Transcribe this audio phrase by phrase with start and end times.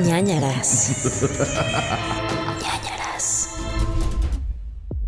[0.00, 0.90] ñañaras.
[2.62, 3.48] ñañaras.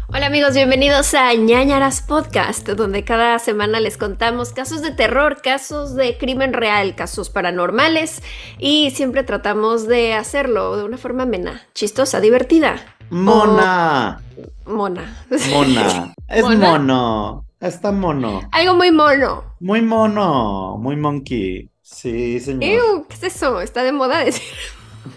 [0.08, 5.94] Hola amigos, bienvenidos a ñañaras podcast, donde cada semana les contamos casos de terror, casos
[5.94, 8.22] de crimen real, casos paranormales
[8.58, 12.76] y siempre tratamos de hacerlo de una forma amena, chistosa, divertida.
[13.10, 14.20] Mona.
[14.66, 15.24] Mona.
[15.50, 16.14] Mona.
[16.28, 16.70] Es ¿Mona?
[16.70, 17.46] mono.
[17.60, 18.42] Está mono.
[18.52, 19.44] Algo muy mono.
[19.60, 20.76] Muy mono.
[20.78, 21.70] Muy monkey.
[21.84, 22.62] Sí, señor.
[22.64, 23.60] Ew, ¿qué es eso?
[23.60, 24.42] Está de moda decir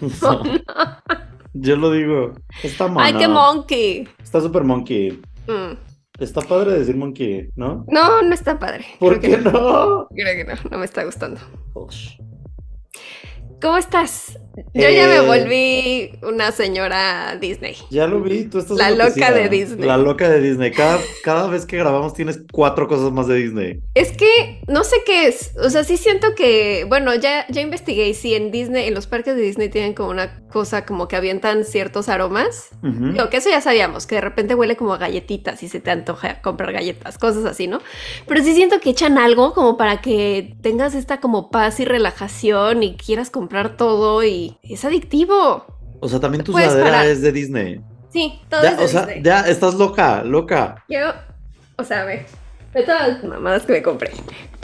[0.20, 0.60] mono.
[1.54, 2.32] Yo lo digo.
[2.62, 3.00] Está mono.
[3.00, 4.06] Ay, qué monkey.
[4.22, 5.22] Está súper monkey.
[5.46, 5.78] Mm.
[6.20, 7.86] Está padre decir monkey, ¿no?
[7.88, 8.84] No, no está padre.
[8.98, 10.08] ¿Por Creo qué no?
[10.10, 11.40] Creo que no, no me está gustando.
[13.62, 14.38] ¿Cómo estás?
[14.74, 17.76] Yo ya me Eh, volví una señora Disney.
[17.90, 19.86] Ya lo vi, tú estás La loca de Disney.
[19.86, 20.70] La loca de Disney.
[20.72, 23.80] Cada, cada vez que grabamos tienes cuatro cosas más de Disney.
[23.94, 25.52] Es que no sé qué es.
[25.62, 29.06] O sea, sí siento que, bueno, ya, ya investigué y sí en Disney, en los
[29.06, 32.70] parques de Disney tienen como una cosa como que avientan ciertos aromas.
[32.82, 35.90] Digo, que eso ya sabíamos, que de repente huele como a galletitas y se te
[35.90, 37.80] antoja comprar galletas, cosas así, ¿no?
[38.26, 42.82] Pero sí siento que echan algo como para que tengas esta como paz y relajación
[42.82, 45.64] y quieras comprar todo y es adictivo.
[46.00, 47.06] O sea, también tu Puedes sudadera parar.
[47.06, 47.80] es de Disney.
[48.12, 49.22] Sí, todo Ya, es de o sea, Disney.
[49.22, 50.84] ya estás loca, loca.
[50.88, 51.12] Yo,
[51.76, 52.24] o sea, ve,
[52.74, 54.10] de todas las mamadas que me compré.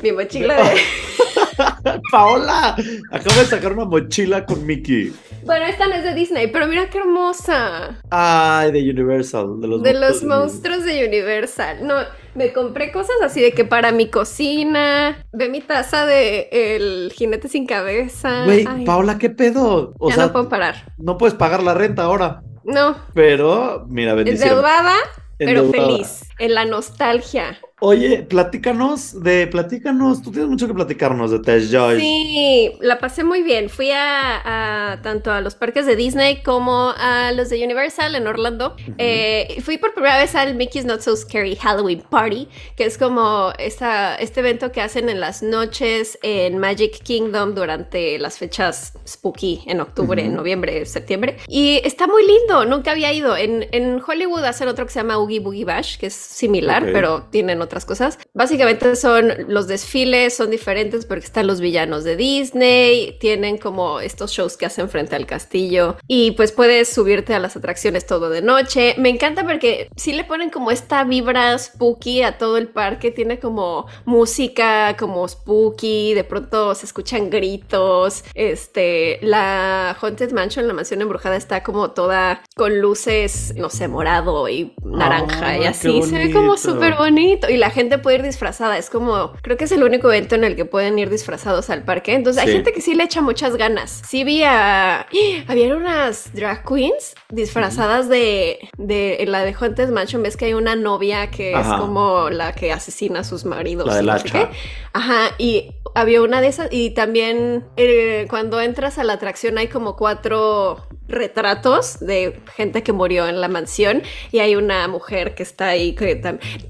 [0.02, 0.74] Mi mochila de...
[2.10, 2.76] Paola,
[3.10, 5.12] acabo de sacar una mochila con Mickey.
[5.44, 8.00] Bueno, esta no es de Disney, pero mira qué hermosa.
[8.10, 11.86] Ay, de Universal, de los de los monstruos de Universal.
[11.86, 11.94] No,
[12.34, 15.24] me compré cosas así de que para mi cocina.
[15.32, 18.44] Ve mi taza de El jinete sin cabeza.
[18.44, 19.94] Güey, Ay, Paola, ¿qué pedo?
[19.98, 20.92] O ya sea, no puedo parar.
[20.98, 22.42] no puedes pagar la renta ahora.
[22.64, 24.48] No, Pero, mira, bendición.
[24.48, 24.94] endeudada,
[25.36, 25.86] pero Endeudada.
[25.86, 26.22] feliz.
[26.38, 27.58] En la nostalgia.
[27.86, 32.00] Oye, platícanos de, platícanos, tú tienes mucho que platicarnos de Tess Joyce.
[32.00, 33.68] Sí, la pasé muy bien.
[33.68, 38.26] Fui a, a tanto a los parques de Disney como a los de Universal en
[38.26, 38.74] Orlando.
[38.96, 43.52] Eh, fui por primera vez al Mickey's Not So Scary Halloween Party, que es como
[43.58, 49.62] esta, este evento que hacen en las noches en Magic Kingdom durante las fechas spooky
[49.66, 50.34] en octubre, Ujú.
[50.34, 51.36] noviembre, septiembre.
[51.48, 53.36] Y está muy lindo, nunca había ido.
[53.36, 57.24] En, en Hollywood hacen otro que se llama Oogie Boogie Bash, que es similar, pero
[57.30, 58.18] tienen otras cosas.
[58.34, 64.30] Básicamente son los desfiles, son diferentes porque están los villanos de Disney, tienen como estos
[64.30, 68.42] shows que hacen frente al castillo y pues puedes subirte a las atracciones todo de
[68.42, 68.94] noche.
[68.98, 73.40] Me encanta porque sí le ponen como esta vibra spooky a todo el parque, tiene
[73.40, 81.02] como música como spooky, de pronto se escuchan gritos, este, la Haunted Mansion, la mansión
[81.02, 86.18] embrujada está como toda con luces, no sé, morado y naranja y Ay, así, se
[86.18, 89.72] ve como súper bonito y la gente puede ir disfrazada, es como, creo que es
[89.72, 92.82] el único evento en el que pueden ir disfrazados al parque, entonces hay gente que
[92.82, 94.02] sí le echa muchas ganas.
[94.06, 95.06] Sí vi a,
[95.48, 100.52] había unas drag queens disfrazadas de, de, en la de Haunted Mansion, ves que hay
[100.52, 101.76] una novia que Ajá.
[101.76, 103.86] es como la que asesina a sus maridos.
[103.86, 104.50] La del hacha.
[104.92, 109.68] Ajá, y había una de esas y también eh, cuando entras a la atracción hay
[109.68, 115.42] como cuatro retratos de gente que murió en la mansión y hay una mujer que
[115.42, 116.20] está ahí que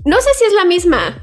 [0.04, 0.73] no sé si es la misma,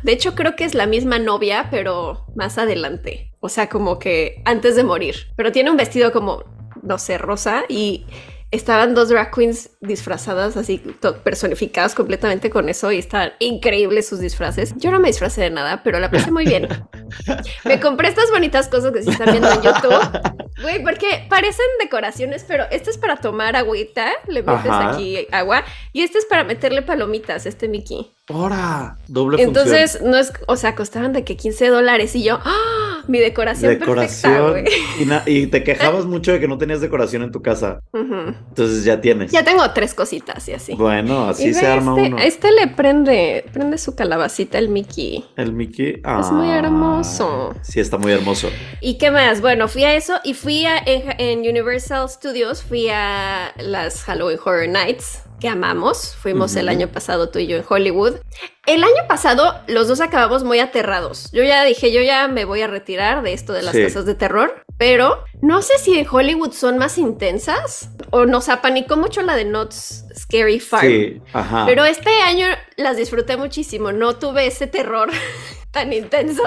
[0.03, 4.41] de hecho creo que es la misma novia, pero más adelante, o sea, como que
[4.45, 6.43] antes de morir, pero tiene un vestido como
[6.83, 8.05] no sé, rosa y
[8.51, 10.77] estaban dos drag queens disfrazadas así,
[11.23, 14.73] personificadas completamente con eso y estaban increíbles sus disfraces.
[14.75, 16.67] Yo no me disfracé de nada, pero la pasé muy bien.
[17.65, 20.21] Me compré estas bonitas cosas que se están viendo en YouTube.
[20.61, 24.91] Güey, porque parecen decoraciones, pero este es para tomar agüita, le metes Ajá.
[24.91, 28.11] aquí agua, y este es para meterle palomitas, este Mickey.
[28.33, 28.97] ¡Hora!
[29.07, 33.01] Doble Entonces, no es, o sea, costaban de que 15 dólares y yo, ¡ah!
[33.07, 34.65] Mi decoración, perfecta, decoración.
[35.25, 37.81] Y, y te quejabas mucho de que no tenías decoración en tu casa.
[37.93, 39.31] Entonces ya tienes.
[39.31, 40.75] Ya tengo tres cositas y así.
[40.75, 42.17] Bueno, así Y se arma este, uno.
[42.21, 45.25] Este le prende, prende su calabacita el Mickey.
[45.35, 46.01] El Mickey.
[46.19, 47.55] Es muy ah, hermoso.
[47.61, 48.49] Sí, está muy hermoso.
[48.81, 49.41] ¿Y qué más?
[49.41, 54.39] Bueno, fui a eso y fui a, en, en Universal Studios, fui a las Halloween
[54.43, 56.15] Horror Nights, que amamos.
[56.21, 56.71] Fuimos el Ujú.
[56.71, 58.13] año pasado tú y yo en Hollywood.
[58.67, 61.29] El año pasado los dos acabamos muy aterrados.
[61.33, 63.83] Yo ya dije, yo ya me voy a retirar de esto de las Sí.
[63.83, 68.95] cosas de terror, pero no sé si en Hollywood son más intensas o nos apanicó
[68.97, 70.87] mucho la de Not Scary Farm.
[70.87, 71.65] Sí, ajá.
[71.65, 72.47] Pero este año
[72.77, 75.09] las disfruté muchísimo, no tuve ese terror
[75.71, 76.43] tan intenso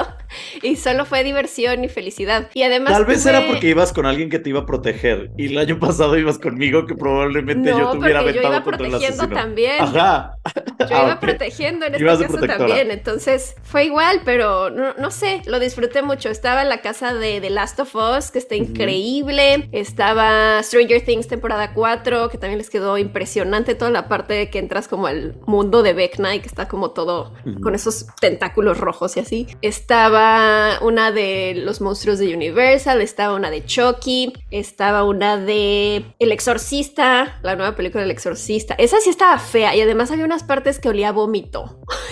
[0.62, 2.50] y solo fue diversión y felicidad.
[2.55, 5.31] Y además Tal vez tuve- era porque ibas con alguien que te iba a proteger
[5.38, 8.55] y el año pasado ibas conmigo que probablemente no, yo te hubiera porque yo aventado
[8.55, 9.81] iba contra protegiendo también.
[9.81, 10.37] Ajá.
[10.81, 12.69] Yo Ah, iba protegiendo en Ibas este caso protectora.
[12.69, 16.29] también, entonces fue igual, pero no, no sé, lo disfruté mucho.
[16.29, 19.69] Estaba en la casa de The Last of Us, que está increíble.
[19.73, 24.59] Estaba Stranger Things temporada 4, que también les quedó impresionante toda la parte de que
[24.59, 27.32] entras como al mundo de Vecna y que está como todo
[27.62, 29.46] con esos tentáculos rojos y así.
[29.62, 36.32] Estaba una de los monstruos de Universal, estaba una de Chucky, estaba una de El
[36.32, 38.75] Exorcista, la nueva película del Exorcista.
[38.78, 41.81] Esa sí estaba fea y además había unas partes que olía a vómito.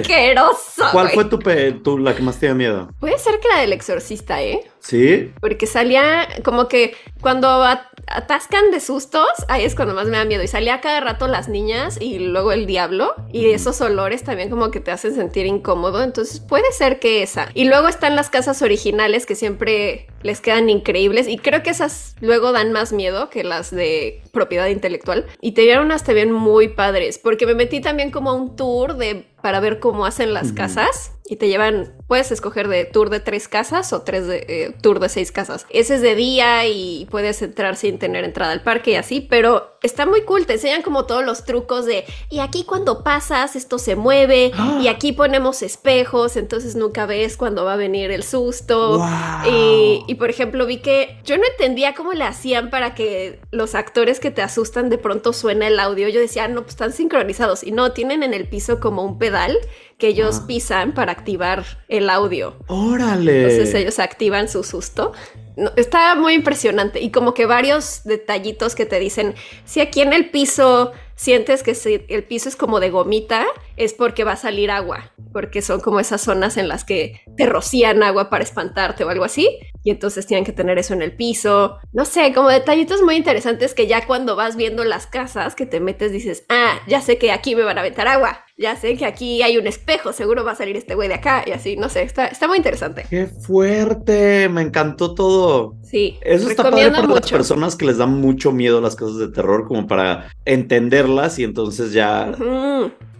[0.00, 0.84] Asqueroso.
[0.92, 2.88] ¿Cuál fue tu, pe- tu- la que más te dio miedo?
[3.00, 4.62] Puede ser que la del Exorcista, ¿eh?
[4.82, 5.32] ¿Sí?
[5.40, 10.24] Porque salía como que cuando at- atascan de sustos, ahí es cuando más me da
[10.24, 10.42] miedo.
[10.42, 13.14] Y salía cada rato las niñas y luego el diablo.
[13.32, 16.02] Y esos olores también como que te hacen sentir incómodo.
[16.02, 17.48] Entonces puede ser que esa.
[17.54, 21.28] Y luego están las casas originales que siempre les quedan increíbles.
[21.28, 25.26] Y creo que esas luego dan más miedo que las de propiedad intelectual.
[25.40, 27.18] Y te dieron unas también muy padres.
[27.18, 31.12] Porque me metí también como a un tour de para ver cómo hacen las casas
[31.32, 35.00] y te llevan, puedes escoger de tour de tres casas o tres de eh, tour
[35.00, 35.66] de seis casas.
[35.70, 39.78] Ese es de día y puedes entrar sin tener entrada al parque y así, pero
[39.82, 43.78] está muy cool, te enseñan como todos los trucos de y aquí cuando pasas esto
[43.78, 44.78] se mueve ¡Ah!
[44.80, 49.02] y aquí ponemos espejos, entonces nunca ves cuando va a venir el susto.
[49.48, 53.74] Y, y, por ejemplo vi que yo no entendía cómo le hacían para que los
[53.74, 56.08] actores que te asustan de pronto suena el audio.
[56.08, 57.64] Yo decía, "Ah, no, pues están sincronizados.
[57.64, 59.56] Y no, tienen en el piso como un pedal
[59.98, 60.46] que ellos Ah.
[60.46, 62.56] pisan para activar el audio.
[62.66, 63.42] ¡Órale!
[63.42, 65.12] Entonces ellos activan su susto.
[65.56, 69.34] No, está muy impresionante y como que varios detallitos que te dicen,
[69.64, 73.44] si aquí en el piso sientes que si el piso es como de gomita,
[73.76, 77.46] es porque va a salir agua, porque son como esas zonas en las que te
[77.46, 79.46] rocían agua para espantarte o algo así,
[79.84, 81.76] y entonces tienen que tener eso en el piso.
[81.92, 85.78] No sé, como detallitos muy interesantes que ya cuando vas viendo las casas que te
[85.80, 89.06] metes dices, ah, ya sé que aquí me van a aventar agua, ya sé que
[89.06, 91.88] aquí hay un espejo, seguro va a salir este güey de acá, y así, no
[91.88, 93.06] sé, está, está muy interesante.
[93.08, 94.48] ¡Qué fuerte!
[94.48, 95.76] Me encantó todo.
[95.82, 99.28] Sí, Eso está padre para las personas que les dan mucho miedo las cosas de
[99.28, 102.32] terror, como para entenderlas y entonces ya.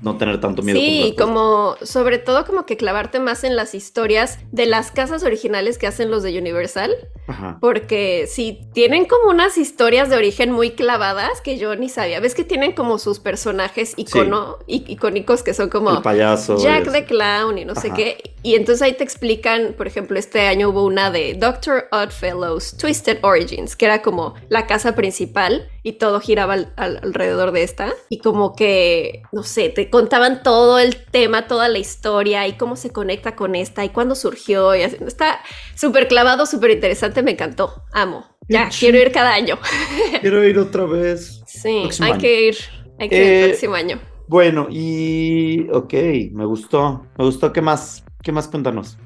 [0.02, 0.78] No tener tanto miedo.
[0.78, 5.22] Sí, con como sobre todo como que clavarte más en las historias de las casas
[5.22, 6.94] originales que hacen los de Universal,
[7.26, 7.58] Ajá.
[7.60, 12.20] porque sí, tienen como unas historias de origen muy clavadas que yo ni sabía.
[12.20, 16.58] Ves que tienen como sus personajes icono, icónicos que son como El payaso.
[16.58, 17.05] Jack the.
[17.05, 18.34] Clown y no sé qué.
[18.43, 23.19] Y entonces ahí te explican, por ejemplo, este año hubo una de Doctor Oddfellows Twisted
[23.22, 27.93] Origins, que era como la casa principal y todo giraba al- al- alrededor de esta.
[28.08, 32.74] Y como que, no sé, te contaban todo el tema, toda la historia y cómo
[32.76, 34.74] se conecta con esta y cuándo surgió.
[34.74, 34.96] Y así.
[35.06, 35.40] Está
[35.76, 37.84] súper clavado, súper interesante, me encantó.
[37.92, 38.26] Amo.
[38.48, 39.58] Ya, quiero ir cada año.
[40.20, 41.46] Quiero ir otra vez.
[41.46, 42.20] Sí, Próximo hay año.
[42.20, 42.56] que ir.
[42.98, 44.00] Hay que ir Eh, el próximo año.
[44.26, 45.92] Bueno, y ok,
[46.32, 47.12] me gustó.
[47.18, 47.52] Me gustó.
[47.52, 48.04] ¿Qué más?
[48.22, 48.48] ¿Qué más?
[48.48, 48.98] Cuéntanos.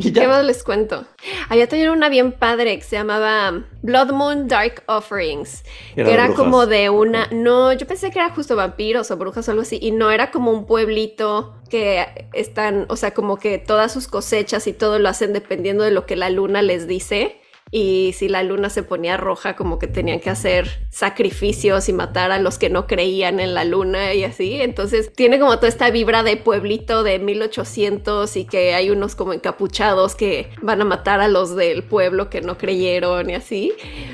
[0.04, 1.04] y ¿Qué más les cuento?
[1.48, 5.62] Había también una bien padre que se llamaba Blood Moon Dark Offerings,
[5.94, 6.44] que Eran era brujas.
[6.44, 7.28] como de una...
[7.30, 10.30] No, yo pensé que era justo vampiros o brujas o algo así, y no, era
[10.30, 15.08] como un pueblito que están, o sea, como que todas sus cosechas y todo lo
[15.08, 17.39] hacen dependiendo de lo que la luna les dice.
[17.72, 22.32] Y si la luna se ponía roja, como que tenían que hacer sacrificios y matar
[22.32, 24.60] a los que no creían en la luna y así.
[24.60, 29.32] Entonces tiene como toda esta vibra de pueblito de 1800 y que hay unos como
[29.32, 33.72] encapuchados que van a matar a los del pueblo que no creyeron y así.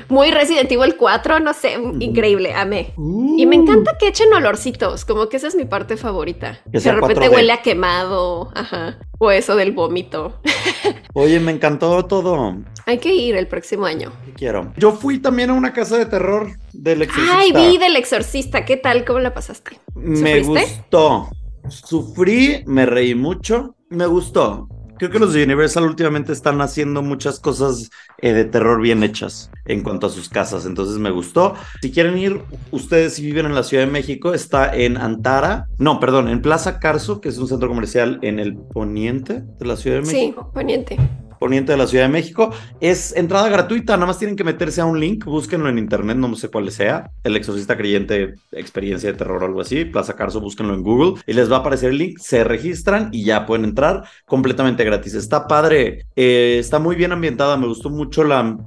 [0.09, 2.93] Muy Resident Evil 4, no sé, increíble, amé.
[3.37, 3.63] Y me Uh.
[3.63, 6.59] encanta que echen olorcitos, como que esa es mi parte favorita.
[6.71, 7.33] Que de repente 4D.
[7.33, 8.99] huele a quemado, ajá.
[9.19, 10.39] O eso del vómito.
[11.13, 12.55] Oye, me encantó todo.
[12.87, 14.13] Hay que ir el próximo año.
[14.25, 14.71] ¿Qué quiero?
[14.77, 17.37] Yo fui también a una casa de terror del exorcista.
[17.37, 18.63] Ay, vi del exorcista.
[18.63, 19.03] ¿Qué tal?
[19.03, 19.77] ¿Cómo la pasaste?
[19.93, 20.47] Me ¿Sufriste?
[20.47, 21.29] gustó.
[21.67, 23.75] Sufrí, me reí mucho.
[23.89, 24.69] Me gustó.
[24.97, 27.89] Creo que los de Universal últimamente están haciendo muchas cosas
[28.19, 31.53] eh, de terror bien hechas en cuanto a sus casas, entonces me gustó.
[31.81, 32.41] Si quieren ir,
[32.71, 36.79] ustedes si viven en la Ciudad de México, está en Antara, no, perdón, en Plaza
[36.79, 40.49] Carso, que es un centro comercial en el poniente de la Ciudad de Sí, México.
[40.51, 40.97] poniente.
[41.39, 42.53] Poniente de la Ciudad de México.
[42.79, 46.35] Es entrada gratuita, nada más tienen que meterse a un link, búsquenlo en internet, no
[46.35, 47.11] sé cuál sea.
[47.23, 49.85] El Exorcista Creyente, experiencia de terror o algo así.
[49.85, 52.19] Plaza Carso, búsquenlo en Google y les va a aparecer el link.
[52.19, 55.13] Se registran y ya pueden entrar completamente gratis.
[55.13, 58.57] Está padre, eh, está muy bien ambientada, me gustó mucho la,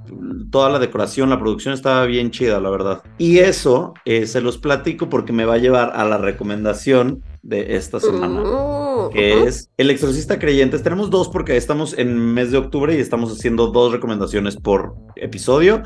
[0.51, 3.03] toda la decoración, la producción estaba bien chida, la verdad.
[3.19, 7.77] Y eso eh, se los platico porque me va a llevar a la recomendación de
[7.77, 10.83] esta semana, Mm, que es El Exorcista Creyentes.
[10.83, 15.83] Tenemos dos porque estamos en mes de octubre y estamos haciendo dos recomendaciones por episodio.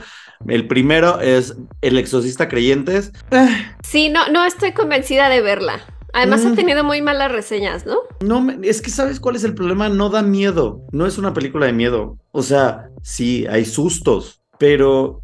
[0.49, 3.13] El primero es El Exorcista Creyentes.
[3.31, 3.49] Eh,
[3.83, 5.81] Sí, no, no estoy convencida de verla.
[6.13, 6.53] Además Mm.
[6.53, 7.99] ha tenido muy malas reseñas, ¿no?
[8.21, 11.67] No, es que sabes cuál es el problema, no da miedo, no es una película
[11.67, 12.19] de miedo.
[12.33, 15.23] O sea, sí, hay sustos, pero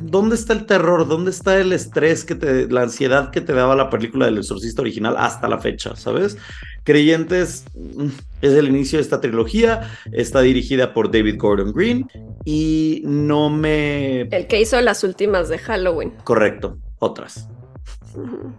[0.00, 1.06] ¿dónde está el terror?
[1.06, 4.82] ¿Dónde está el estrés que te, la ansiedad que te daba la película del Exorcista
[4.82, 6.36] original hasta la fecha, ¿sabes?
[6.84, 8.06] Creyentes mm,
[8.42, 12.08] es el inicio de esta trilogía, está dirigida por David Gordon Green
[12.44, 14.22] y no me...
[14.22, 16.12] El que hizo las últimas de Halloween.
[16.24, 17.48] Correcto, otras.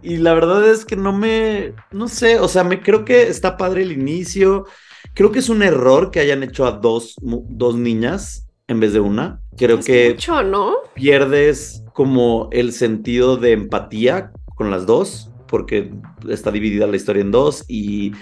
[0.02, 3.58] Y la verdad es que no me, no sé, o sea, me creo que está
[3.58, 4.66] padre el inicio.
[5.14, 9.00] Creo que es un error que hayan hecho a dos, dos niñas en vez de
[9.00, 9.40] una.
[9.56, 10.74] Creo Es que mucho, ¿no?
[10.94, 15.92] pierdes como el sentido de empatía con las dos, porque
[16.28, 18.12] está dividida la historia en dos y,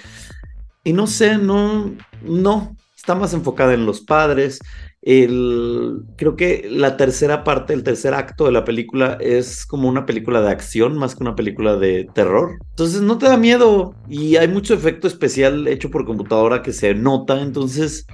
[0.85, 1.92] y no sé, no,
[2.23, 4.59] no, está más enfocada en los padres.
[5.02, 10.04] El, creo que la tercera parte, el tercer acto de la película es como una
[10.04, 12.59] película de acción más que una película de terror.
[12.71, 16.95] Entonces no te da miedo y hay mucho efecto especial hecho por computadora que se
[16.95, 18.07] nota, entonces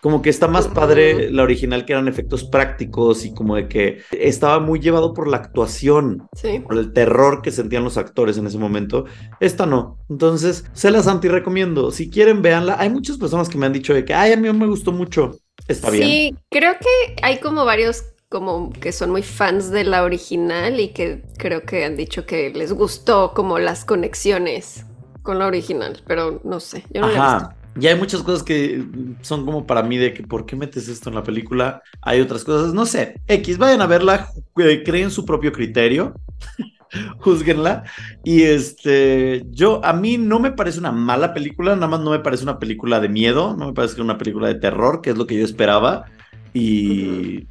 [0.00, 3.98] como que está más padre la original que eran efectos prácticos y como de que
[4.10, 6.60] estaba muy llevado por la actuación, Sí.
[6.60, 9.04] por el terror que sentían los actores en ese momento.
[9.40, 9.98] Esta no.
[10.08, 11.90] Entonces, se las anti recomiendo.
[11.90, 12.76] Si quieren, véanla.
[12.78, 15.36] Hay muchas personas que me han dicho de que, ay, a mí me gustó mucho.
[15.68, 16.04] Está bien.
[16.04, 20.88] Sí, creo que hay como varios como que son muy fans de la original y
[20.88, 24.86] que creo que han dicho que les gustó como las conexiones
[25.22, 27.61] con la original, pero no sé, yo no la he visto.
[27.80, 28.84] Y hay muchas cosas que
[29.22, 31.82] son como para mí de que, ¿por qué metes esto en la película?
[32.02, 33.20] Hay otras cosas, no sé.
[33.26, 36.14] X, vayan a verla, eh, creen su propio criterio,
[37.20, 37.84] juzguenla.
[38.24, 42.20] Y este, yo, a mí no me parece una mala película, nada más no me
[42.20, 45.26] parece una película de miedo, no me parece una película de terror, que es lo
[45.26, 46.04] que yo esperaba.
[46.52, 47.46] Y,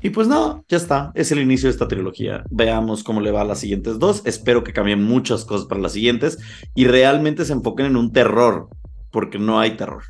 [0.00, 2.44] y pues no, ya está, es el inicio de esta trilogía.
[2.50, 4.22] Veamos cómo le va a las siguientes dos.
[4.24, 6.38] Espero que cambien muchas cosas para las siguientes
[6.74, 8.68] y realmente se enfoquen en un terror,
[9.16, 10.02] porque no hay terror.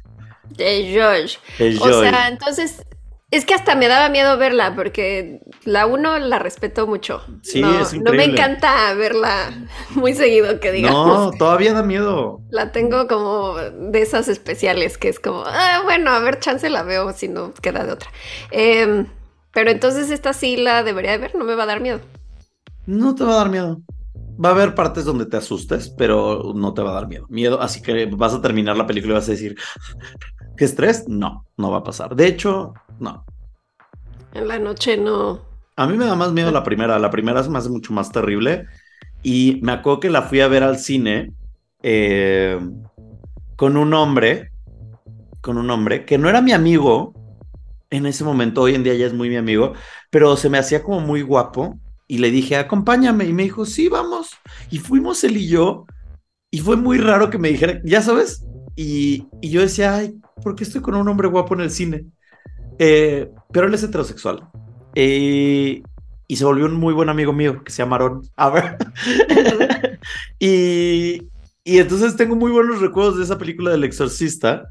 [0.49, 1.39] De George.
[1.81, 2.83] O sea, entonces
[3.31, 7.23] es que hasta me daba miedo verla porque la uno la respeto mucho.
[7.45, 8.33] Sí, no, es no me increíble.
[8.33, 9.53] encanta verla
[9.91, 11.07] muy seguido, que digamos.
[11.07, 12.41] No, todavía da miedo.
[12.51, 16.83] La tengo como de esas especiales que es como, ah, bueno, a ver, chance la
[16.83, 18.11] veo si no queda de otra.
[18.51, 19.07] Em,
[19.53, 22.01] pero entonces esta sí la debería de ver, no me va a dar miedo.
[22.87, 23.81] No te va a dar miedo.
[24.43, 27.27] Va a haber partes donde te asustes, pero no te va a dar miedo.
[27.29, 29.57] Miedo, así que vas a terminar la película y vas a decir,
[30.57, 31.09] ¿qué estrés?
[31.09, 32.15] No, no va a pasar.
[32.15, 33.25] De hecho, no.
[34.35, 35.41] En la noche no.
[35.77, 36.99] A mí me da más miedo la primera.
[36.99, 38.67] La primera se me hace mucho más terrible.
[39.23, 41.33] Y me acuerdo que la fui a ver al cine
[41.83, 42.59] eh,
[43.57, 44.53] con un hombre,
[45.41, 47.15] con un hombre que no era mi amigo
[47.91, 48.63] en ese momento.
[48.63, 49.73] Hoy en día ya es muy mi amigo,
[50.11, 51.79] pero se me hacía como muy guapo.
[52.09, 53.25] Y le dije, acompáñame.
[53.25, 54.31] Y me dijo, sí, vamos.
[54.71, 55.87] Y fuimos él y yo.
[56.51, 58.45] Y fue muy raro que me dijera, ya sabes.
[58.77, 62.07] Y, y yo decía, ay, ¿por qué estoy con un hombre guapo en el cine?
[62.79, 64.49] Eh, pero él es heterosexual.
[64.95, 65.83] Eh,
[66.29, 68.21] y se volvió un muy buen amigo mío que se llama.
[68.37, 68.77] A ver.
[70.39, 71.23] y,
[71.65, 74.69] y entonces tengo muy buenos recuerdos de esa película del exorcista.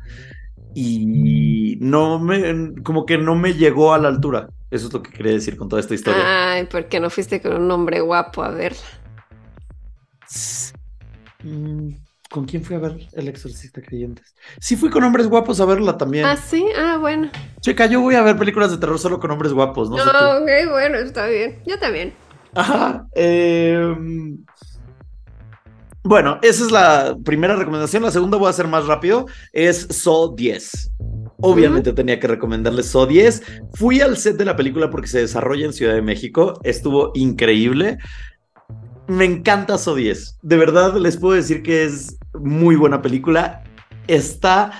[0.73, 4.49] Y no me, como que no me llegó a la altura.
[4.71, 6.53] Eso es lo que quería decir con toda esta historia.
[6.53, 8.79] Ay, ¿por qué no fuiste con un hombre guapo a verla?
[11.43, 11.89] Mm,
[12.29, 14.35] ¿Con quién fui a ver El Exorcista Creyentes?
[14.59, 16.25] Sí, fui con hombres guapos a verla también.
[16.25, 17.29] Ah, sí, ah, bueno.
[17.61, 20.09] Chica, yo voy a ver películas de terror solo con hombres guapos, no No, sé
[20.11, 21.61] ok, bueno, está bien.
[21.65, 22.13] Yo también.
[22.53, 23.07] Ajá.
[23.15, 23.95] eh,
[26.03, 28.03] Bueno, esa es la primera recomendación.
[28.03, 29.25] La segunda voy a hacer más rápido.
[29.53, 30.91] Es So 10.
[31.41, 33.43] Obviamente tenía que recomendarles So 10.
[33.73, 36.59] Fui al set de la película porque se desarrolla en Ciudad de México.
[36.63, 37.97] Estuvo increíble.
[39.07, 40.39] Me encanta So 10.
[40.41, 43.63] De verdad les puedo decir que es muy buena película.
[44.07, 44.71] Está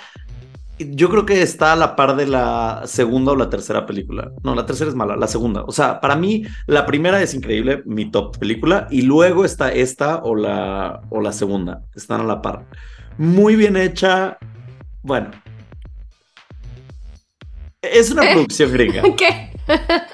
[0.77, 4.31] yo creo que está a la par de la segunda o la tercera película.
[4.43, 5.63] No, la tercera es mala, la segunda.
[5.63, 10.17] O sea, para mí, la primera es increíble, mi top película, y luego está esta
[10.17, 11.83] o la, o la segunda.
[11.95, 12.65] Están a la par.
[13.17, 14.37] Muy bien hecha.
[15.01, 15.31] Bueno.
[17.93, 18.33] Es una ¿Eh?
[18.33, 19.01] producción gringa.
[19.17, 19.51] ¿Qué?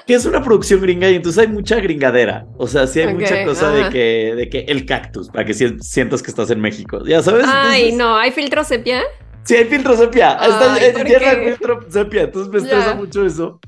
[0.06, 2.46] Que es una producción gringa y entonces hay mucha gringadera.
[2.56, 5.52] O sea, sí hay Ok, mucha cosa de que, de que el cactus, para que
[5.54, 7.04] si- sientas que estás en México.
[7.06, 7.44] ¿Ya sabes?
[7.48, 9.02] Ay, Entonces- no, ¿hay filtro sepia?
[9.44, 10.38] Sí, hay filtro sepia.
[10.40, 11.44] Ay, ¿por tiene qué?
[11.50, 12.94] filtro sepia, entonces me estresa Ya.
[12.94, 13.60] mucho eso.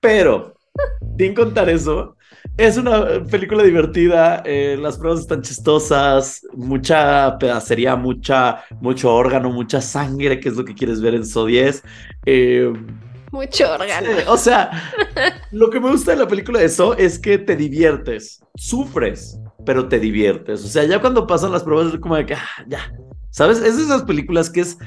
[0.00, 0.54] Pero
[1.18, 2.16] sin contar eso,
[2.56, 9.80] es una película divertida, eh, las pruebas están chistosas, mucha pedacería, mucha, mucho órgano, mucha
[9.80, 11.82] sangre, que es lo que quieres ver en So 10.
[12.26, 12.72] Eh,
[13.32, 14.08] mucho órgano.
[14.28, 14.70] o sea,
[15.50, 19.88] lo que me gusta de la película de eso es que te diviertes, sufres, pero
[19.88, 20.64] te diviertes.
[20.64, 22.92] O sea, ya cuando pasan las pruebas es como de que, ah, ya,
[23.30, 23.58] ¿sabes?
[23.58, 24.78] Es de esas películas que es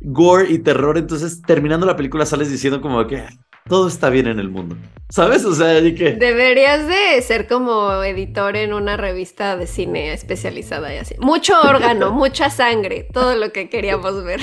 [0.00, 3.26] gore y terror, entonces terminando la película sales diciendo como que
[3.68, 4.76] todo está bien en el mundo.
[5.10, 5.44] ¿Sabes?
[5.44, 6.12] O sea, y que...
[6.12, 11.16] Deberías de ser como editor en una revista de cine especializada y así.
[11.18, 14.40] Mucho órgano, mucha sangre, todo lo que queríamos ver.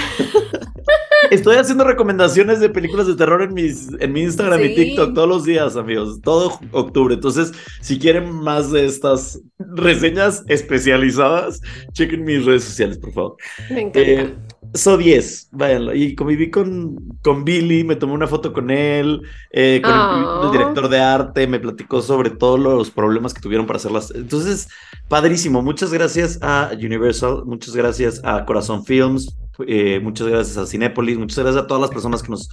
[1.32, 5.28] Estoy haciendo recomendaciones de películas de terror en, mis, en mi Instagram y TikTok todos
[5.28, 7.16] los días, amigos, todo octubre.
[7.16, 11.62] Entonces, si quieren más de estas reseñas especializadas,
[11.94, 13.38] chequen mis redes sociales, por favor.
[13.70, 14.00] Me encanta.
[14.02, 14.36] Eh,
[14.74, 15.96] So 10, váyanlo.
[15.96, 19.07] Y conviví con, con Billy, me tomé una foto con él,
[19.52, 23.78] eh, con el, director de arte, me platicó sobre todos los problemas que tuvieron para
[23.78, 24.12] hacerlas.
[24.16, 24.68] Entonces,
[25.08, 25.62] padrísimo.
[25.62, 29.36] Muchas gracias a Universal, muchas gracias a Corazón Films,
[29.68, 32.50] eh, muchas gracias a Cinepolis, muchas gracias a todas las personas que nos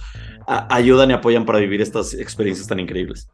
[0.47, 3.29] ayudan y apoyan para vivir estas experiencias tan increíbles.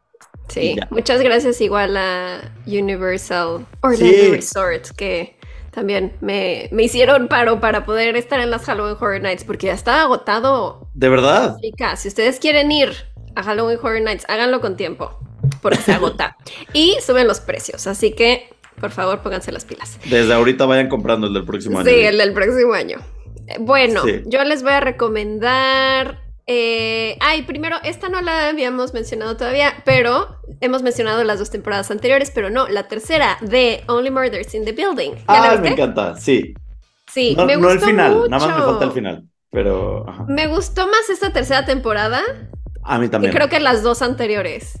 [0.48, 5.36] Sí, muchas gracias igual a Universal Orlando Resort, que
[5.70, 9.72] también me, me, hicieron paro para poder estar en las Halloween Horror Nights porque ya
[9.72, 10.88] está agotado.
[10.92, 11.56] De verdad.
[11.96, 12.92] si ustedes quieren ir
[13.34, 15.18] a Halloween Horror Nights, háganlo con tiempo
[15.60, 16.36] porque se agota.
[16.72, 18.48] y suben los precios, así que
[18.80, 19.98] por favor pónganse las pilas.
[20.08, 21.88] Desde ahorita vayan comprando el del próximo año.
[21.88, 22.98] Sí, el del próximo año.
[23.60, 29.74] Bueno, yo les voy a recomendar eh, ay, primero, esta no la habíamos mencionado todavía,
[29.84, 34.64] pero hemos mencionado las dos temporadas anteriores, pero no, la tercera de Only Murders in
[34.64, 35.12] the Building.
[35.28, 36.54] ah, me encanta, sí.
[37.10, 37.60] Sí, me gustó.
[37.60, 40.06] No el final, nada más me falta el final, pero.
[40.28, 42.20] Me gustó más esta tercera temporada.
[42.82, 43.32] A mí también.
[43.32, 44.78] Y creo que las dos anteriores.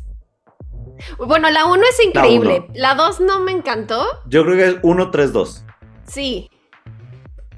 [1.18, 2.66] Bueno, la uno es increíble.
[2.74, 4.04] La, dos no me encantó.
[4.26, 5.64] Yo creo que es 1-3-2.
[6.06, 6.48] Sí.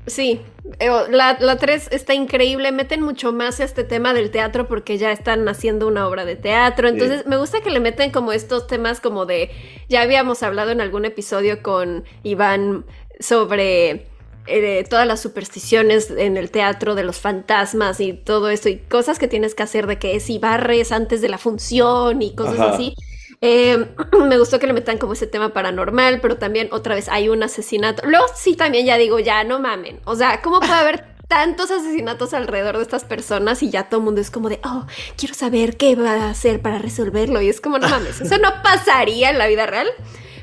[0.06, 0.42] Sí,
[0.80, 5.10] eh, la, la 3 está increíble, meten mucho más este tema del teatro porque ya
[5.12, 9.00] están haciendo una obra de teatro, entonces me gusta que le meten como estos temas
[9.00, 9.50] como de,
[9.88, 12.84] ya habíamos hablado en algún episodio con Iván
[13.18, 14.06] sobre
[14.46, 19.18] eh, todas las supersticiones en el teatro de los fantasmas y todo esto y cosas
[19.18, 22.94] que tienes que hacer de que si barres antes de la función y cosas así.
[23.40, 23.94] Eh,
[24.28, 27.42] me gustó que le metan como ese tema paranormal, pero también otra vez hay un
[27.42, 28.02] asesinato.
[28.06, 30.00] Luego sí también ya digo, ya no mamen.
[30.04, 34.04] O sea, ¿cómo puede haber tantos asesinatos alrededor de estas personas y ya todo el
[34.04, 37.40] mundo es como de, oh, quiero saber qué va a hacer para resolverlo?
[37.40, 39.88] Y es como, no mames, eso no pasaría en la vida real,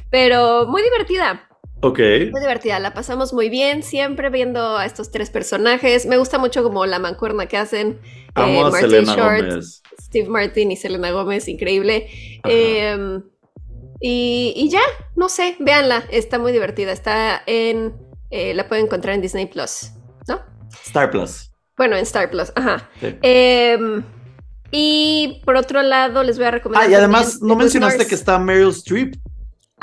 [0.09, 1.47] pero muy divertida.
[1.81, 1.99] Ok.
[2.31, 6.05] Muy divertida, la pasamos muy bien, siempre viendo a estos tres personajes.
[6.05, 7.99] Me gusta mucho como la mancuerna que hacen.
[8.35, 9.63] eh, Martin Short,
[9.99, 12.07] Steve Martin y Selena Gómez, increíble.
[12.43, 13.23] Em,
[13.99, 14.81] y, ya,
[15.15, 16.91] no sé, véanla, está muy divertida.
[16.91, 17.93] Está en.
[18.29, 19.91] Eh, la pueden encontrar en Disney Plus,
[20.27, 20.39] ¿no?
[20.85, 21.51] Star Plus.
[21.77, 22.89] Bueno, en Star Plus, ajá.
[23.21, 24.03] Em,
[24.71, 26.87] y por otro lado, les voy a recomendar.
[26.87, 29.15] Ah, y además, no mencionaste que está Meryl Streep.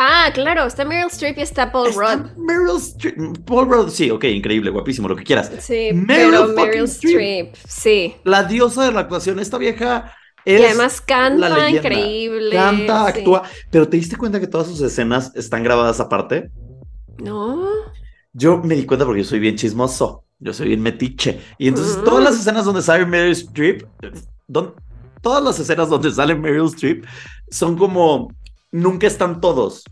[0.01, 2.31] Ah, claro, está Meryl Streep y está Paul Rudd.
[2.37, 5.51] Meryl Streep, Paul Rudd, sí, ok, increíble, guapísimo, lo que quieras.
[5.59, 8.15] Sí, Meryl, Meryl Streep, sí.
[8.23, 12.55] La diosa de la actuación, esta vieja es y además canta increíble.
[12.55, 16.53] Canta, actúa, pero ¿te diste cuenta que todas sus escenas están grabadas aparte?
[17.19, 17.69] No.
[18.33, 21.41] Yo me di cuenta porque yo soy bien chismoso, yo soy bien metiche.
[21.59, 23.83] Y entonces todas las escenas donde sale Meryl Streep,
[25.21, 27.05] todas las escenas donde sale Meryl Streep
[27.51, 28.33] son como
[28.71, 29.85] nunca están todos.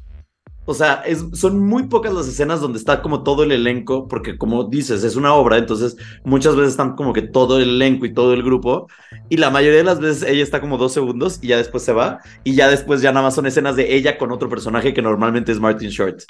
[0.68, 4.36] O sea, es, son muy pocas las escenas donde está como todo el elenco, porque
[4.36, 8.12] como dices, es una obra, entonces muchas veces están como que todo el elenco y
[8.12, 8.88] todo el grupo,
[9.28, 11.92] y la mayoría de las veces ella está como dos segundos y ya después se
[11.92, 15.02] va, y ya después ya nada más son escenas de ella con otro personaje que
[15.02, 16.22] normalmente es Martin Short.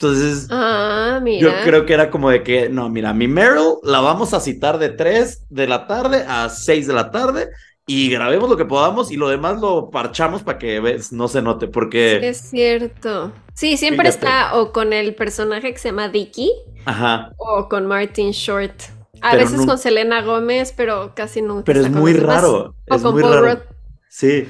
[0.00, 4.32] Entonces, ah, yo creo que era como de que, no, mira, mi Meryl la vamos
[4.32, 7.50] a citar de 3 de la tarde a 6 de la tarde
[7.92, 11.42] y grabemos lo que podamos y lo demás lo parchamos para que ves, no se
[11.42, 12.20] note, porque...
[12.22, 13.32] es cierto.
[13.52, 16.52] Sí, siempre está o con el personaje que se llama Dicky
[16.84, 17.32] Ajá.
[17.36, 18.80] o con Martin Short.
[19.22, 21.64] A veces con Selena Gómez, pero casi nunca.
[21.64, 22.76] Pero es muy raro.
[22.88, 23.62] o con muy Paul raro.
[24.08, 24.46] Sí.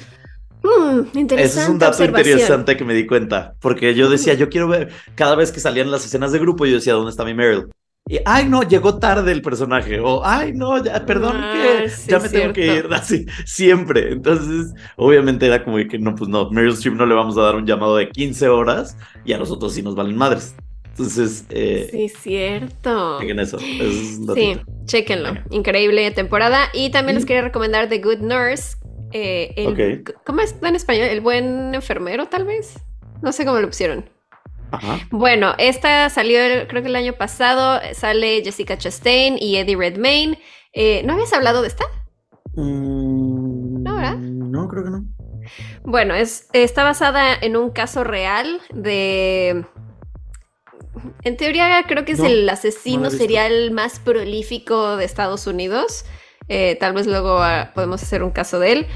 [0.62, 1.42] Mm, interesante.
[1.42, 3.55] Ese es un dato interesante que me di cuenta.
[3.61, 6.74] Porque yo decía, yo quiero ver, cada vez que salían las escenas de grupo, yo
[6.74, 7.70] decía, ¿dónde está mi Meryl?
[8.10, 10.00] Y, ay, no, llegó tarde el personaje.
[10.00, 12.88] O, ay, no, ya, perdón que ah, ya me tengo que ir.
[12.90, 14.10] Así, siempre.
[14.10, 17.54] Entonces, obviamente era como que no, pues no, Meryl Streep no le vamos a dar
[17.54, 20.56] un llamado de 15 horas y a nosotros sí nos valen madres.
[20.88, 23.20] Entonces, eh, sí, cierto.
[23.20, 23.60] Chequen eso.
[23.60, 25.34] sí, chequenlo.
[25.50, 26.68] Increíble temporada.
[26.74, 28.76] Y también les quería recomendar The Good Nurse,
[29.12, 31.06] Eh, el, ¿Cómo está en español?
[31.06, 32.74] El buen enfermero, tal vez.
[33.22, 34.04] No sé cómo lo pusieron.
[34.72, 34.98] Ajá.
[35.11, 37.80] Bueno, esta salió creo que el año pasado.
[37.92, 40.38] Sale Jessica Chastain y Eddie Redmayne.
[40.72, 41.85] Eh, ¿No habías hablado de esta?
[42.54, 44.16] Mm, no, ¿verdad?
[44.16, 45.04] No, creo que no.
[45.83, 49.64] Bueno, es, está basada en un caso real de...
[51.22, 56.04] En teoría creo que es el asesino serial más prolífico de Estados Unidos.
[56.48, 58.87] Eh, tal vez luego ah, podemos hacer un caso de él.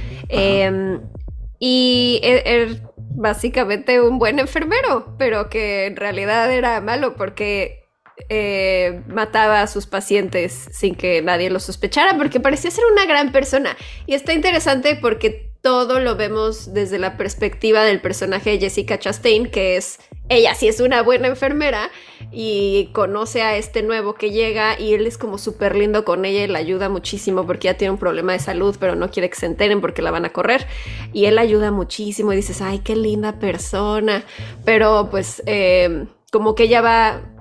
[1.58, 2.82] Y er, er,
[3.16, 7.83] básicamente un buen enfermero, pero que en realidad era malo porque
[8.28, 13.32] eh, mataba a sus pacientes sin que nadie lo sospechara, porque parecía ser una gran
[13.32, 13.76] persona.
[14.06, 19.50] Y está interesante porque todo lo vemos desde la perspectiva del personaje de Jessica Chastain,
[19.50, 19.98] que es
[20.28, 21.90] ella sí es una buena enfermera
[22.32, 26.44] y conoce a este nuevo que llega y él es como súper lindo con ella
[26.44, 29.36] y la ayuda muchísimo porque ella tiene un problema de salud, pero no quiere que
[29.36, 30.66] se enteren porque la van a correr.
[31.12, 34.24] Y él ayuda muchísimo y dices, ay, qué linda persona.
[34.64, 37.33] Pero pues eh, como que ella va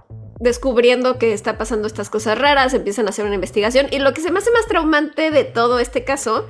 [0.43, 3.87] descubriendo que está pasando estas cosas raras, empiezan a hacer una investigación.
[3.91, 6.47] Y lo que se me hace más traumante de todo este caso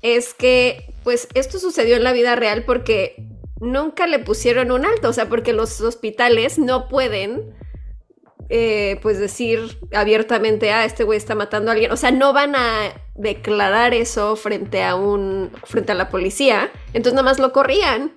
[0.00, 3.16] es que pues esto sucedió en la vida real porque
[3.60, 7.52] nunca le pusieron un alto, o sea, porque los hospitales no pueden,
[8.48, 12.54] eh, pues decir abiertamente, ah, este güey está matando a alguien, o sea, no van
[12.54, 18.12] a declarar eso frente a un, frente a la policía, entonces nada más lo corrían.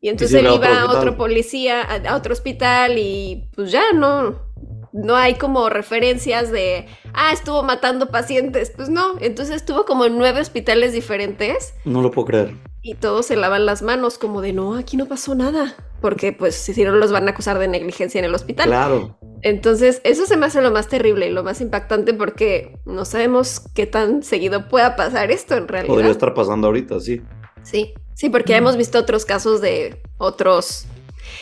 [0.00, 4.47] Y entonces él iba a otro policía, a otro hospital y pues ya no,
[4.92, 8.72] no hay como referencias de, ah, estuvo matando pacientes.
[8.74, 11.74] Pues no, entonces estuvo como en nueve hospitales diferentes.
[11.84, 12.54] No lo puedo creer.
[12.82, 15.74] Y todos se lavan las manos como de, no, aquí no pasó nada.
[16.00, 18.66] Porque pues si no los van a acusar de negligencia en el hospital.
[18.66, 19.18] Claro.
[19.42, 23.60] Entonces eso se me hace lo más terrible y lo más impactante porque no sabemos
[23.74, 25.92] qué tan seguido pueda pasar esto en realidad.
[25.92, 27.20] Podría estar pasando ahorita, sí.
[27.62, 30.86] Sí, sí, porque hemos visto otros casos de otros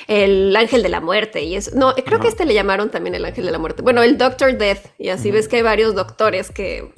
[0.07, 1.71] el ángel de la muerte y eso.
[1.75, 3.83] No, creo que este le llamaron también el ángel de la muerte.
[3.83, 4.87] Bueno, el Doctor Death.
[4.99, 6.93] Y así ves que hay varios doctores que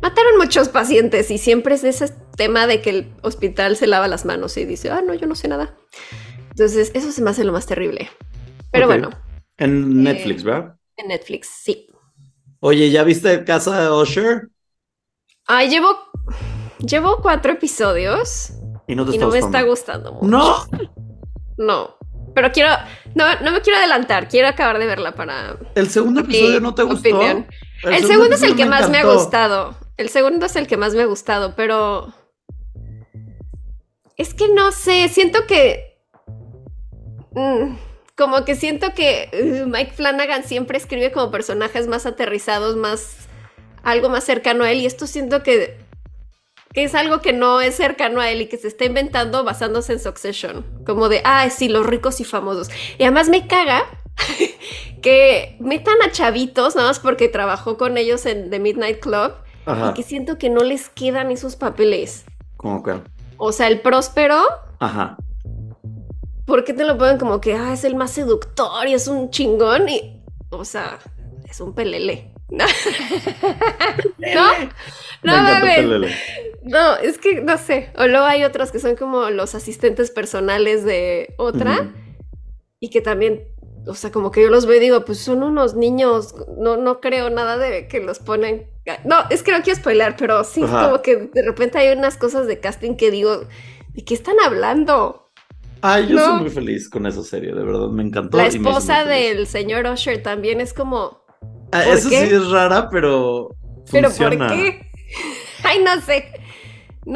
[0.00, 4.24] mataron muchos pacientes y siempre es ese tema de que el hospital se lava las
[4.24, 5.76] manos y dice, ah, no, yo no sé nada.
[6.50, 8.10] Entonces, eso se me hace lo más terrible.
[8.70, 9.10] Pero bueno.
[9.56, 10.76] En Netflix, ¿verdad?
[10.96, 11.88] En Netflix, sí.
[12.60, 14.48] Oye, ¿ya viste Casa de Usher?
[15.46, 15.96] Ay, llevo,
[16.78, 18.52] llevo cuatro episodios.
[18.86, 20.26] Y no, te no me está gustando mucho.
[20.26, 20.56] No.
[21.56, 21.96] No.
[22.34, 22.70] Pero quiero,
[23.14, 25.56] no, no me quiero adelantar, quiero acabar de verla para...
[25.74, 27.22] ¿El segundo episodio no te gustó?
[27.84, 29.76] El, segundo, es el que más me ha gustado.
[29.96, 32.12] El segundo es el que más me ha gustado, pero...
[34.16, 36.00] Es que no sé, siento que...
[37.32, 37.76] Mm,
[38.16, 43.28] como que siento que uh, Mike Flanagan siempre escribe como personajes más aterrizados, más...
[43.84, 45.83] algo más cercano a él, y esto siento que
[46.74, 49.92] que es algo que no es cercano a él y que se está inventando basándose
[49.92, 50.66] en Succession.
[50.84, 52.68] Como de, ah, sí, los ricos y famosos.
[52.98, 53.84] Y además me caga
[55.02, 59.34] que metan a chavitos, nada más porque trabajó con ellos en The Midnight Club,
[59.66, 62.24] y que siento que no les quedan esos papeles.
[62.56, 63.00] ¿Cómo que?
[63.38, 64.42] O sea, el próspero.
[64.80, 65.16] Ajá.
[66.44, 69.30] ¿Por qué te lo ponen como que, ah, es el más seductor y es un
[69.30, 69.88] chingón?
[69.88, 70.98] Y, o sea,
[71.48, 72.34] es un pelele.
[72.48, 72.66] ¿No?
[75.24, 76.06] No, no,
[77.02, 77.90] es que no sé.
[77.96, 81.92] O luego hay otros que son como los asistentes personales de otra
[82.80, 83.48] y que también,
[83.86, 87.00] o sea, como que yo los veo y digo, pues son unos niños, no, no
[87.00, 88.70] creo nada de que los ponen.
[89.04, 92.46] No, es que no quiero spoiler, pero sí, como que de repente hay unas cosas
[92.46, 93.44] de casting que digo,
[93.94, 95.30] ¿de qué están hablando?
[95.80, 98.38] Ay, yo soy muy feliz con esa serie, de verdad, me encantó.
[98.38, 101.22] La esposa del señor Usher también es como.
[101.72, 103.50] Ah, eso sí es rara, pero.
[103.92, 104.90] ¿Pero por qué?
[105.62, 106.43] Ay, no sé.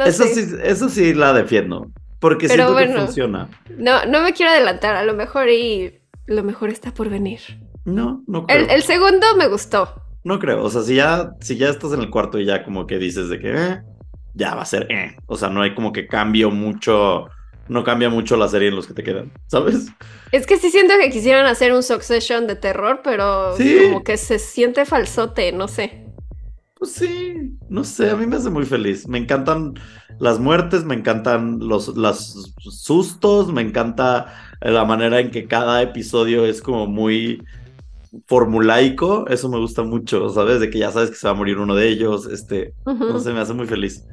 [0.05, 1.91] Eso, Sí, eso sí la defiendo.
[2.19, 3.49] Porque siento que funciona.
[3.77, 4.95] No, no me quiero adelantar.
[4.95, 7.39] A lo mejor y lo mejor está por venir.
[7.85, 8.67] No, no creo.
[8.69, 10.03] El, segundo me gustó.
[10.23, 10.63] No creo.
[10.63, 13.29] O sea, si ya, si ya estás en el cuarto y ya como que dices
[13.29, 13.81] de que eh,
[14.33, 15.15] ya va a ser eh.
[15.27, 17.27] O sea, no hay como que cambio mucho.
[17.69, 19.89] No cambia mucho la serie en los que te quedan, ¿sabes?
[20.31, 24.39] Es que sí siento que quisieron hacer un Succession de terror, pero como que se
[24.39, 26.08] siente falsote, no sé.
[26.79, 29.05] Pues sí, no sé, a mí me hace muy feliz.
[29.05, 29.73] Me encantan
[30.17, 36.45] las muertes, me encantan los, los sustos, me encanta la manera en que cada episodio
[36.45, 37.43] es como muy
[38.27, 40.61] formulaico, eso me gusta mucho, ¿sabes?
[40.61, 43.33] De que ya sabes que se va a morir uno de ellos, este, no sé,
[43.33, 44.05] me hace muy feliz.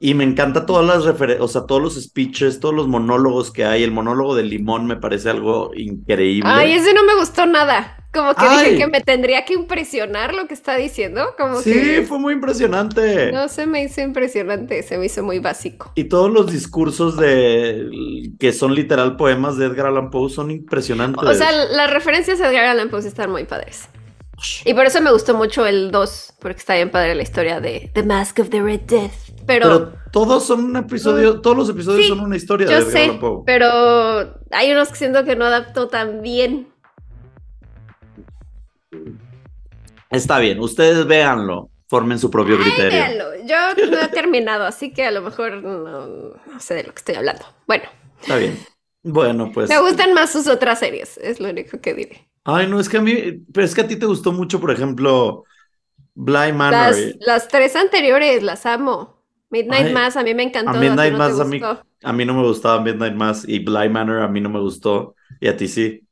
[0.00, 3.64] Y me encanta todas las referencias, o sea, todos los speeches, todos los monólogos que
[3.64, 3.82] hay.
[3.82, 6.48] El monólogo de Limón me parece algo increíble.
[6.50, 7.97] Ay, ese no me gustó nada.
[8.12, 11.34] Como que dije que me tendría que impresionar lo que está diciendo.
[11.36, 13.30] Como sí, fue muy impresionante.
[13.32, 15.92] No se me hizo impresionante, se me hizo muy básico.
[15.94, 17.90] Y todos los discursos de
[18.38, 21.22] que son literal poemas de Edgar Allan Poe son impresionantes.
[21.22, 23.88] O sea, las referencias a Edgar Allan Poe están muy padres.
[24.64, 27.90] Y por eso me gustó mucho el 2, porque está bien padre la historia de
[27.92, 29.12] The Mask of the Red Death.
[29.46, 31.42] Pero, todos son un episodio, mm.
[31.42, 33.42] todos los episodios son una historia de Edgar Allan Poe.
[33.44, 33.68] Pero
[34.52, 36.68] hay unos que siento que no adaptó tan bien.
[40.10, 43.44] Está bien, ustedes véanlo, formen su propio criterio.
[43.44, 43.56] Yo
[43.90, 47.44] no he terminado, así que a lo mejor no, sé de lo que estoy hablando.
[47.66, 47.84] Bueno.
[48.20, 48.58] Está bien.
[49.02, 49.68] Bueno, pues.
[49.68, 52.28] Me gustan más sus otras series, es lo único que diré.
[52.44, 54.70] Ay, no, es que a mí, pero es que a ti te gustó mucho, por
[54.70, 55.44] ejemplo,
[56.14, 56.94] Blind Manor.
[57.20, 59.22] Las, tres anteriores las amo.
[59.50, 60.72] Midnight Mass a mí me encantó.
[60.72, 61.60] A Midnight Mass a mí,
[62.02, 65.14] a mí no me gustaba Midnight Mass y Blind Manor a mí no me gustó
[65.40, 66.06] y a ti sí.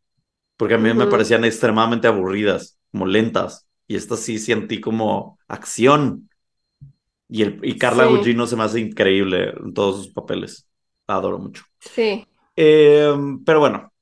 [0.56, 3.65] Porque a mí me parecían extremadamente aburridas, como lentas.
[3.86, 6.28] Y esta sí sentí como acción.
[7.28, 10.68] Y, el, y Carla Gugino se me hace increíble en todos sus papeles.
[11.06, 11.64] La adoro mucho.
[11.80, 12.26] Sí.
[12.54, 13.92] Em, pero bueno,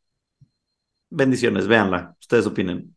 [1.11, 2.17] bendiciones, véanla.
[2.21, 2.95] Ustedes opinen.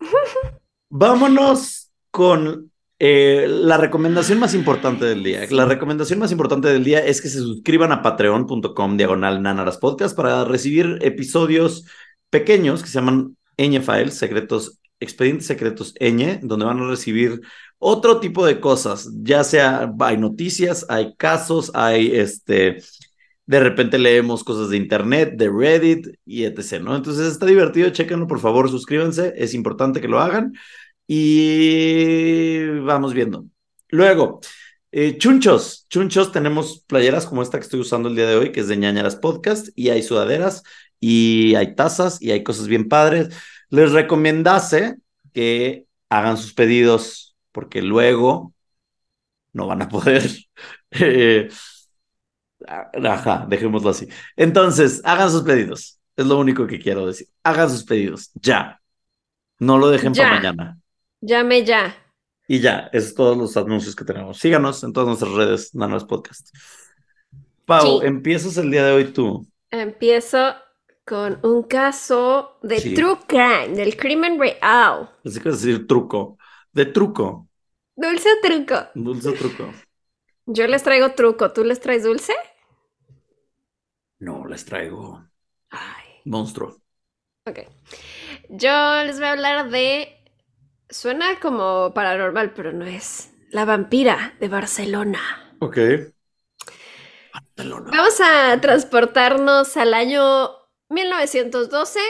[0.88, 5.46] Vámonos con eh, la recomendación más importante del día.
[5.50, 10.16] La recomendación más importante del día es que se suscriban a patreon.com diagonal nanaras podcast
[10.16, 11.86] para recibir episodios
[12.28, 17.40] pequeños que se llaman Ñ Files, secretos, expedientes secretos Ñ, donde van a recibir
[17.78, 22.82] otro tipo de cosas, ya sea hay noticias, hay casos, hay este,
[23.46, 26.80] de repente leemos cosas de internet, de Reddit y etc.
[26.82, 26.94] ¿no?
[26.94, 30.52] Entonces está divertido, chéquenlo por favor, suscríbanse, es importante que lo hagan
[31.06, 33.46] y vamos viendo.
[33.88, 34.40] Luego,
[34.92, 38.60] eh, chunchos, chunchos, tenemos playeras como esta que estoy usando el día de hoy, que
[38.60, 40.62] es de ñañaras podcast, y hay sudaderas
[41.00, 43.28] y hay tazas y hay cosas bien padres.
[43.70, 44.96] Les recomendase
[45.32, 48.52] que hagan sus pedidos porque luego
[49.52, 50.30] no van a poder.
[50.92, 51.48] Eh,
[52.66, 54.08] ajá, dejémoslo así.
[54.34, 56.00] Entonces, hagan sus pedidos.
[56.16, 57.28] Es lo único que quiero decir.
[57.44, 58.80] Hagan sus pedidos, ya.
[59.60, 60.78] No lo dejen para mañana.
[61.20, 61.94] Llame ya.
[62.48, 64.38] Y ya, esos todos los anuncios que tenemos.
[64.38, 66.48] Síganos en todas nuestras redes, Nanos Podcast.
[67.64, 69.46] Pau, empiezas el día de hoy tú.
[69.70, 70.54] Empiezo
[71.10, 75.10] con un caso de true crime, del crimen real.
[75.24, 76.38] Así que decir truco,
[76.72, 77.48] de truco.
[77.96, 78.76] Dulce truco.
[78.94, 79.64] Dulce truco.
[80.46, 82.32] Yo les traigo truco, ¿tú les traes dulce?
[84.20, 85.02] No, les traigo
[85.70, 86.04] Ay.
[86.26, 86.76] monstruo.
[87.44, 87.58] Ok.
[88.48, 90.16] Yo les voy a hablar de...
[90.88, 93.32] Suena como paranormal, pero no es.
[93.50, 95.20] La vampira de Barcelona.
[95.60, 95.78] Ok.
[97.32, 97.90] Barcelona.
[97.90, 100.59] Vamos a transportarnos al año
[100.90, 102.00] 1912,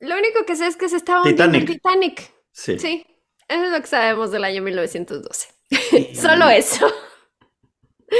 [0.00, 2.32] lo único que sé es que se estaba hundiendo el Titanic.
[2.52, 2.78] Sí.
[2.78, 3.06] Sí,
[3.48, 5.48] eso es lo que sabemos del año 1912.
[6.14, 6.86] Solo eso.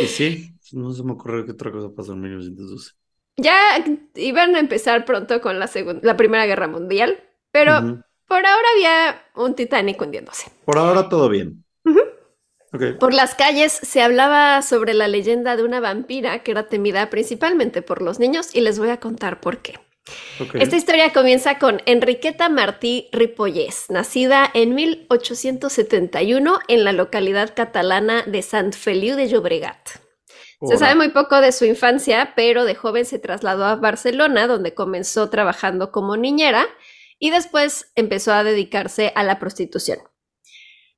[0.01, 2.93] Y sí, no se me ocurre qué otra cosa pasó en 1912.
[3.37, 5.69] Ya iban a empezar pronto con la,
[6.03, 7.19] la Primera Guerra Mundial,
[7.51, 10.51] pero por ahora había un Titanic hundiéndose.
[10.65, 11.65] Por ahora todo bien.
[12.99, 17.83] Por las calles se hablaba sobre la leyenda de una vampira que era temida principalmente
[17.83, 19.79] por los niños y les voy a contar por qué.
[20.55, 28.43] Esta historia comienza con Enriqueta Martí Ripollés, nacida en 1871 en la localidad catalana de
[28.43, 30.05] Sant Feliu de Llobregat.
[30.67, 34.75] Se sabe muy poco de su infancia, pero de joven se trasladó a Barcelona, donde
[34.75, 36.67] comenzó trabajando como niñera
[37.19, 39.99] y después empezó a dedicarse a la prostitución.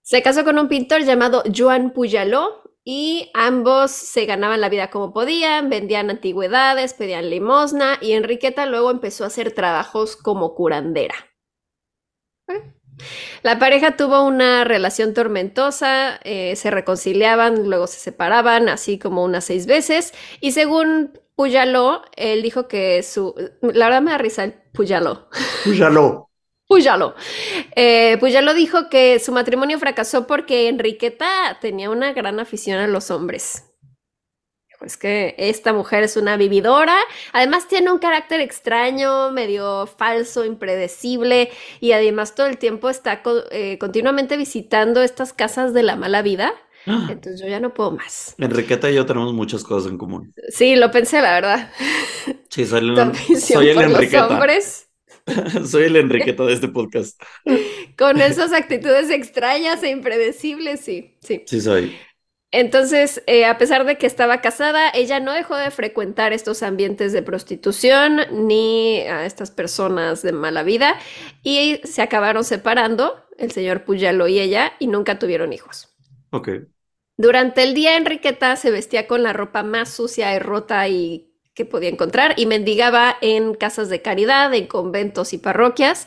[0.02, 5.12] Se casó con un pintor llamado Joan Puyaló y ambos se ganaban la vida como
[5.12, 11.16] podían, vendían antigüedades, pedían limosna y Enriqueta luego empezó a hacer trabajos como curandera.
[13.42, 19.44] La pareja tuvo una relación tormentosa, eh, se reconciliaban, luego se separaban, así como unas
[19.44, 23.35] seis veces, y según Puyaló, él dijo que su...
[23.61, 25.29] La verdad me da risa el Puyaló.
[25.64, 26.25] Puyaló.
[26.66, 27.14] Puyalo.
[27.76, 33.11] Eh, Puyalo dijo que su matrimonio fracasó porque Enriqueta tenía una gran afición a los
[33.11, 33.64] hombres.
[34.83, 36.96] Es que esta mujer es una vividora,
[37.33, 41.50] además tiene un carácter extraño, medio falso, impredecible
[41.81, 46.52] y además todo el tiempo está eh, continuamente visitando estas casas de la mala vida.
[46.87, 48.35] Entonces yo ya no puedo más.
[48.38, 50.35] Enriqueta y yo tenemos muchas cosas en común.
[50.50, 51.72] Sí, lo pensé, la verdad.
[52.50, 54.29] Sí, soy el, soy el Enriqueta.
[54.29, 54.86] hombres
[55.66, 57.20] Soy el Enriqueta de este podcast.
[57.98, 61.42] Con esas actitudes extrañas e impredecibles, sí, sí.
[61.46, 61.96] Sí, soy.
[62.52, 67.12] Entonces, eh, a pesar de que estaba casada, ella no dejó de frecuentar estos ambientes
[67.12, 70.96] de prostitución ni a estas personas de mala vida
[71.42, 75.96] y se acabaron separando, el señor Puyalo y ella, y nunca tuvieron hijos.
[76.30, 76.48] Ok.
[77.18, 81.25] Durante el día, Enriqueta se vestía con la ropa más sucia y rota y
[81.56, 86.06] que podía encontrar y mendigaba en casas de caridad, en conventos y parroquias.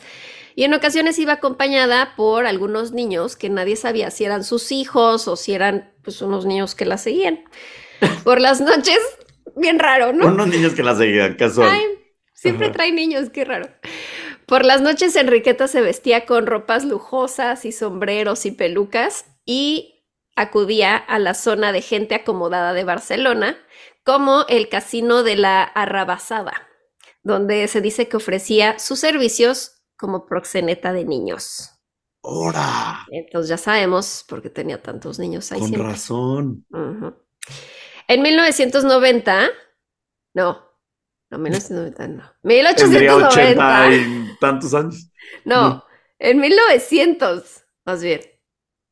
[0.55, 5.27] Y en ocasiones iba acompañada por algunos niños que nadie sabía si eran sus hijos
[5.27, 7.43] o si eran pues unos niños que la seguían.
[8.23, 8.99] Por las noches,
[9.55, 10.27] bien raro, ¿no?
[10.27, 11.69] Unos niños que la seguían, casual.
[11.71, 11.83] Ay,
[12.33, 13.69] siempre trae niños, qué raro.
[14.45, 20.95] Por las noches Enriqueta se vestía con ropas lujosas y sombreros y pelucas y acudía
[20.95, 23.57] a la zona de gente acomodada de Barcelona,
[24.10, 26.67] como el casino de la Arrabasada,
[27.22, 31.76] donde se dice que ofrecía sus servicios como proxeneta de niños.
[32.22, 33.06] ¡Hora!
[33.12, 35.91] Entonces ya sabemos por qué tenía tantos niños ahí Con siempre.
[35.91, 36.65] razón.
[38.08, 39.50] En 1990,
[40.34, 40.65] no,
[41.30, 42.24] no, 1990, no.
[42.41, 43.28] Tendría 1890.
[43.28, 45.12] ochenta y tantos años.
[45.45, 45.86] No,
[46.17, 48.22] en 1900, más bien.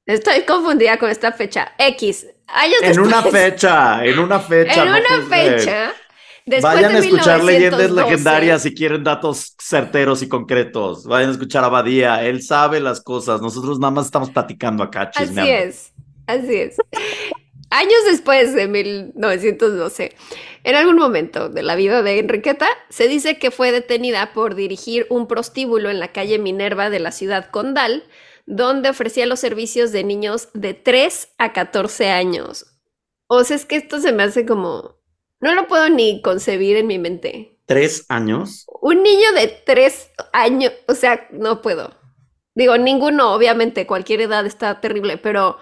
[0.06, 1.73] Estoy confundida con esta fecha.
[1.80, 2.27] X.
[2.47, 4.83] Años En una fecha, en una fecha.
[4.83, 5.93] En no una fecha.
[6.62, 7.93] Vayan a escuchar leyendas 1912.
[7.93, 11.05] legendarias si quieren datos certeros y concretos.
[11.05, 12.23] Vayan a escuchar a Badía.
[12.25, 13.41] Él sabe las cosas.
[13.41, 15.51] Nosotros nada más estamos platicando acá, Así chismeando.
[15.51, 15.91] es,
[16.25, 16.77] así es.
[17.69, 20.15] Años después de 1912,
[20.63, 25.05] en algún momento de la vida de Enriqueta, se dice que fue detenida por dirigir
[25.10, 28.05] un prostíbulo en la calle Minerva de la ciudad condal,
[28.47, 32.65] donde ofrecía los servicios de niños de 3 a 14 años.
[33.27, 34.95] O sea, es que esto se me hace como...
[35.39, 37.60] No lo puedo ni concebir en mi mente.
[37.65, 38.65] ¿Tres años?
[38.81, 41.93] Un niño de 3 años, o sea, no puedo.
[42.55, 45.57] Digo, ninguno, obviamente, cualquier edad está terrible, pero...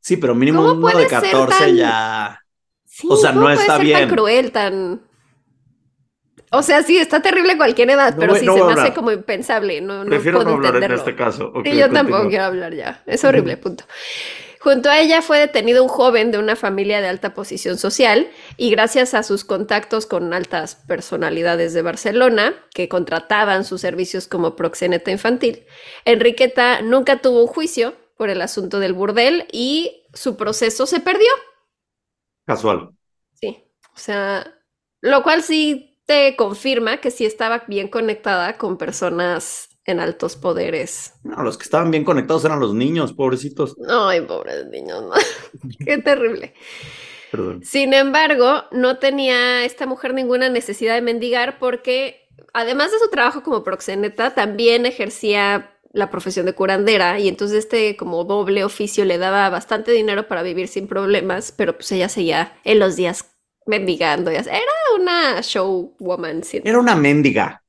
[0.00, 2.40] Sí, pero mínimo ¿Cómo uno de puede ser 14 tan- ya.
[2.86, 3.98] Sí, O sea, ¿cómo no está bien.
[4.00, 5.02] tan cruel, tan.
[6.56, 9.10] O sea, sí, está terrible cualquier edad, No pero sí no se me hace como
[9.10, 9.80] impensable.
[9.80, 11.52] No, no Prefiero puedo no hablar en este caso.
[11.64, 13.02] Sí, yo tampoco quiero hablar ya.
[13.06, 13.84] Es horrible, punto.
[14.64, 18.70] Junto a ella fue detenido un joven de una familia de alta posición social y
[18.70, 25.10] gracias a sus contactos con altas personalidades de Barcelona que contrataban sus servicios como proxeneta
[25.10, 25.66] infantil,
[26.06, 31.28] Enriqueta nunca tuvo un juicio por el asunto del burdel y su proceso se perdió.
[32.46, 32.88] Casual.
[33.34, 33.64] Sí,
[33.94, 34.50] o sea,
[35.02, 41.14] lo cual sí te confirma que sí estaba bien conectada con personas en altos poderes.
[41.22, 43.76] No, los que estaban bien conectados eran los niños, pobrecitos.
[43.88, 45.12] Ay, pobres niños, no.
[45.84, 46.54] Qué terrible.
[47.30, 47.62] Perdón.
[47.64, 53.42] Sin embargo, no tenía esta mujer ninguna necesidad de mendigar porque, además de su trabajo
[53.42, 59.16] como proxeneta, también ejercía la profesión de curandera y entonces este como doble oficio le
[59.16, 63.33] daba bastante dinero para vivir sin problemas, pero pues ella seguía en los días
[63.66, 64.30] mendigando.
[64.30, 64.60] Era
[64.98, 66.42] una showwoman.
[66.44, 66.60] sí.
[66.64, 67.62] Era una mendiga.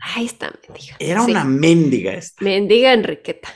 [0.00, 0.96] Ahí está, mendiga.
[0.98, 2.42] Era Sí, una mendiga esta.
[2.44, 3.48] mendiga Enriqueta.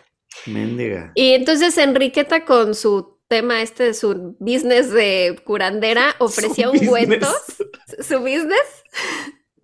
[0.47, 1.13] Mendiga.
[1.15, 7.35] Y entonces Enriqueta con su tema este de su business de curandera ofrecía Su ungüentos.
[7.59, 8.07] business.
[8.09, 8.85] ¿Su business?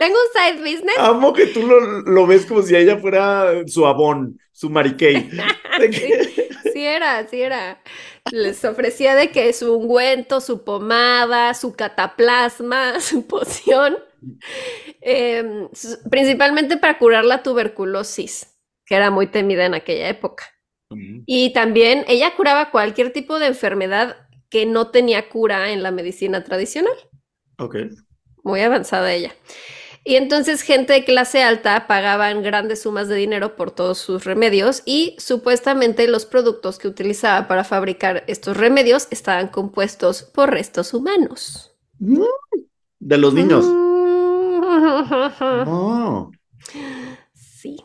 [0.01, 0.97] Tengo un side business.
[0.99, 5.29] Amo que tú lo, lo ves como si ella fuera su abón, su mariquey.
[5.79, 7.83] Que- Sí era, sí era.
[8.31, 13.99] Les ofrecía de que su ungüento, su pomada, su cataplasma, su poción,
[15.01, 15.69] em,
[16.11, 18.55] principalmente para curar la tuberculosis,
[18.87, 20.45] que era muy temida en aquella época.
[21.27, 24.17] Y también ella curaba cualquier tipo de enfermedad
[24.49, 26.95] que no tenía cura en la medicina tradicional.
[27.59, 27.77] Ok.
[28.43, 29.33] Muy avanzada ella.
[30.03, 34.83] Y entonces gente de clase alta pagaban grandes sumas de dinero por todos sus remedios
[34.87, 41.73] y supuestamente los productos que utilizaba para fabricar estos remedios estaban compuestos por restos humanos.
[41.99, 42.23] Mm,
[42.99, 43.67] De los niños.
[43.67, 43.81] Mm.
[45.69, 46.31] Oh.
[47.35, 47.77] Sí.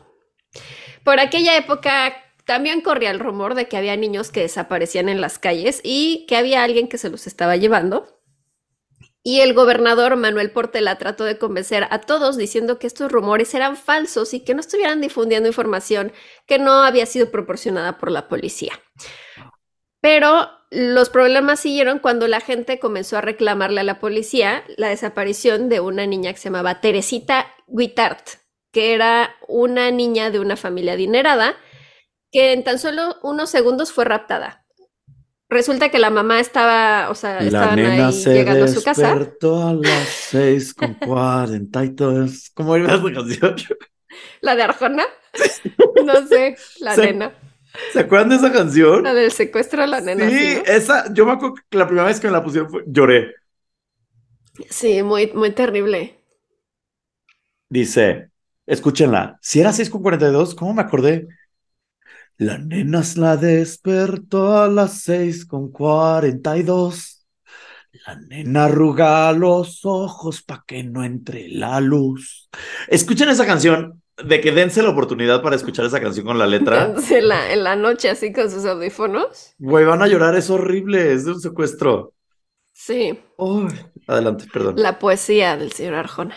[1.04, 2.14] Por aquella época
[2.46, 6.36] también corría el rumor de que había niños que desaparecían en las calles y que
[6.36, 8.15] había alguien que se los estaba llevando.
[9.26, 13.76] Y el gobernador Manuel Portela trató de convencer a todos diciendo que estos rumores eran
[13.76, 16.12] falsos y que no estuvieran difundiendo información
[16.46, 18.80] que no había sido proporcionada por la policía.
[20.00, 25.68] Pero los problemas siguieron cuando la gente comenzó a reclamarle a la policía la desaparición
[25.68, 28.28] de una niña que se llamaba Teresita Guitart,
[28.70, 31.56] que era una niña de una familia adinerada
[32.30, 34.65] que en tan solo unos segundos fue raptada.
[35.48, 38.82] Resulta que la mamá estaba, o sea, La estaban nena ahí se llegando a su
[38.82, 39.28] casa.
[39.28, 42.50] despertó a las seis con cuarenta y dos.
[42.54, 43.56] ¿Cómo iba esa canción?
[44.40, 45.04] ¿La de Arjona?
[46.00, 47.32] No sé, la nena.
[47.88, 49.04] ¿Se acuerdan de esa canción?
[49.04, 50.30] La del secuestro a la nena.
[50.30, 50.66] Sí, Sí, ¿no?
[50.66, 53.34] esa, yo me acuerdo que la primera vez que me la pusieron fue, lloré.
[54.70, 56.20] Sí, muy, muy terrible.
[57.68, 58.30] Dice,
[58.66, 61.28] escúchenla, si era 6 con 42, ¿cómo me acordé?
[62.38, 67.26] La nena la despertó a las 6 con 42.
[68.06, 72.48] La nena arruga los ojos pa' que no entre la luz.
[72.88, 76.94] Escuchen esa canción, de que dense la oportunidad para escuchar esa canción con la letra.
[77.10, 79.54] En la, en la noche así con sus audífonos.
[79.58, 82.12] Güey, van a llorar, es horrible, es de un secuestro.
[82.72, 83.68] Sí, Uy,
[84.06, 84.74] adelante, perdón.
[84.76, 86.36] la poesía del señor Arjona.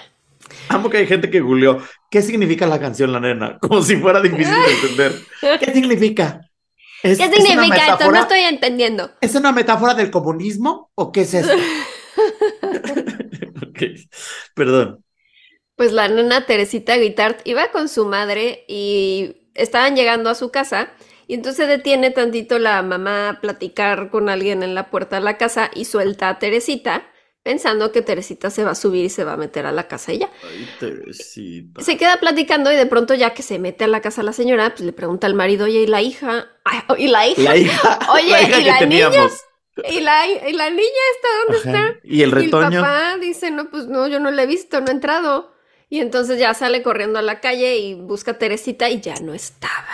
[0.69, 3.57] Amo que hay gente que googleó, ¿qué significa la canción La Nena?
[3.61, 5.59] Como si fuera difícil de entender.
[5.59, 6.41] ¿Qué significa?
[7.03, 8.11] ¿Es, ¿Qué es significa esto?
[8.11, 9.11] No estoy entendiendo.
[9.21, 11.53] ¿Es una metáfora del comunismo o qué es esto?
[13.61, 13.83] Ok,
[14.53, 15.03] Perdón.
[15.75, 20.91] Pues la nena Teresita Guitart iba con su madre y estaban llegando a su casa
[21.27, 25.37] y entonces detiene tantito la mamá a platicar con alguien en la puerta de la
[25.37, 27.03] casa y suelta a Teresita
[27.49, 30.11] pensando que Teresita se va a subir y se va a meter a la casa
[30.11, 30.29] ella.
[30.41, 31.81] Ay, Teresita.
[31.81, 34.69] Se queda platicando y de pronto ya que se mete a la casa la señora,
[34.71, 36.47] pues le pregunta al marido, oye, ¿y la hija?
[36.63, 37.41] Ay, ¿Y la hija?
[37.43, 39.09] La hija, Oye, la hija ¿y la niña?
[39.11, 39.45] teníamos.
[39.89, 41.87] ¿Y la, y la niña está dónde Ajá.
[41.87, 41.99] está?
[42.03, 42.81] Y el Y el retoño.
[42.81, 45.53] papá dice, no, pues no, yo no la he visto, no he entrado.
[45.89, 49.33] Y entonces ya sale corriendo a la calle y busca a Teresita y ya no
[49.33, 49.87] estaba.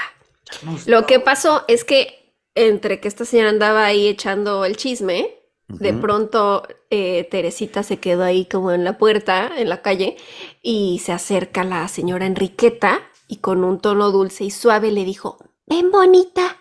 [0.63, 5.34] No Lo que pasó es que entre que esta señora andaba ahí echando el chisme,
[5.67, 10.17] de pronto eh, Teresita se quedó ahí como en la puerta, en la calle,
[10.61, 15.37] y se acerca la señora Enriqueta y con un tono dulce y suave le dijo,
[15.65, 16.57] ven bonita,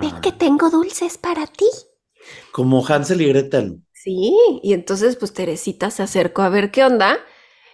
[0.00, 1.66] ven Ah, que tengo dulces para ti.
[2.50, 3.82] Como Hansel y Gretel.
[3.92, 7.18] Sí, y entonces pues Teresita se acercó a ver qué onda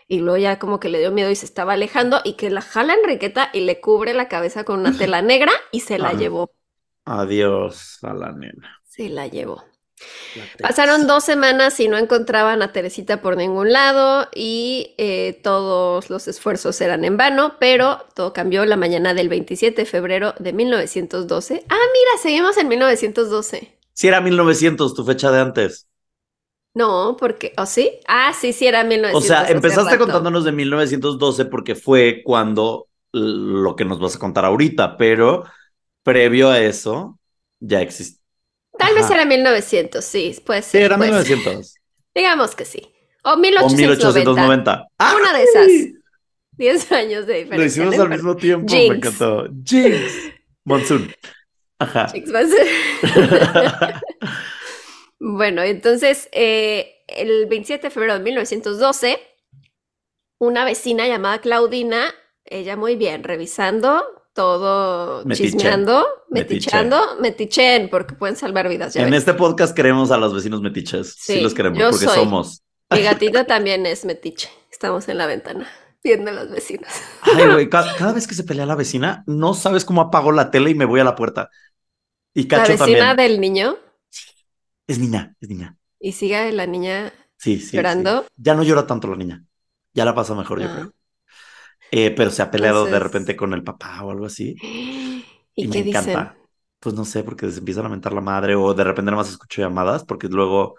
[0.08, 2.62] y luego ya como que le dio miedo y se estaba alejando y que la
[2.62, 6.14] jala Enriqueta y le cubre la cabeza con una tela negra y se la Ah.
[6.14, 6.52] llevó,
[7.04, 8.82] Adiós a la nena.
[8.84, 9.64] se la llevó.
[10.60, 16.28] Pasaron dos semanas y no encontraban a Teresita por ningún lado y eh, todos los
[16.28, 21.64] esfuerzos eran en vano, pero todo cambió la mañana del 27 de febrero de 1912.
[21.68, 23.72] Ah, mira, seguimos en 1912.
[23.92, 25.88] Si era 1900, tu fecha de antes.
[26.74, 28.00] No, porque, ¿o sí?
[28.06, 29.20] Ah, sí, sí, era O 1912.
[29.20, 34.44] sea, hace empezaste contándonos de 1912 porque fue cuando lo que nos vas a contar
[34.44, 35.44] ahorita, pero
[36.02, 37.18] previo a eso
[37.60, 38.19] ya existía.
[38.80, 40.82] Tal vez era 1900, sí, puede Sí, ser.
[40.82, 41.36] era puede ser.
[41.36, 41.74] 1900
[42.14, 42.92] Digamos que sí.
[43.24, 44.32] O o 1890.
[44.32, 44.86] 1890.
[44.98, 45.14] ¡Ah!
[45.20, 45.66] Una de esas.
[46.52, 47.56] 10 años de diferencia.
[47.58, 48.88] Lo hicimos al mismo tiempo, Jinx.
[48.90, 49.48] me encantó.
[49.64, 50.12] Jinx.
[50.64, 51.10] Monsoon.
[51.78, 52.08] Ajá.
[52.08, 52.66] Jinx, ser-
[55.18, 59.18] Bueno, entonces, eh, el 27 de febrero de 1912,
[60.38, 62.14] una vecina llamada Claudina,
[62.44, 64.02] ella muy bien, revisando
[64.32, 65.50] todo, Metiche.
[65.52, 68.94] chismeando, metichando, metichen, porque pueden salvar vidas.
[68.94, 71.14] ya En este podcast queremos a los vecinos metiches.
[71.18, 72.14] Sí, Sí, los queremos yo porque soy.
[72.16, 72.62] somos.
[72.90, 74.48] Mi gatita también es metiche.
[74.70, 75.68] Estamos en la ventana
[76.02, 76.88] viendo a los vecinos.
[77.22, 80.50] Ay, güey, ca- cada, vez que se pelea la vecina, no sabes cómo apago la
[80.50, 81.50] tele y me voy a la puerta.
[82.34, 83.16] Y La Cacho vecina también.
[83.16, 83.76] del niño
[84.86, 85.76] Es niña, es niña.
[85.98, 87.66] y sigue la niña Sí, sí.
[87.70, 87.76] sí.
[87.76, 88.24] llorando.
[88.36, 89.44] Ya no llora tanto la niña.
[89.92, 90.72] Ya la pasa mejor, yo Ah.
[90.74, 90.92] creo.
[91.92, 94.56] Eh, pero se ha peleado de repente con el papá o algo así.
[94.62, 95.24] ¿Y,
[95.54, 96.10] Y me qué dicen?
[96.10, 96.36] encanta.
[96.78, 99.30] Pues no sé, porque se empieza a lamentar la madre o de repente nada más
[99.30, 100.76] escucho llamadas porque luego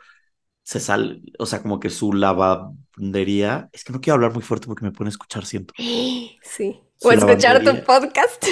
[0.64, 3.70] se sale, o sea, como que su lavandería.
[3.72, 5.74] Es que no quiero hablar muy fuerte porque me pone a escuchar, siento.
[6.44, 6.80] Sí.
[6.98, 8.46] Su O escuchar tu podcast.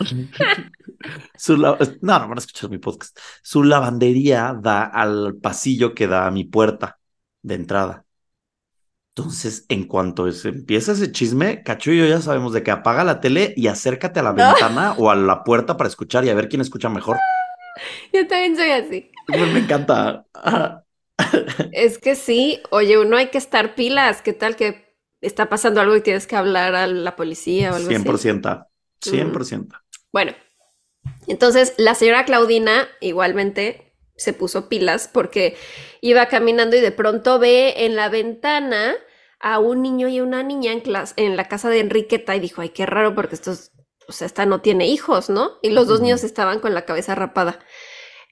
[1.36, 3.18] Su la- No, no van a escuchar mi podcast.
[3.42, 6.98] Su lavandería da al pasillo que da a mi puerta
[7.42, 8.04] de entrada.
[9.20, 13.04] Entonces, en cuanto se empieza ese chisme, Cacho y yo ya sabemos de que apaga
[13.04, 16.34] la tele y acércate a la ventana o a la puerta para escuchar y a
[16.34, 17.18] ver quién escucha mejor.
[18.12, 19.10] Yo también soy así.
[19.26, 20.26] Pues me encanta.
[21.72, 24.22] Es que sí, oye, uno hay que estar pilas.
[24.22, 27.90] ¿Qué tal que está pasando algo y tienes que hablar a la policía o algo
[27.90, 28.02] así?
[28.02, 28.66] 100%.
[29.02, 29.68] 100%.
[30.12, 30.32] Bueno,
[31.26, 35.56] entonces la señora Claudina igualmente se puso pilas porque
[36.00, 38.94] iba caminando y de pronto ve en la ventana
[39.40, 42.60] a un niño y una niña en, clas- en la casa de Enriqueta y dijo,
[42.62, 43.72] ay, qué raro porque estos,
[44.08, 45.52] o sea, esta no tiene hijos, ¿no?
[45.62, 47.60] Y los dos niños estaban con la cabeza rapada.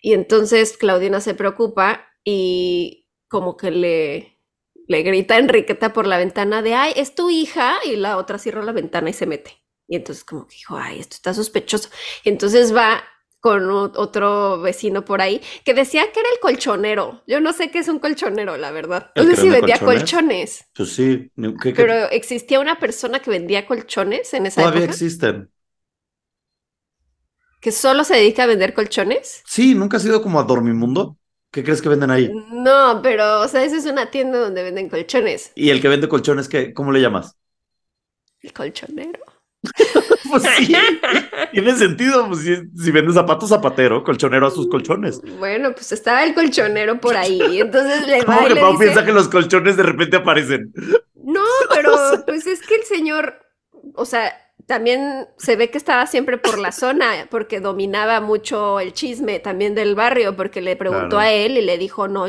[0.03, 4.39] Y entonces Claudina se preocupa y como que le,
[4.87, 8.39] le grita a Enriqueta por la ventana de, ay, es tu hija, y la otra
[8.39, 9.57] cierra la ventana y se mete.
[9.89, 11.89] Y entonces como que dijo, ay, esto está sospechoso.
[12.25, 13.03] Y entonces va
[13.41, 17.23] con otro vecino por ahí que decía que era el colchonero.
[17.27, 19.13] Yo no sé qué es un colchonero, la verdad.
[19.17, 19.83] No ¿El sé si vendía colchones?
[19.83, 21.31] colchones, Pues sí.
[21.63, 24.85] ¿qué- qué- pero existía una persona que vendía colchones en esa Todavía época.
[24.85, 25.51] existen.
[27.61, 29.45] que solo se dedica a vender colchones.
[29.45, 31.19] Sí, nunca has ido como a Dormimundo.
[31.51, 32.41] ¿Qué crees que venden ahí?
[32.65, 35.53] No, pero, o sea, esa es una tienda donde venden colchones.
[35.55, 37.37] ¿Y el que vende colchones, qué, cómo le llamas?
[38.43, 39.25] El colchonero.
[40.31, 40.73] pues sí,
[41.53, 42.29] tiene sentido.
[42.29, 45.21] Pues si, si vende zapatos, zapatero, colchonero a sus colchones.
[45.39, 47.61] Bueno, pues estaba el colchonero por ahí.
[47.61, 50.17] Entonces le va ¿Cómo y que le Pau dice, piensa que los colchones de repente
[50.17, 50.73] aparecen?
[51.15, 51.93] No, pero
[52.27, 53.35] pues es que el señor,
[53.95, 54.33] o sea,
[54.67, 59.75] también se ve que estaba siempre por la zona, porque dominaba mucho el chisme también
[59.75, 61.19] del barrio, porque le preguntó Claro.
[61.19, 62.27] a él y le dijo, no,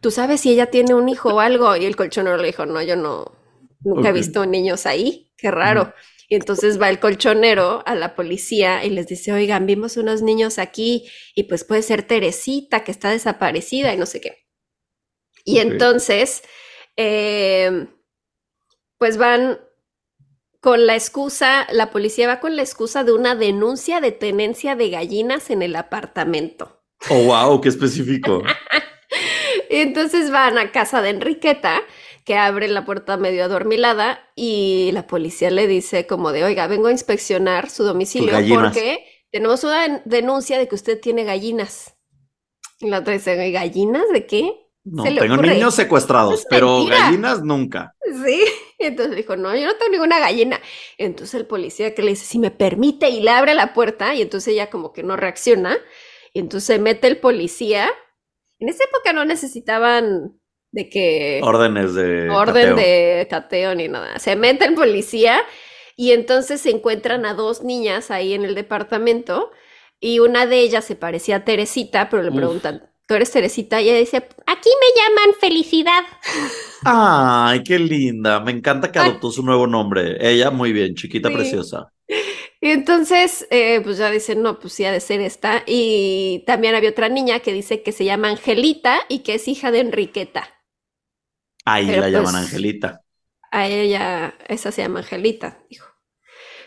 [0.00, 1.76] ¿tú sabes si ella tiene un hijo o algo?
[1.76, 3.32] Y el colchonero le dijo, no, yo no,
[3.80, 5.92] nunca he visto niños ahí, qué raro.
[6.28, 10.58] Y entonces va el colchonero a la policía y les dice, oigan, vimos unos niños
[10.58, 14.46] aquí y pues puede ser Teresita que está desaparecida y no sé qué.
[15.44, 16.42] Y entonces,
[16.96, 17.86] eh,
[18.98, 19.58] pues van
[20.60, 24.90] con la excusa, la policía va con la excusa de una denuncia de tenencia de
[24.90, 26.82] gallinas en el apartamento.
[27.08, 28.42] Oh, wow, qué específico.
[29.70, 31.82] Entonces van a casa de Enriqueta,
[32.28, 36.88] que abre la puerta medio adormilada, y la policía le dice como de, oiga, vengo
[36.88, 39.02] a inspeccionar su domicilio porque
[39.32, 41.96] tenemos una den- denuncia de que usted tiene gallinas.
[42.80, 44.52] Y la otra dice, ¿gallinas de qué?
[44.84, 46.98] No, Se tengo niños secuestrados, Es pero mentira.
[46.98, 47.94] gallinas nunca.
[48.24, 48.40] Sí,
[48.78, 50.60] entonces dijo, no, yo no tengo ninguna gallina.
[50.98, 54.20] Entonces el policía que le dice, si me permite, y le abre la puerta, y
[54.20, 55.78] entonces ella como que no reacciona,
[56.34, 57.90] y entonces se mete el policía.
[58.58, 60.38] En esa época no necesitaban
[60.72, 62.76] de que Órdenes de orden cateo.
[62.76, 64.18] de cateo ni nada.
[64.18, 65.42] Se mete el policía
[65.96, 69.50] y entonces se encuentran a dos niñas ahí en el departamento
[70.00, 72.36] y una de ellas se parecía a Teresita, pero le Uf.
[72.36, 73.80] preguntan, ¿tú eres Teresita?
[73.80, 76.04] Y ella dice, aquí me llaman Felicidad.
[76.84, 78.40] Ay, qué linda.
[78.40, 79.10] Me encanta que Ay.
[79.10, 80.16] adoptó su nuevo nombre.
[80.20, 81.32] Ella, muy bien, chiquita Sí.
[81.32, 81.92] preciosa.
[82.60, 85.62] Y entonces, eh, pues ya dicen, no, pues sí ha de ser esta.
[85.66, 89.70] Y también había otra niña que dice que se llama Angelita y que es hija
[89.70, 90.48] de Enriqueta.
[91.72, 93.02] Ahí Pero la llaman pues- Angelita.
[93.50, 95.86] A ella, esa se llama Angelita, dijo.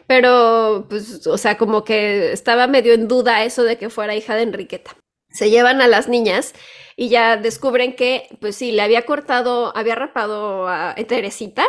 [0.07, 4.35] Pero, pues, o sea, como que estaba medio en duda eso de que fuera hija
[4.35, 4.95] de Enriqueta.
[5.29, 6.53] Se llevan a las niñas
[6.95, 11.65] y ya descubren que, pues sí, le había cortado, había rapado a Teresita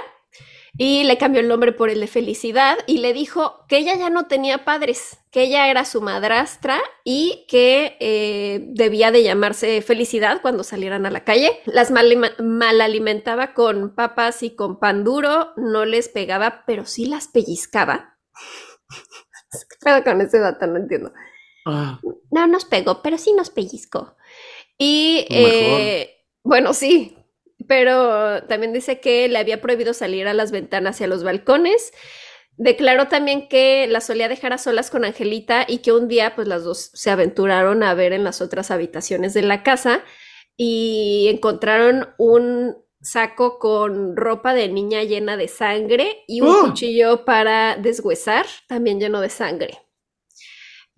[0.78, 4.08] y le cambió el nombre por el de Felicidad y le dijo que ella ya
[4.08, 10.40] no tenía padres, que ella era su madrastra y que eh, debía de llamarse Felicidad
[10.40, 11.60] cuando salieran a la calle.
[11.66, 17.28] Las mal, malalimentaba con papas y con pan duro, no les pegaba, pero sí las
[17.28, 18.18] pellizcaba.
[19.52, 20.66] ¿Qué pedo con ese dato?
[20.66, 21.12] No entiendo.
[21.66, 22.00] Ah,
[22.30, 24.16] No nos pegó, pero sí nos pellizcó.
[24.78, 27.16] Y eh, bueno, sí,
[27.66, 31.92] pero también dice que le había prohibido salir a las ventanas y a los balcones.
[32.56, 36.48] Declaró también que la solía dejar a solas con Angelita y que un día pues
[36.48, 40.04] las dos se aventuraron a ver en las otras habitaciones de la casa
[40.56, 46.60] y encontraron un saco con ropa de niña llena de sangre y un ¡Oh!
[46.68, 49.78] cuchillo para deshuesar también lleno de sangre.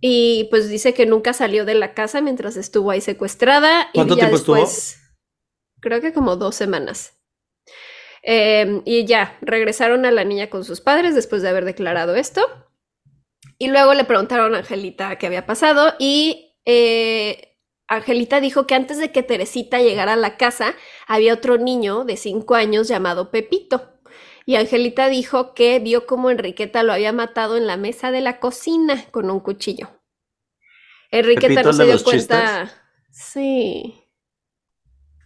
[0.01, 3.89] Y pues dice que nunca salió de la casa mientras estuvo ahí secuestrada.
[3.93, 4.57] y ¿Cuánto ya tiempo estuvo?
[5.85, 7.21] Creo que como dos semanas.
[8.23, 12.41] Eh, y ya, regresaron a la niña con sus padres después de haber declarado esto.
[13.59, 18.97] Y luego le preguntaron a Angelita qué había pasado y eh, Angelita dijo que antes
[18.97, 20.75] de que Teresita llegara a la casa
[21.07, 23.93] había otro niño de cinco años llamado Pepito.
[24.47, 28.41] Y Angelita dijo que vio cómo Enriqueta lo había matado en la mesa de la
[28.41, 29.91] cocina con un cuchillo.
[31.11, 32.73] Enriqueta ¿Pepito no se dio cuenta.
[33.11, 34.04] Sí.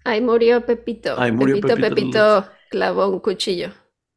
[0.09, 1.19] Ahí murió Pepito.
[1.19, 1.95] Ahí murió Pepito, Pepito.
[1.95, 3.71] Pepito clavó un cuchillo.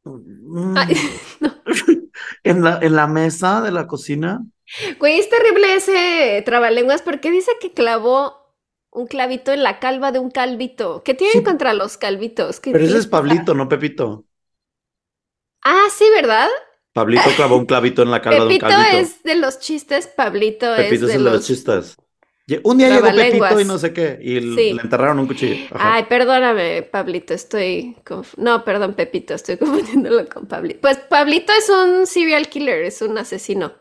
[0.04, 0.76] Mm.
[0.76, 0.94] Ay,
[1.40, 1.54] no.
[2.44, 4.40] En la, en la mesa de la cocina.
[4.98, 8.54] Güey, es terrible ese trabalenguas porque dice que clavó
[8.90, 11.02] un clavito en la calva de un calvito.
[11.04, 11.42] ¿Qué tienen Sí.
[11.44, 12.60] contra los calvitos?
[12.60, 13.06] ¿Qué- Pero ese es?
[13.06, 14.24] Pablito, no Pepito.
[15.64, 16.48] Ah, sí, ¿verdad?
[16.92, 18.96] Pablito clavó un clavito en la calva de un Pepito calvito.
[18.98, 21.46] es de los chistes, Pablito Pepito es es de el de los los...
[21.46, 21.96] chistes.
[22.62, 23.06] Un día llegó.
[23.14, 24.72] Pepito y no sé qué, y Sí.
[24.74, 25.66] le enterraron un cuchillo.
[25.74, 25.94] Ajá.
[25.94, 27.96] Ay, perdóname, Pablito, estoy...
[28.04, 30.80] conf- No, perdón, Pepito, estoy confundiéndolo con Pablito.
[30.80, 33.72] Pues Pablito es un serial killer, es un asesino.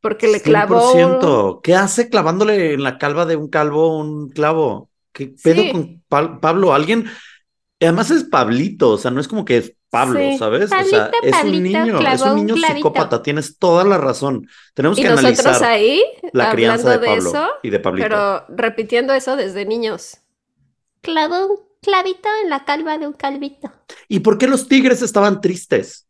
[0.00, 0.98] Porque le clavó un...
[1.20, 1.60] 100%.
[1.62, 4.90] ¿Qué hace clavándole en la calva de un calvo un clavo?
[5.12, 5.72] ¿Qué pedo Sí.
[5.72, 6.74] con Pa- Pablo?
[6.74, 7.06] Alguien.
[7.80, 10.38] Además es Pablito, o sea, no es como que es Pablo, Sí.
[10.38, 10.64] ¿sabes?
[10.64, 14.48] o sea, Pablito, es un niño, es un niño psicópata, tienes toda la razón.
[14.74, 16.02] Tenemos Y que nosotros analizar ahí,
[16.32, 18.08] la crianza de hablando de Pablo eso, y de Pablito.
[18.08, 20.18] pero repitiendo eso desde niños.
[21.02, 23.70] Clavó un clavito en la calva de un calvito.
[24.08, 26.06] ¿Y por qué los tigres estaban tristes?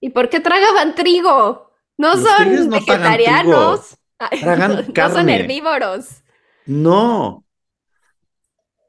[0.00, 1.72] ¿Y por qué tragaban trigo?
[1.98, 3.96] No Los son no vegetarianos.
[4.40, 6.22] Tragan no, no son herbívoros.
[6.66, 7.44] No.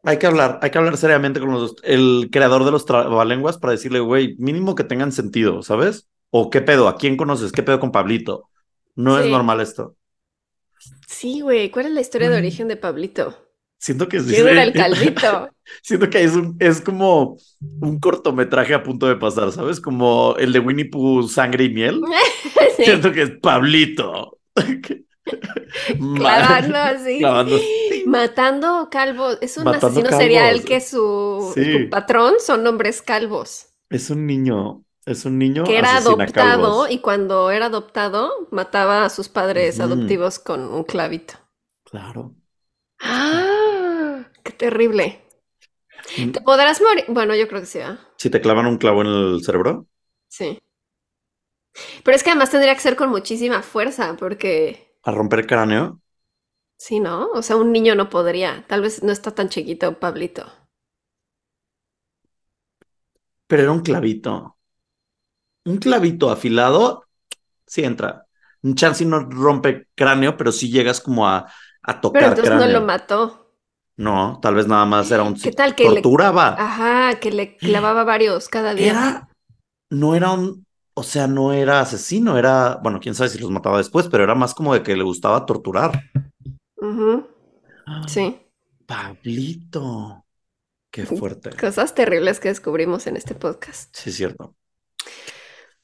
[0.03, 3.71] Hay que hablar, hay que hablar seriamente con los, el creador de los trabalenguas para
[3.71, 6.07] decirle, güey, mínimo que tengan sentido, ¿sabes?
[6.29, 7.51] O qué pedo, ¿a quién conoces?
[7.51, 8.49] ¿Qué pedo con Pablito?
[8.95, 9.95] No es normal esto.
[11.07, 11.69] Sí, güey.
[11.69, 13.35] ¿Cuál es la historia de origen de Pablito?
[13.77, 14.33] Siento que sí.
[14.33, 15.49] ¿Quién era el calvito?
[15.81, 17.37] Siento que es, un, es como
[17.79, 19.79] un cortometraje a punto de pasar, ¿sabes?
[19.79, 22.01] Como el de Winnie Pooh, Sangre y Miel.
[22.77, 24.39] Sí, Siento que es Pablito.
[26.15, 27.19] clavando así.
[27.19, 27.57] Clavando.
[28.05, 29.37] Matando calvos.
[29.41, 30.23] Es un Matando asesino calvos.
[30.23, 31.83] serial que su, Sí.
[31.83, 33.67] su patrón son hombres calvos.
[33.89, 36.91] Es un niño, es un niño Que era adoptado calvos.
[36.91, 41.35] y cuando era adoptado mataba a sus padres adoptivos con un clavito.
[41.83, 42.35] Claro.
[43.01, 44.25] ¡Ah!
[44.43, 45.21] ¡Qué terrible!
[46.17, 46.31] Mm.
[46.31, 47.05] ¿Te podrás morir?
[47.07, 47.99] Bueno, yo creo que sí, ¿ah?
[48.17, 49.87] Si te clavan un clavo en el cerebro,
[50.27, 50.59] Sí.
[52.03, 56.01] Pero es que además tendría que ser con muchísima fuerza, porque a romper cráneo,
[56.77, 57.27] sí, ¿no?
[57.33, 58.65] O sea, un niño no podría.
[58.67, 60.51] Tal vez no está tan chiquito, Pablito.
[63.47, 64.57] pero era un clavito.
[65.65, 67.05] Un clavito afilado,
[67.67, 68.27] sí entra.
[68.63, 71.51] Un chance no rompe cráneo, pero sí llegas como a,
[71.83, 73.55] a Pero tocar entonces no lo mató.
[73.97, 75.35] No, tal vez nada más era un...
[75.41, 76.47] ¿Qué tal que le- torturaba.
[76.55, 78.97] Ajá, que le clavaba varios cada día.
[78.97, 79.29] Era,
[79.91, 80.67] no era un,
[80.99, 84.35] o sea, no era asesino, era, bueno, quién sabe si los mataba después, pero era
[84.35, 86.03] más como de que le gustaba torturar.
[88.05, 88.37] Sí.
[88.85, 90.25] Pablito.
[90.91, 91.51] Qué fuerte.
[91.51, 93.95] Cosas terribles que descubrimos en este podcast.
[93.95, 94.57] Sí, es cierto.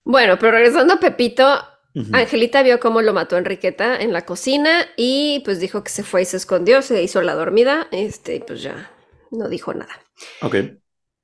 [0.04, 1.64] Bueno, pero regresando a Pepito.
[2.12, 6.24] Angelita vio cómo lo mató Enriqueta en la cocina y pues dijo que se fue
[6.24, 8.92] y se escondió, se hizo la dormida, este, y pues ya
[9.32, 9.94] no dijo nada.
[10.42, 10.56] Ok.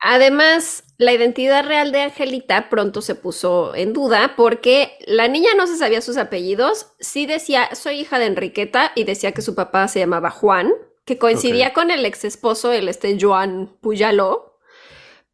[0.03, 5.67] Además, la identidad real de Angelita pronto se puso en duda porque la niña no
[5.67, 9.87] se sabía sus apellidos, sí decía, soy hija de Enriqueta y decía que su papá
[9.87, 10.71] se llamaba Juan,
[11.05, 14.57] que coincidía con el ex esposo, el este Joan Puyaló,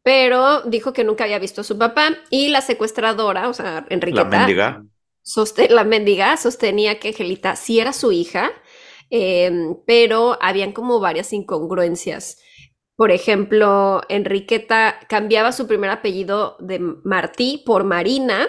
[0.02, 3.94] pero dijo que nunca había visto a su papá y la secuestradora, o sea, La
[3.94, 4.84] Enriqueta, mendiga.
[5.22, 8.50] soste- la mendiga sostenía que Angelita sí era su hija,
[9.10, 12.38] em, pero habían como varias incongruencias.
[12.98, 18.48] Por ejemplo, Enriqueta cambiaba su primer apellido de Martí por Marina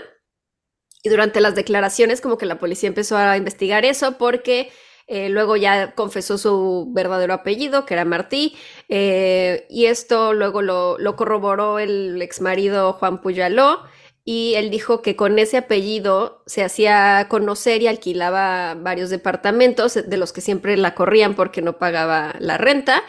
[1.04, 4.72] y durante las declaraciones como que la policía empezó a investigar eso porque
[5.06, 10.98] eh, luego ya confesó su verdadero apellido, que era Martí, eh, y esto luego lo,
[10.98, 13.84] lo corroboró el exmarido Juan Puyaló,
[14.26, 20.18] y él dijo que con ese apellido se hacía conocer y alquilaba varios departamentos de
[20.18, 23.04] los que siempre la corrían porque no pagaba la renta.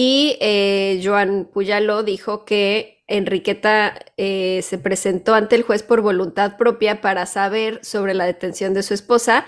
[0.00, 6.56] Y eh, Joan Puyaló dijo que Enriqueta eh, se presentó ante el juez por voluntad
[6.56, 9.44] propia para saber sobre la detención de su esposa.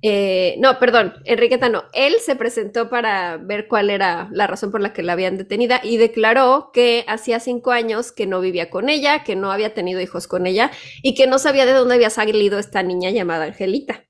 [0.00, 1.86] Eh, no, perdón, Enriqueta no.
[1.92, 5.80] Él se presentó para ver cuál era la razón por la que la habían detenida
[5.82, 10.00] y declaró que hacía cinco años que no vivía con ella, que no había tenido
[10.00, 10.70] hijos con ella
[11.02, 14.04] y que no sabía de dónde había salido esta niña llamada Angelita.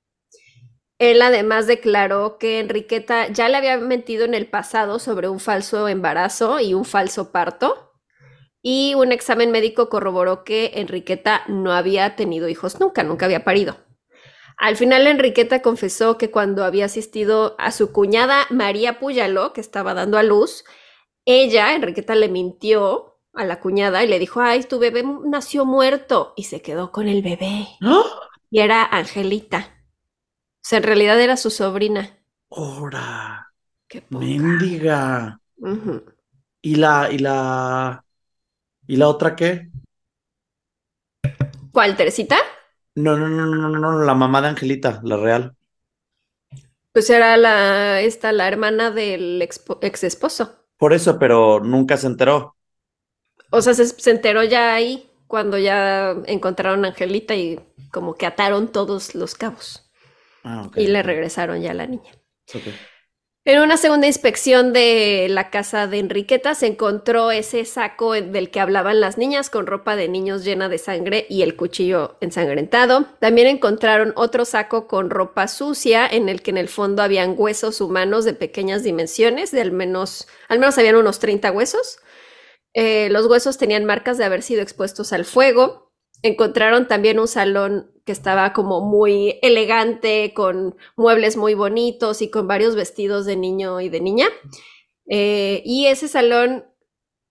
[1.01, 5.87] Él además declaró que Enriqueta ya le había mentido en el pasado sobre un falso
[5.87, 7.93] embarazo y un falso parto.
[8.61, 13.77] Y un examen médico corroboró que Enriqueta no había tenido hijos nunca, nunca había parido.
[14.57, 19.95] Al final Enriqueta confesó que cuando había asistido a su cuñada María Puyaló, que estaba
[19.95, 20.65] dando a luz,
[21.25, 26.33] ella, Enriqueta, le mintió a la cuñada y le dijo, ay, tu bebé nació muerto
[26.35, 27.65] y se quedó con el bebé.
[28.51, 29.80] Y era Angelita.
[30.63, 32.17] O sea, en realidad era su sobrina.
[32.49, 33.47] ¡Hora!
[33.87, 34.75] Qué poca.
[34.89, 35.39] Mendiga.
[36.61, 38.05] ¿Y la, y la,
[38.87, 39.71] y la otra qué?
[41.71, 42.37] ¿Cuál, Teresita?
[43.05, 45.55] No, no, no, no, no, no, la mamá de Angelita, la real.
[46.93, 50.57] Pues era la, esta, la hermana del expo- ex esposo.
[50.77, 52.57] Por eso, pero nunca se enteró.
[53.51, 57.59] O sea, se, se enteró ya ahí cuando ya encontraron a Angelita y
[57.91, 59.90] como que ataron todos los cabos
[60.43, 62.11] Ah, y le regresaron ya a la niña.
[63.43, 68.59] En una segunda inspección de la casa de Enriqueta se encontró ese saco del que
[68.59, 73.07] hablaban las niñas con ropa de niños llena de sangre y el cuchillo ensangrentado.
[73.19, 77.81] También encontraron otro saco con ropa sucia en el que en el fondo habían huesos
[77.81, 81.97] humanos de pequeñas dimensiones, de al menos, al menos habían unos 30 huesos.
[82.75, 85.91] Eh, los huesos tenían marcas de haber sido expuestos al fuego.
[86.21, 92.47] Encontraron también un salón que estaba como muy elegante, con muebles muy bonitos y con
[92.47, 94.27] varios vestidos de niño y de niña.
[95.07, 96.65] Eh, y ese salón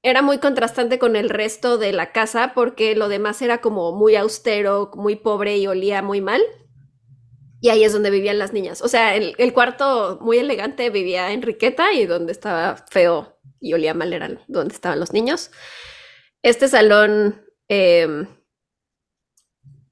[0.02, 4.16] era muy contrastante con el resto de la casa porque lo demás era como muy
[4.16, 6.42] austero, muy pobre y olía muy mal.
[7.60, 8.80] Y ahí es donde vivían las niñas.
[8.80, 14.12] O sea, el, cuarto muy elegante vivía Enriqueta y donde estaba feo y olía mal
[14.14, 15.50] era donde estaban los niños.
[16.42, 18.26] Este salón, eh,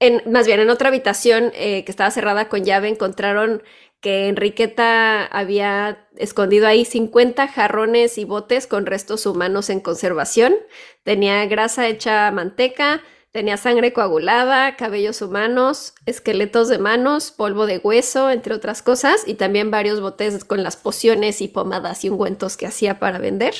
[0.01, 3.63] en, más bien en otra habitación eh, que estaba cerrada con llave, encontraron
[4.01, 10.55] que Enriqueta había escondido ahí 50 jarrones y botes con restos humanos en conservación.
[11.03, 18.31] Tenía grasa hecha manteca, Tenía sangre coagulada, cabellos humanos, esqueletos de manos, polvo de hueso,
[18.31, 22.67] entre otras cosas, y también varios botes con las pociones y pomadas y ungüentos que
[22.67, 23.55] hacía para vender.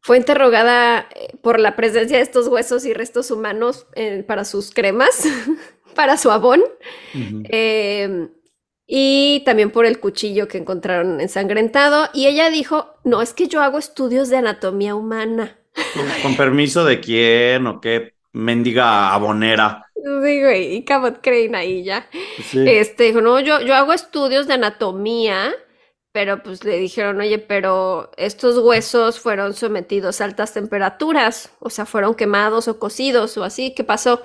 [0.00, 4.70] Fue interrogada eh, por la presencia de estos huesos y restos humanos eh, para sus
[4.72, 5.24] cremas,
[5.94, 6.62] para su abón,
[7.50, 8.28] eh,
[8.86, 12.08] y también por el cuchillo que encontraron ensangrentado.
[12.14, 15.58] Y ella dijo, no, es que yo hago estudios de anatomía humana.
[16.22, 19.86] ¿Con permiso de quién o qué mendiga abonera?
[19.94, 22.08] Sí, güey, y Cabot Crane ahí ya.
[22.42, 22.64] Sí.
[22.66, 25.52] Este dijo, no, yo, yo hago estudios de anatomía,
[26.12, 31.86] pero pues le dijeron, oye, pero estos huesos fueron sometidos a altas temperaturas, o sea,
[31.86, 34.22] fueron quemados o cocidos o así, ¿qué pasó?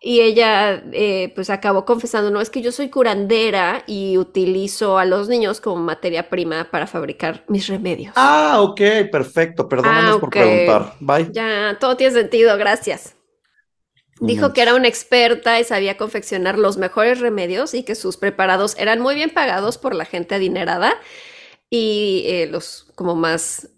[0.00, 5.04] Y ella eh, pues acabó confesando, no, es que yo soy curandera y utilizo a
[5.04, 8.14] los niños como materia prima para fabricar mis remedios.
[8.16, 9.68] Ah, ok, perfecto.
[9.68, 10.94] Perdónanos Ah, por preguntar.
[11.00, 11.30] Bye.
[11.32, 13.16] Ya, todo tiene sentido, gracias.
[14.20, 18.76] Dijo que era una experta y sabía confeccionar los mejores remedios y que sus preparados
[18.76, 20.92] eran muy bien pagados por la gente adinerada
[21.70, 23.70] y eh, los como más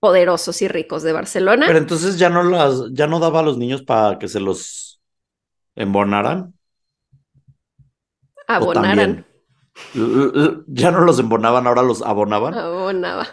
[0.00, 1.66] poderosos y ricos de Barcelona.
[1.66, 5.00] Pero entonces ya no las, ya no daba a los niños para que se los
[5.76, 6.54] embonaran.
[8.48, 9.26] ¿O Abonaran.
[10.66, 12.54] Ya no los embonaban, ahora los abonaban.
[12.54, 13.26] Abonaba.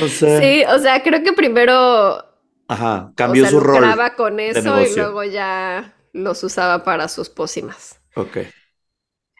[0.00, 0.40] No sé.
[0.40, 2.29] Sí, o sea, creo que primero
[2.70, 4.06] Ajá, o cambió sea, su rol.
[4.16, 8.00] con eso y luego ya los usaba para sus pócimas.
[8.14, 8.36] Ok.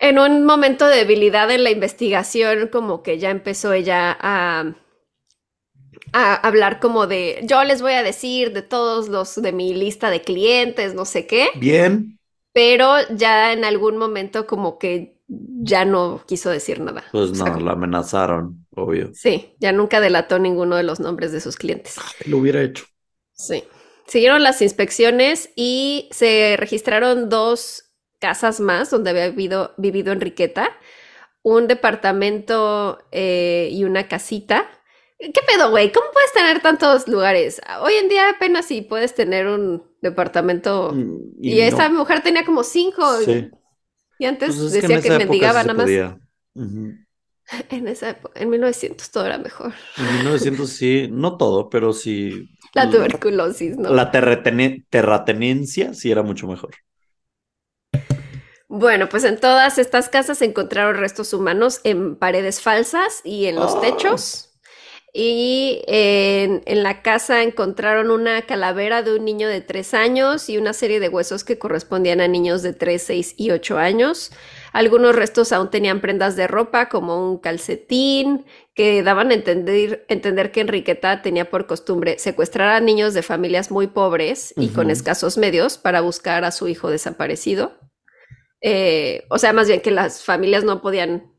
[0.01, 4.75] En un momento de debilidad en la investigación, como que ya empezó ella a,
[6.13, 10.11] a hablar como de, yo les voy a decir de todos los de mi lista
[10.11, 12.19] de clientes, no sé qué, Bien,
[12.53, 17.05] pero ya en algún momento como que ya no quiso decir nada.
[17.11, 19.13] pues O no, sea, la amenazaron, obvio.
[19.13, 22.01] Sí, ya nunca delató ninguno de los nombres de sus clientes.
[22.27, 22.85] Lo hubiera hecho.
[23.41, 23.65] Sí.
[24.07, 27.85] Siguieron las inspecciones y se registraron dos
[28.19, 30.71] casas más donde había vivido, vivido Enriqueta,
[31.43, 34.69] un departamento eh, y una casita.
[35.19, 35.93] ¿Qué pedo, güey?
[35.93, 37.61] ¿Cómo puedes tener tantos lugares?
[37.83, 40.93] Hoy en día apenas si puedes tener un departamento.
[40.93, 41.63] Mm, Y, no.
[41.63, 43.19] esa mujer tenía como cinco.
[43.25, 43.51] Sí.
[44.19, 45.91] Y antes Pues que decía que, época mendigaba sí nada más.
[47.69, 49.73] En esa época, en 1900 todo era mejor.
[49.97, 52.49] En 1900 sí, no todo, pero sí.
[52.75, 53.91] La tuberculosis, ¿no?
[53.91, 56.71] La terratene- terratenencia sí era mucho mejor.
[58.69, 63.57] Bueno, pues en todas estas casas se encontraron restos humanos en paredes falsas y en
[63.57, 63.81] los Oh.
[63.81, 64.47] techos.
[65.13, 70.57] Y en, en la casa encontraron una calavera de un niño de tres años y
[70.57, 74.31] una serie de huesos que correspondían a niños de tres, seis y ocho años.
[74.73, 78.45] Algunos restos aún tenían prendas de ropa, como un calcetín,
[78.75, 83.71] que daban a entender, entender que Enriqueta tenía por costumbre secuestrar a niños de familias
[83.71, 87.79] muy pobres y con escasos medios para buscar a su hijo desaparecido.
[88.63, 91.31] Eh, o sea, más bien que las familias no podían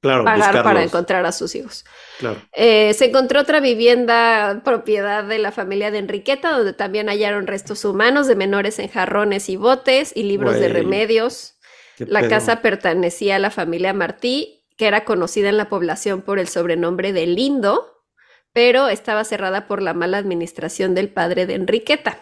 [0.00, 1.84] Claro, pagar para encontrar a sus hijos.
[2.18, 2.40] Claro.
[2.52, 7.84] Eh, se encontró otra vivienda propiedad de la familia de Enriqueta, donde también hallaron restos
[7.84, 11.57] humanos de menores en jarrones y botes y libros de remedios.
[11.98, 12.30] ¿Qué La pedo?
[12.30, 17.12] casa pertenecía a la familia Martí, que era conocida en la población por el sobrenombre
[17.12, 18.04] de Lindo,
[18.52, 22.20] pero estaba cerrada por la mala administración del padre de Enriqueta.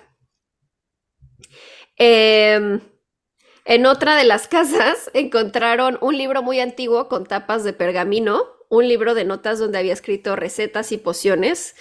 [1.99, 2.81] Em,
[3.65, 8.89] en otra de las casas encontraron un libro muy antiguo con tapas de pergamino, un
[8.89, 11.77] libro de notas donde había escrito recetas y pociones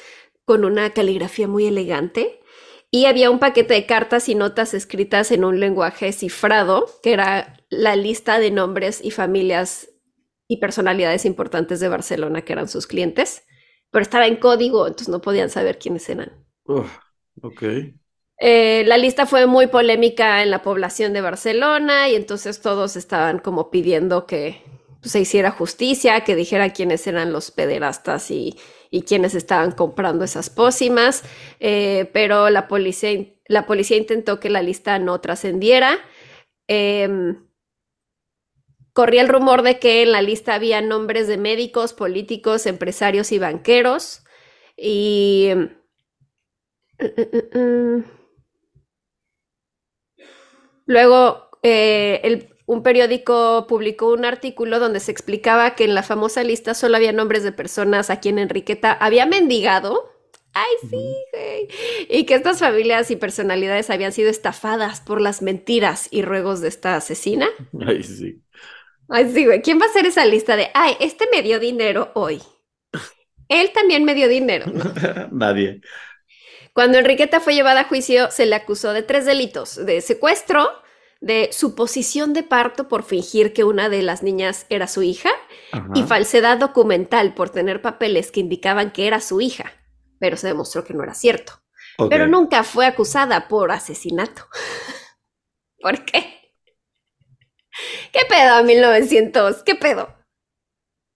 [0.45, 2.41] con una caligrafía muy elegante.
[2.91, 7.57] Y había un paquete de cartas y notas escritas en un lenguaje cifrado, que era
[7.77, 9.89] la lista de nombres y familias
[10.47, 13.43] y personalidades importantes de Barcelona que eran sus clientes,
[13.91, 16.45] pero estaba en código, entonces no podían saber quiénes eran.
[16.65, 16.97] Uf,
[17.41, 17.63] ok.
[18.37, 23.39] Eh, la lista fue muy polémica en la población de Barcelona y entonces todos estaban
[23.39, 24.61] como pidiendo que
[24.99, 28.57] pues, se hiciera justicia, que dijera quiénes eran los pederastas y,
[28.91, 31.23] y quiénes estaban comprando esas pócimas,
[31.59, 35.97] eh, pero la policía, la policía intentó que la lista no trascendiera.
[36.67, 37.44] Em,
[38.95, 43.39] corría el rumor de que en la lista había nombres de médicos, políticos, empresarios y
[43.39, 44.23] banqueros
[44.77, 45.49] y...
[50.85, 56.43] Luego, eh, el, un periódico publicó un artículo donde se explicaba que en la famosa
[56.43, 60.09] lista solo había nombres de personas a quien Enriqueta había mendigado.
[60.53, 61.67] Ay, sí, güey.
[62.07, 66.69] Y que estas familias y personalidades habían sido estafadas por las mentiras y ruegos de
[66.69, 67.49] esta asesina.
[67.85, 68.41] Ay, sí.
[69.09, 69.61] Ay, sí, güey.
[69.61, 72.41] ¿Quién va a hacer esa lista de, ay, este me dio dinero hoy?
[73.47, 74.65] Él también me dio dinero.
[74.67, 74.83] ¿no?
[75.31, 75.81] Nadie.
[76.73, 80.69] Cuando Enriqueta fue llevada a juicio, se le acusó de tres delitos: de secuestro,
[81.21, 85.29] de suposición de parto por fingir que una de las niñas era su hija
[85.71, 85.89] Ajá.
[85.93, 89.71] y falsedad documental por tener papeles que indicaban que era su hija,
[90.19, 91.53] pero se demostró que no era cierto.
[92.09, 94.47] Pero nunca fue acusada por asesinato.
[95.79, 96.44] ¿Por qué?
[98.11, 99.63] ¿Qué pedo, 1900?
[99.63, 100.09] ¿Qué pedo?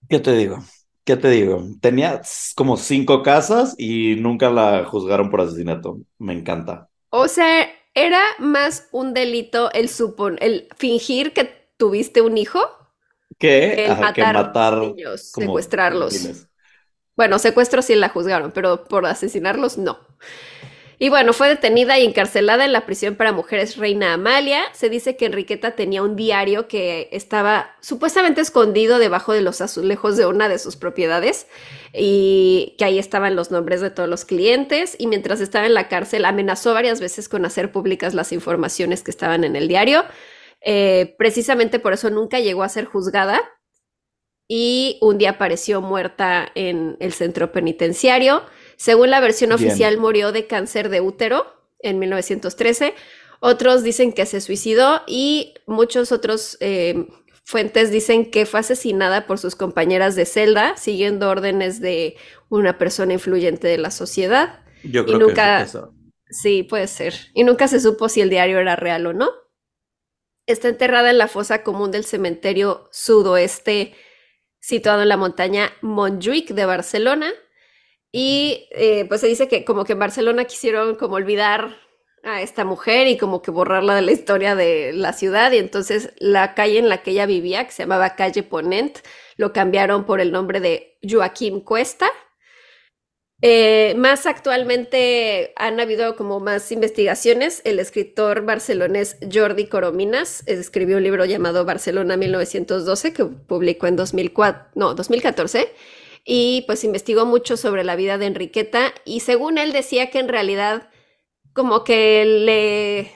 [0.07, 0.57] ¿Qué te digo?
[1.03, 1.63] ¿Qué te digo?
[1.81, 2.21] Tenía
[2.55, 5.99] como cinco casas y nunca la juzgaron por asesinato.
[6.17, 6.89] Me encanta.
[7.11, 11.45] O sea, era más un delito el supon, el fingir que
[11.77, 12.59] tuviste un hijo
[13.37, 16.13] Que, matar matar niños, como secuestrarlos.
[17.15, 19.99] Bueno, secuestro sí la juzgaron, pero por asesinarlos no.
[21.01, 24.61] Y bueno, fue detenida y encarcelada en la prisión para mujeres Reina Amalia.
[24.73, 30.17] Se dice que Enriqueta tenía un diario que estaba supuestamente escondido debajo de los azulejos
[30.17, 31.47] de una de sus propiedades
[31.93, 34.97] y que ahí estaban los nombres de todos los clientes.
[34.99, 39.11] Y mientras estaba en la cárcel amenazó varias veces con hacer públicas las informaciones que
[39.11, 40.03] estaban en el diario.
[40.59, 43.39] Eh, precisamente por eso nunca llegó a ser juzgada
[44.49, 48.43] y un día apareció muerta en el centro penitenciario.
[48.79, 49.59] Según la versión Bien.
[49.67, 51.45] oficial, murió de cáncer de útero
[51.79, 52.95] en 1913.
[53.41, 57.05] Otros dicen que se suicidó y muchos otros eh,
[57.43, 62.15] fuentes dicen que fue asesinada por sus compañeras de celda, siguiendo órdenes de
[62.47, 64.61] una persona influyente de la sociedad.
[64.83, 65.93] Yo Y creo nunca- que es eso.
[66.29, 67.15] Sí, puede ser.
[67.33, 69.29] Y nunca se supo si el diario era real o no.
[70.45, 73.93] Está enterrada en la fosa común del cementerio sudoeste,
[74.61, 77.31] situado en la montaña Montjuic de Barcelona.
[78.11, 81.77] Y eh, pues se dice que como que en Barcelona quisieron como olvidar
[82.23, 85.51] a esta mujer y como que borrarla de la historia de la ciudad.
[85.51, 88.99] Y entonces la calle en la que ella vivía, que se llamaba Calle Ponent,
[89.37, 92.09] lo cambiaron por el nombre de Joaquim Cuesta.
[93.41, 97.61] Eh, más actualmente han habido como más investigaciones.
[97.63, 104.71] El escritor barcelonés Jordi Corominas escribió un libro llamado Barcelona 1912 que publicó en 2004,
[104.75, 105.69] no, 2014
[106.25, 110.27] y pues investigó mucho sobre la vida de Enriqueta y según él decía que en
[110.27, 110.89] realidad
[111.53, 113.11] como que le,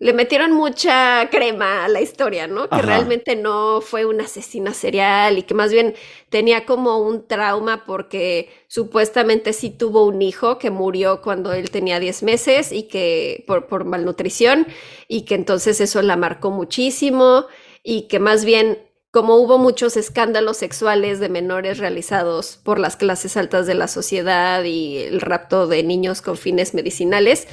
[0.00, 2.70] le metieron mucha crema a la historia, ¿no?
[2.70, 2.82] Que Ajá.
[2.82, 5.94] realmente no fue una asesina serial y que más bien
[6.28, 12.00] tenía como un trauma porque supuestamente sí tuvo un hijo que murió cuando él tenía
[12.00, 14.66] 10 meses y que por, por malnutrición
[15.08, 17.46] y que entonces eso la marcó muchísimo
[17.82, 18.78] y que más bien
[19.14, 24.64] como hubo muchos escándalos sexuales de menores realizados por las clases altas de la sociedad
[24.64, 27.46] y el rapto de niños con fines medicinales,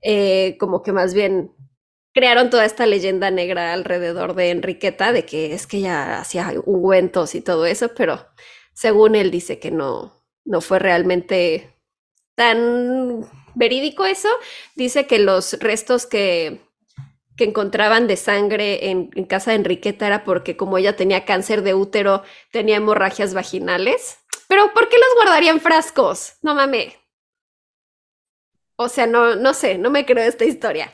[0.00, 1.52] eh, como que más bien
[2.14, 7.34] crearon toda esta leyenda negra alrededor de Enriqueta, de que es que ella hacía ungüentos
[7.34, 8.26] y todo eso, pero
[8.72, 11.76] según él dice que no, no fue realmente
[12.36, 14.30] tan verídico eso.
[14.76, 16.62] Dice que los restos que,
[17.36, 21.74] que encontraban de sangre en, casa de Enriqueta era porque como ella tenía cáncer de
[21.74, 24.18] útero, tenía hemorragias vaginales.
[24.48, 26.34] Pero ¿por qué los guardaría en frascos?
[26.42, 26.94] No mames.
[28.76, 30.92] O sea, no, no sé, no me creo esta historia.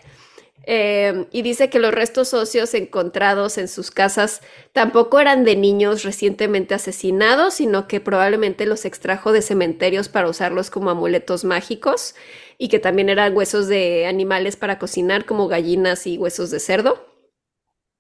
[0.70, 4.43] Eh, y dice que los restos óseos encontrados en sus casas
[4.74, 10.68] tampoco eran de niños recientemente asesinados, sino que probablemente los extrajo de cementerios para usarlos
[10.68, 12.14] como amuletos mágicos
[12.59, 17.07] y que también eran huesos de animales para cocinar, como gallinas y huesos de cerdo.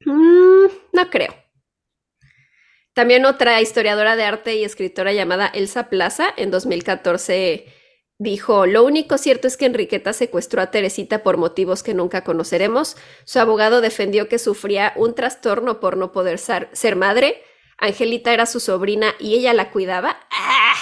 [0.04, 1.34] Mm, no creo.
[2.92, 7.72] También otra historiadora de arte y escritora llamada Elsa Plaza en 2014
[8.18, 12.96] dijo, lo único cierto es que Enriqueta secuestró a Teresita por motivos que nunca conoceremos.
[13.24, 17.44] Su abogado defendió que sufría un trastorno por no poder ser, ser madre.
[17.76, 20.18] Angelita era su sobrina y ella la cuidaba.
[20.32, 20.74] ¡Ah!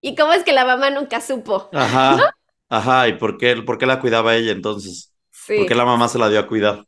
[0.00, 1.68] ¿Y cómo es que la mamá nunca supo?
[1.72, 2.36] Ajá.
[2.68, 3.08] Ajá.
[3.08, 5.12] ¿Y por qué, por qué la cuidaba ella entonces?
[5.30, 5.56] Sí.
[5.58, 6.86] ¿Por qué la mamá se la dio a cuidar?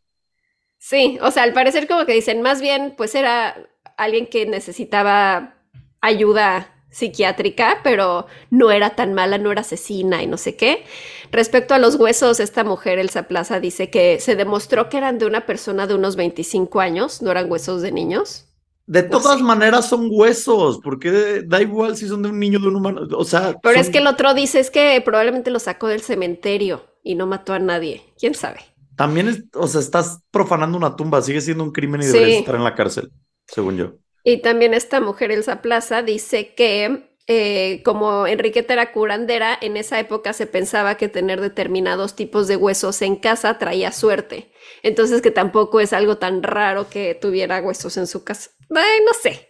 [0.79, 3.57] Sí, o sea, al parecer como que dicen, más bien, pues era
[3.97, 5.55] alguien que necesitaba
[6.01, 10.85] ayuda psiquiátrica, pero no era tan mala, no era asesina y no sé qué.
[11.33, 15.27] Respecto a los huesos, esta mujer, Elsa Plaza, dice que se demostró que eran de
[15.27, 18.48] una persona de unos 25 años, no eran huesos de niños.
[18.89, 19.43] De Pues todas sí.
[19.45, 23.03] maneras son huesos, porque da igual si son de un niño o de un humano.
[23.17, 26.01] O sea, Pero son- es que el otro dice es que probablemente lo sacó del
[26.01, 28.03] cementerio y no mató a nadie.
[28.19, 28.61] ¿Quién sabe?
[28.97, 32.13] También es, o sea, estás profanando una tumba, sigue siendo un crimen y Sí.
[32.13, 33.11] deberías estar en la cárcel,
[33.47, 33.93] según yo.
[34.25, 40.01] Y también esta mujer, Elsa Plaza, dice que eh, como Enriqueta era curandera, en esa
[40.01, 44.51] época se pensaba que tener determinados tipos de huesos en casa traía suerte.
[44.83, 48.51] Entonces que tampoco es algo tan raro que tuviera huesos en su casa.
[48.75, 49.49] Ay, no sé.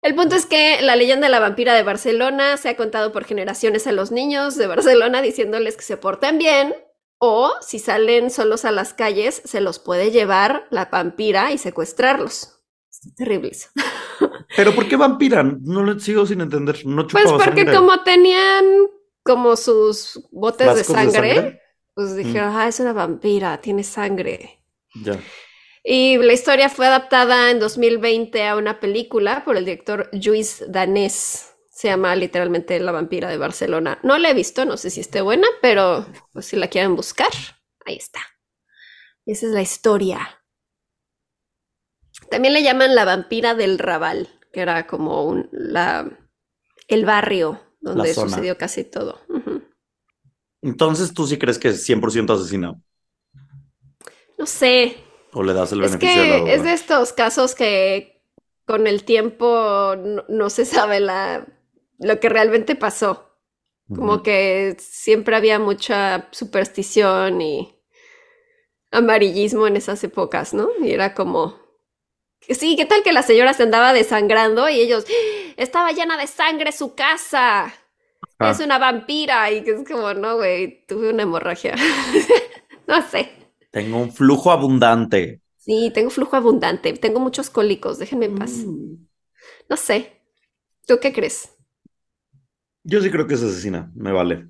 [0.00, 3.24] El punto es que la leyenda de la vampira de Barcelona se ha contado por
[3.24, 6.74] generaciones a los niños de Barcelona diciéndoles que se porten bien
[7.18, 12.60] o si salen solos a las calles se los puede llevar la vampira y secuestrarlos.
[12.90, 13.68] Está terrible eso.
[14.56, 15.42] Pero ¿por qué vampira?
[15.42, 16.86] No lo sigo sin entender.
[16.86, 17.74] No Pues porque sangre.
[17.74, 18.64] como tenían
[19.22, 21.62] como sus botes de ¿Frascos de sangre, sangre?
[21.98, 24.62] Pues dijeron, ah, es una vampira, tiene sangre.
[25.02, 25.18] Ya.
[25.82, 31.56] Y la historia fue adaptada en 2020 a una película por el director Lluís Danés.
[31.68, 33.98] Se llama literalmente La vampira de Barcelona.
[34.04, 37.32] No la he visto, no sé si esté buena, pero pues si la quieren buscar,
[37.84, 38.20] ahí está.
[39.26, 40.44] Esa es la historia.
[42.30, 46.08] También le llaman la vampira del Raval, que era como un, la,
[46.86, 49.20] el barrio donde sucedió casi todo.
[50.62, 52.80] Entonces tú sí crees que es 100% asesinado.
[54.38, 54.96] No sé,
[55.32, 58.22] O le das el Es beneficio de la es de estos casos que
[58.66, 61.46] con el tiempo no, no se sabe la,
[61.98, 63.24] lo que realmente pasó.
[63.94, 67.74] Como que siempre había mucha superstición y
[68.90, 70.68] amarillismo en esas épocas, ¿no?
[70.82, 71.58] Y era como,
[72.48, 75.54] sí, ¿qué tal que la señora se andaba desangrando y ellos, "¡Ah!
[75.56, 77.72] estaba llena de sangre su casa,
[78.40, 78.50] Ah.
[78.50, 81.74] es una vampira y que es como, no, güey, tuve una hemorragia.
[82.86, 83.30] no sé.
[83.70, 85.42] Tengo un flujo abundante.
[85.56, 88.52] Sí, tengo flujo abundante, tengo muchos cólicos, déjenme en paz.
[88.64, 89.06] Mm.
[89.68, 90.22] No sé.
[90.86, 91.50] ¿Tú qué crees?
[92.84, 93.90] Yo sí creo que es asesina.
[93.94, 94.48] Me vale.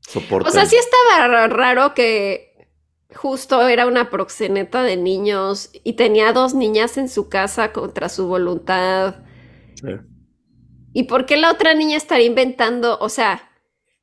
[0.00, 0.48] Soporte.
[0.48, 2.68] O sea, sí estaba ra- raro que
[3.14, 8.26] justo era una proxeneta de niños y tenía dos niñas en su casa contra su
[8.26, 9.22] voluntad.
[9.76, 9.88] Sí.
[10.92, 12.98] ¿Y por qué la otra niña estaría inventando?
[13.00, 13.50] O sea,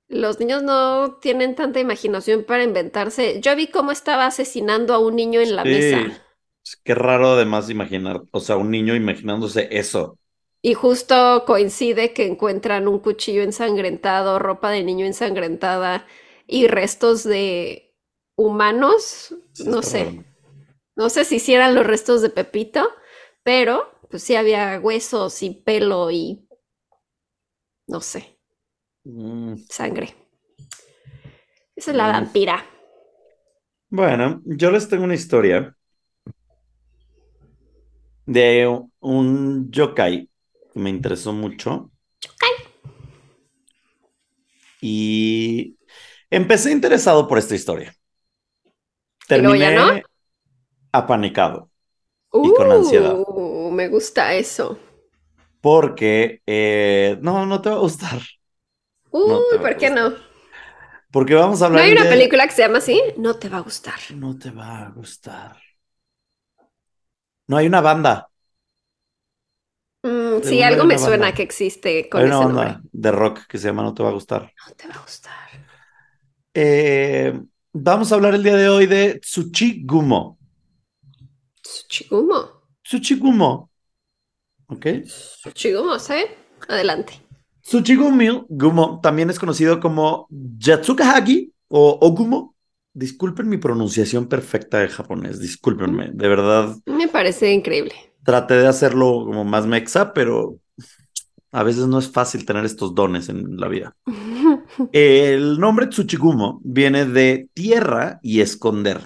[0.07, 3.41] los niños no tienen tanta imaginación para inventarse.
[3.41, 5.67] Yo vi cómo estaba asesinando a un niño en la Sí.
[5.67, 6.23] mesa.
[6.63, 10.17] Es Qué raro además imaginar, o sea, un niño imaginándose eso.
[10.61, 16.05] Y justo coincide que encuentran un cuchillo ensangrentado, ropa de niño ensangrentada
[16.47, 17.95] y restos de
[18.35, 19.35] humanos.
[19.53, 20.09] Sí, No sé.
[20.09, 20.23] raro.
[20.95, 22.89] No sé si sí eran los restos de Pepito,
[23.43, 26.46] pero pues sí había huesos y pelo y
[27.87, 28.37] no sé,
[29.05, 30.15] Mm, sangre.
[31.77, 32.11] Esa es la Mm.
[32.11, 32.65] vampira.
[33.89, 35.75] Bueno, yo les tengo una historia
[38.25, 38.67] de
[38.99, 40.29] un yokai
[40.73, 41.91] que me interesó mucho.
[44.81, 45.77] Y
[46.29, 47.95] empecé interesado por esta historia.
[49.31, 49.89] ¿Y luego ya Terminé no?
[50.91, 51.71] apanicado
[52.41, 53.23] Y con ansiedad.
[53.27, 54.77] Uh, me gusta eso.
[55.61, 58.21] Porque eh, no, no te va a gustar.
[59.11, 60.13] Uy, No ¿por qué no?
[61.11, 63.01] Porque vamos a ¿No hablar hay una de- película que se llama así?
[63.17, 63.99] No te va a gustar.
[64.21, 65.57] No te va a gustar.
[67.47, 68.29] No hay una banda.
[70.03, 71.33] Mm, sí, algo me una suena banda.
[71.33, 72.77] que existe con Hay ese una nombre.
[72.77, 74.53] banda de rock que se llama No te va a gustar.
[74.67, 75.49] No te va a gustar.
[76.53, 77.39] Eh,
[77.73, 80.39] vamos a hablar el día de hoy de Tsuchigumo.
[81.63, 82.39] Tsuchigumo.
[82.83, 83.69] Tsuchigumo.
[84.67, 84.85] ¿Ok?
[85.05, 86.13] Tsuchigumo, ¿sí?
[86.67, 87.13] Adelante.
[87.61, 92.55] Tsuchigumo Gumo también es conocido como Yatsukahagi o Ogumo.
[92.93, 97.93] Disculpen mi pronunciación perfecta de japonés, discúlpenme, de verdad Me parece increíble.
[98.23, 100.57] traté de hacerlo como más mexa, pero
[101.51, 103.95] a veces no es fácil tener estos dones en la vida.
[104.91, 109.01] El nombre Tsuchigumo viene de tierra y esconder.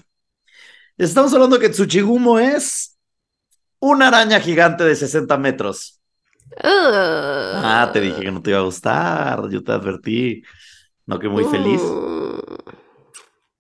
[0.98, 2.91] Estamos hablando que Tsuchigumo es
[3.82, 6.02] una araña gigante de 60 metros.
[6.64, 10.44] Ah, te dije que no te iba a gustar, yo te advertí.
[11.06, 11.82] No que muy feliz.
[11.82, 12.40] Mm.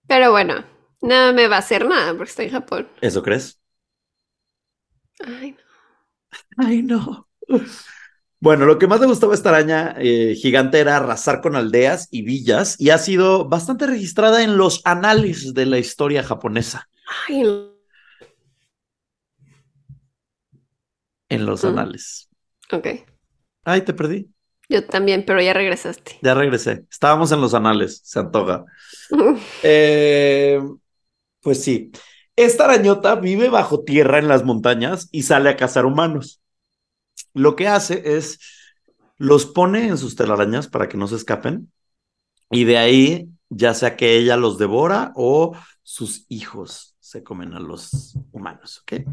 [0.08, 0.64] Pero bueno,
[1.02, 2.88] no me va a hacer nada porque estoy en Japón.
[3.02, 3.60] ¿Eso crees?
[5.26, 6.66] Ay, no.
[6.66, 7.28] Ay, no.
[8.40, 12.08] Bueno, lo que más le gustaba a esta araña eh, gigante era arrasar con aldeas
[12.10, 16.90] y villas y ha sido bastante registrada en los anales de la historia japonesa.
[17.28, 17.72] Ay, no.
[21.30, 21.68] En los Mm.
[21.68, 22.30] anales.
[22.72, 22.88] Ok.
[23.64, 24.28] Ay, te perdí.
[24.70, 26.18] Yo también, pero ya regresaste.
[26.22, 26.86] Ya regresé.
[26.90, 28.64] Estábamos en los anales, se antoja.
[29.64, 30.60] Eh,
[31.42, 31.92] pues sí.
[32.36, 36.42] Esta arañota vive bajo tierra en las montañas y sale a cazar humanos.
[37.34, 38.40] Lo que hace es
[39.18, 41.72] los pone en sus telarañas para que no se escapen
[42.50, 47.60] y de ahí ya sea que ella los devora o sus hijos se comen a
[47.60, 49.04] los humanos, ¿ok?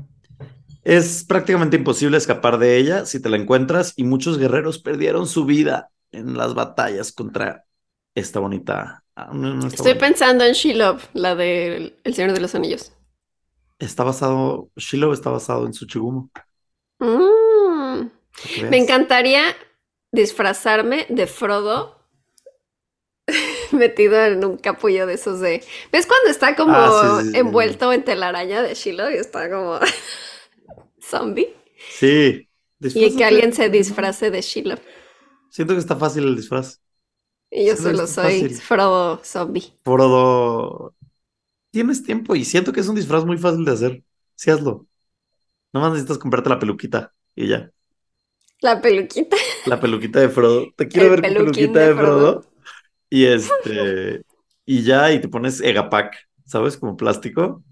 [0.88, 5.44] Es prácticamente imposible escapar de ella si te la encuentras y muchos guerreros perdieron su
[5.44, 7.66] vida en las batallas contra
[8.14, 9.04] esta bonita.
[9.14, 9.30] Ah,
[9.70, 12.92] Estoy pensando en Shelob, la de El Señor de los Anillos.
[13.78, 16.30] Está basado, Shelob está basado en Tsuchigumo.
[17.00, 18.08] Mm.
[18.70, 19.42] Me encantaría
[20.10, 21.98] disfrazarme de Frodo
[23.72, 25.62] metido en un capullo de esos de...
[25.92, 29.78] ¿Ves cuando está como ah, envuelto en telaraña de Shiloh y está como
[31.08, 31.48] zombie?
[31.90, 32.48] Sí.
[32.80, 34.78] Y que alguien se disfrace de Shiloh.
[35.50, 36.80] Siento que está fácil el disfraz.
[37.50, 39.72] Y yo solo soy Frodo zombie.
[39.84, 40.94] Frodo.
[41.70, 44.02] Tienes tiempo y siento que es un disfraz muy fácil de hacer.
[44.34, 44.86] Sí, hazlo.
[45.72, 47.70] Nomás necesitas comprarte la peluquita y ya.
[48.60, 49.36] La peluquita.
[49.66, 50.66] La peluquita de Frodo.
[50.76, 52.44] Te quiero ver con peluquita de Frodo.
[53.10, 54.22] Y este,
[54.66, 56.76] y ya, y te pones Egapac, ¿sabes?
[56.76, 57.62] Como plástico.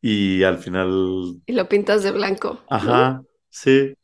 [0.00, 1.40] Y al final.
[1.46, 2.58] Y lo pintas de blanco.
[2.68, 3.94] Ajá, sí.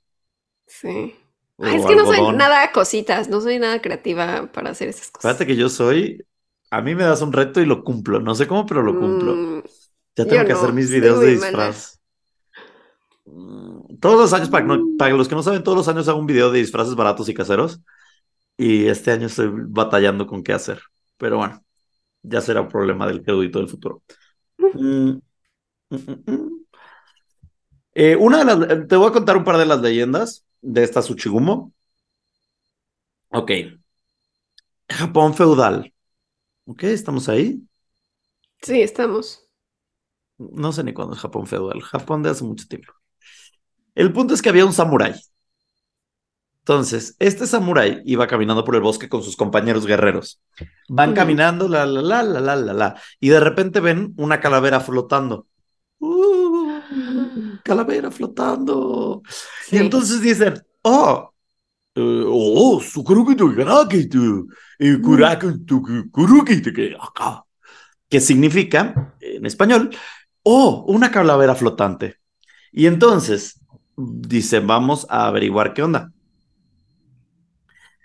[0.67, 1.15] Sí.
[1.59, 5.31] es que no soy nada cositas, no soy nada creativa para hacer esas cosas.
[5.31, 6.23] Fíjate que yo soy.
[6.71, 8.21] A mí me das un reto y lo cumplo.
[8.21, 9.35] No sé cómo, pero lo cumplo.
[9.35, 9.63] Mm,
[10.17, 12.01] ya tengo que hacer mis videos de disfraz.
[13.25, 14.67] Mm, todos los años, para,
[14.99, 17.35] para los que no saben, todos los años hago un video de disfraces baratos y
[17.35, 17.81] caseros.
[18.59, 20.81] Y este año estoy batallando con qué hacer.
[21.19, 21.63] Pero bueno,
[22.23, 24.03] ya será un problema del quedudito del futuro.
[24.59, 25.23] Mm, mm, mm,
[27.95, 31.01] eh, una de las, te voy a contar un par de las leyendas de esta
[31.01, 31.73] Tsuchigumo.
[33.31, 33.51] Ok.
[34.89, 35.93] Japón feudal.
[36.67, 37.63] Ok, ¿estamos ahí?
[38.63, 39.49] Sí, estamos.
[40.39, 41.81] No sé ni cuándo es Japón feudal.
[41.83, 42.93] Japón de hace mucho tiempo.
[43.97, 45.15] El punto es que había un samurái
[46.61, 50.43] entonces, este samurái iba caminando por el bosque con sus compañeros guerreros.
[50.89, 54.81] Van caminando, la, la, la, la, la, la, la, y de repente ven una calavera
[54.81, 55.47] flotando.
[55.99, 56.81] Uh,
[57.65, 59.23] calavera flotando.
[59.71, 61.33] Y entonces dicen, oh,
[61.95, 62.83] oh,
[68.09, 69.91] que significa, en español,
[70.43, 72.17] oh, una calavera flotante.
[72.73, 73.61] Y entonces
[73.97, 76.13] dicen, vamos a averiguar qué onda.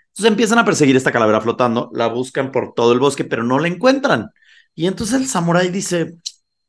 [0.08, 3.58] Entonces empiezan a perseguir esta calavera flotando, la buscan por todo el bosque, pero no
[3.58, 4.30] la encuentran.
[4.74, 6.16] Y entonces el samurái dice,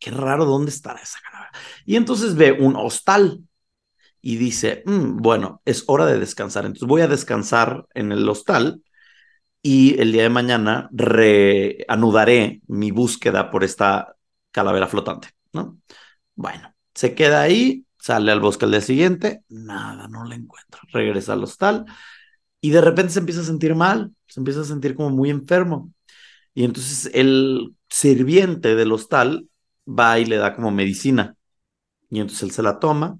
[0.03, 1.51] qué raro, ¿dónde estará esa calavera?
[1.85, 3.41] Y entonces ve un hostal
[4.21, 6.65] y dice, mm, bueno, es hora de descansar.
[6.65, 8.83] Entonces voy a descansar en el hostal
[9.61, 14.17] y el día de mañana reanudaré mi búsqueda por esta
[14.51, 15.77] calavera flotante, ¿no?
[16.35, 20.81] Bueno, se queda ahí, sale al bosque al día siguiente, nada, no la encuentra.
[20.91, 21.85] Regresa al hostal
[22.59, 25.93] y de repente se empieza a sentir mal, se empieza a sentir como muy enfermo.
[26.53, 29.47] Y entonces el sirviente del hostal
[29.87, 31.35] va y le da como medicina.
[32.09, 33.17] Y entonces él se la toma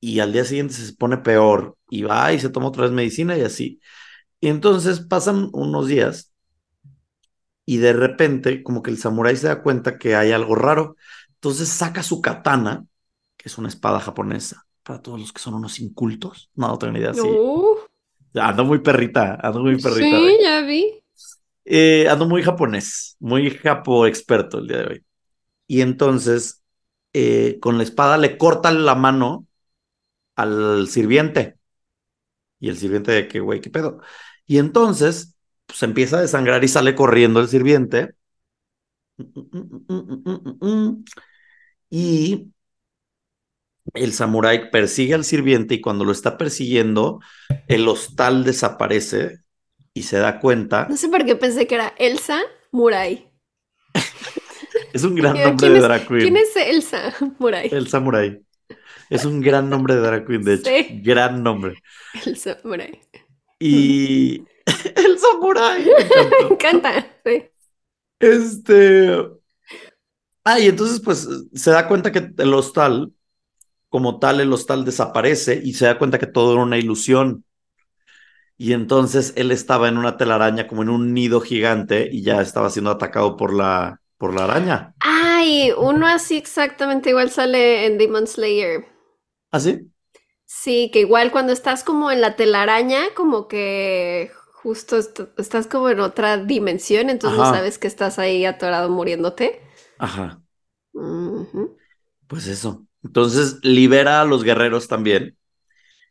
[0.00, 3.36] y al día siguiente se pone peor y va y se toma otra vez medicina
[3.36, 3.80] y así.
[4.40, 6.32] Y entonces pasan unos días
[7.64, 10.96] y de repente como que el samurái se da cuenta que hay algo raro.
[11.34, 12.86] Entonces saca su katana,
[13.36, 16.50] que es una espada japonesa, para todos los que son unos incultos.
[16.54, 17.12] No, no tengo ni idea.
[18.34, 20.18] Ando muy perrita, ando muy perrita.
[20.18, 21.02] Sí, ya vi.
[21.64, 25.04] Eh, ando muy japonés, muy japo experto el día de hoy.
[25.66, 26.62] Y entonces,
[27.12, 29.46] eh, con la espada le cortan la mano
[30.36, 31.56] al sirviente.
[32.60, 34.00] Y el sirviente de que, güey, qué pedo.
[34.46, 35.36] Y entonces,
[35.66, 38.14] pues empieza a desangrar y sale corriendo el sirviente.
[41.90, 42.52] Y
[43.94, 47.20] el samurái persigue al sirviente y cuando lo está persiguiendo,
[47.68, 49.38] el hostal desaparece
[49.94, 50.86] y se da cuenta.
[50.88, 52.40] No sé por qué pensé que era Elsa
[52.72, 53.25] Murai.
[54.96, 56.20] Es un gran nombre de drag queen.
[56.22, 57.68] ¿Quién es Elsa Murai?
[57.70, 58.40] Elsa Murai.
[59.10, 60.70] Es un gran nombre de drag queen, de hecho.
[61.02, 61.74] Gran nombre.
[62.24, 62.98] Elsa Murai.
[63.60, 64.42] Y
[64.96, 65.84] Elsa Murai.
[66.40, 67.44] Me encanta, sí.
[68.18, 69.18] Este.
[70.44, 73.12] Ah, y entonces, pues se da cuenta que el hostal
[73.90, 77.44] como tal el hostal desaparece y se da cuenta que todo era una ilusión.
[78.58, 82.70] Y entonces él estaba en una telaraña, como en un nido gigante, y ya estaba
[82.70, 84.94] siendo atacado por la, por la araña.
[85.00, 88.86] Ay, uno así exactamente igual sale en Demon Slayer.
[89.50, 89.90] ¿Ah, sí?
[90.44, 96.00] Sí, que igual cuando estás como en la telaraña, como que justo estás como en
[96.00, 99.60] otra dimensión, entonces no sabes que estás ahí atorado muriéndote.
[99.98, 100.40] Ajá.
[102.26, 102.86] Pues eso.
[103.02, 105.35] Entonces libera a los guerreros también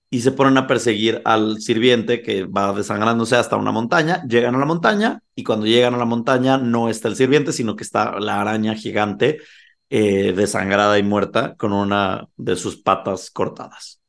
[0.10, 4.23] y se ponen a perseguir al sirviente que va desangrándose hasta una montaña.
[4.27, 7.76] Llegan a la montaña y cuando llegan a la montaña no está el sirviente, sino
[7.76, 9.40] que está la araña gigante
[9.90, 14.02] eh, desangrada y muerta con una de sus patas cortadas.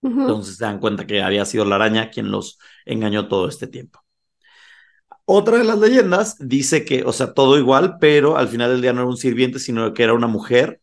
[0.00, 4.00] Entonces se dan cuenta que había sido la araña quien los engañó todo este tiempo.
[5.24, 8.92] Otra de las leyendas dice que, o sea, todo igual, pero al final del día
[8.92, 10.80] no era un sirviente, sino que era una mujer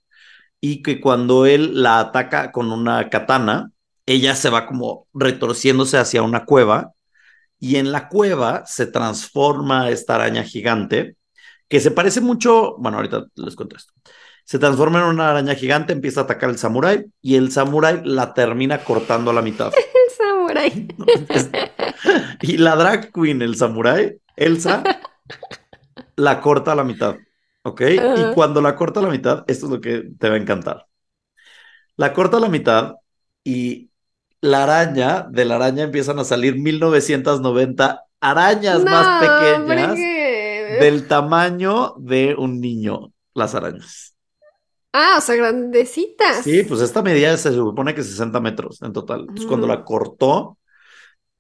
[0.62, 3.72] y que cuando él la ataca con una katana,
[4.06, 6.94] ella se va como retorciéndose hacia una cueva
[7.60, 11.16] y en la cueva se transforma esta araña gigante
[11.68, 13.94] que se parece mucho, bueno, ahorita les cuento esto.
[14.44, 18.36] Se transforma en una araña gigante, empieza a atacar al samurái y el samurái la
[18.36, 19.74] termina cortando a la mitad.
[19.74, 20.88] el samurái.
[22.42, 24.84] y la drag queen, el samurái, Elsa,
[26.16, 27.16] la corta a la mitad.
[27.64, 27.82] ¿Ok?
[27.82, 30.86] Y cuando la corta a la mitad, esto es lo que te va a encantar.
[31.98, 32.94] La corta a la mitad
[33.44, 33.90] y
[34.46, 39.96] la araña, de la araña empiezan a salir 1990 arañas más pequeñas
[40.80, 44.16] del tamaño de un niño, las arañas.
[44.94, 46.44] Ah, o sea, grandecitas.
[46.44, 49.22] Sí, pues esta medida se supone que 60 metros en total.
[49.22, 50.58] Entonces, cuando la cortó,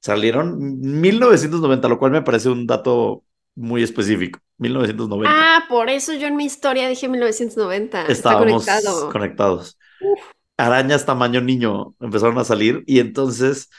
[0.02, 3.23] salieron 1990, lo cual me parece un dato
[3.56, 4.40] muy específico.
[4.57, 5.32] 1990.
[5.34, 8.07] Ah, por eso yo en mi historia dije 1990.
[8.07, 8.65] Estábamos
[9.11, 9.77] conectados
[10.57, 13.69] arañas tamaño niño empezaron a salir y entonces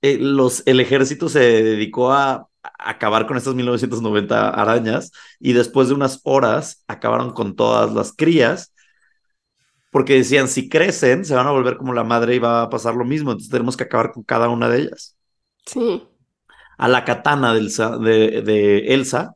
[0.00, 2.48] eh, los, el ejército se dedicó a,
[2.78, 5.10] acabar con estas 1990 arañas
[5.40, 8.72] y después de unas horas acabaron con todas las crías
[9.90, 12.94] porque decían si crecen se van a volver como la madre y va a pasar
[12.94, 15.16] lo mismo, entonces tenemos que acabar con cada una de ellas.
[15.66, 16.06] Sí.
[16.78, 19.34] A la katana de Elsa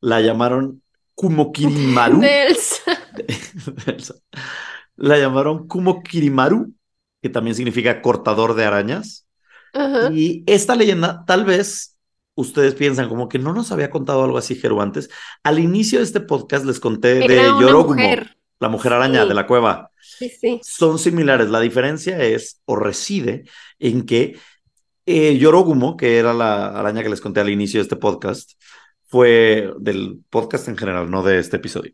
[0.00, 0.82] la llamaron
[1.14, 2.20] Kumokirimaru.
[2.20, 2.82] De Elsa.
[3.16, 4.14] de Elsa
[4.96, 6.72] la llamaron Kumo Kirimaru,
[7.22, 9.26] que también significa cortador de arañas.
[10.10, 11.98] Y esta leyenda, tal vez
[12.34, 15.10] ustedes piensan como que no nos había contado algo así, Jeru, antes.
[15.42, 18.02] Al inicio de este podcast les conté de Yorogumo,
[18.58, 19.90] la mujer araña de la cueva.
[20.00, 20.60] Sí, sí.
[20.62, 21.50] Son similares.
[21.50, 23.44] La diferencia es o reside
[23.78, 24.38] en que
[25.04, 28.52] eh, Yorogumo, que era la araña que les conté al inicio de este podcast,
[29.08, 31.92] fue del podcast en general, no de este episodio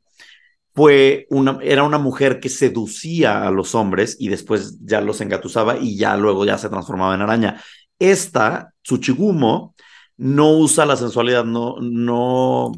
[0.74, 5.76] fue una, era una mujer que seducía a los hombres y después ya los engatusaba
[5.78, 7.62] y ya luego ya se transformaba en araña.
[7.98, 9.74] Esta, Tsuchigumo,
[10.16, 12.72] no usa la sensualidad, no, no,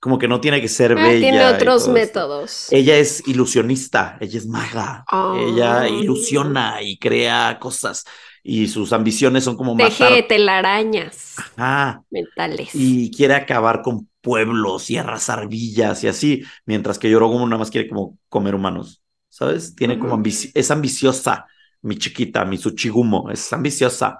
[0.00, 1.20] como que no tiene que ser ah, bella.
[1.20, 2.68] Tiene otros métodos.
[2.70, 5.04] Ella es ilusionista, ella es maga,
[5.36, 5.88] ella ah.
[5.88, 8.04] ilusiona y crea cosas
[8.46, 10.22] y sus ambiciones son como matar.
[10.28, 12.02] telarañas Ajá.
[12.10, 12.70] mentales.
[12.74, 17.70] Y quiere acabar con pueblos y arrasar villas y así, mientras que Yorogumo nada más
[17.70, 19.76] quiere como comer humanos, ¿sabes?
[19.76, 21.46] Tiene como es ambiciosa,
[21.82, 24.18] mi chiquita, mi Suchigumo, es ambiciosa.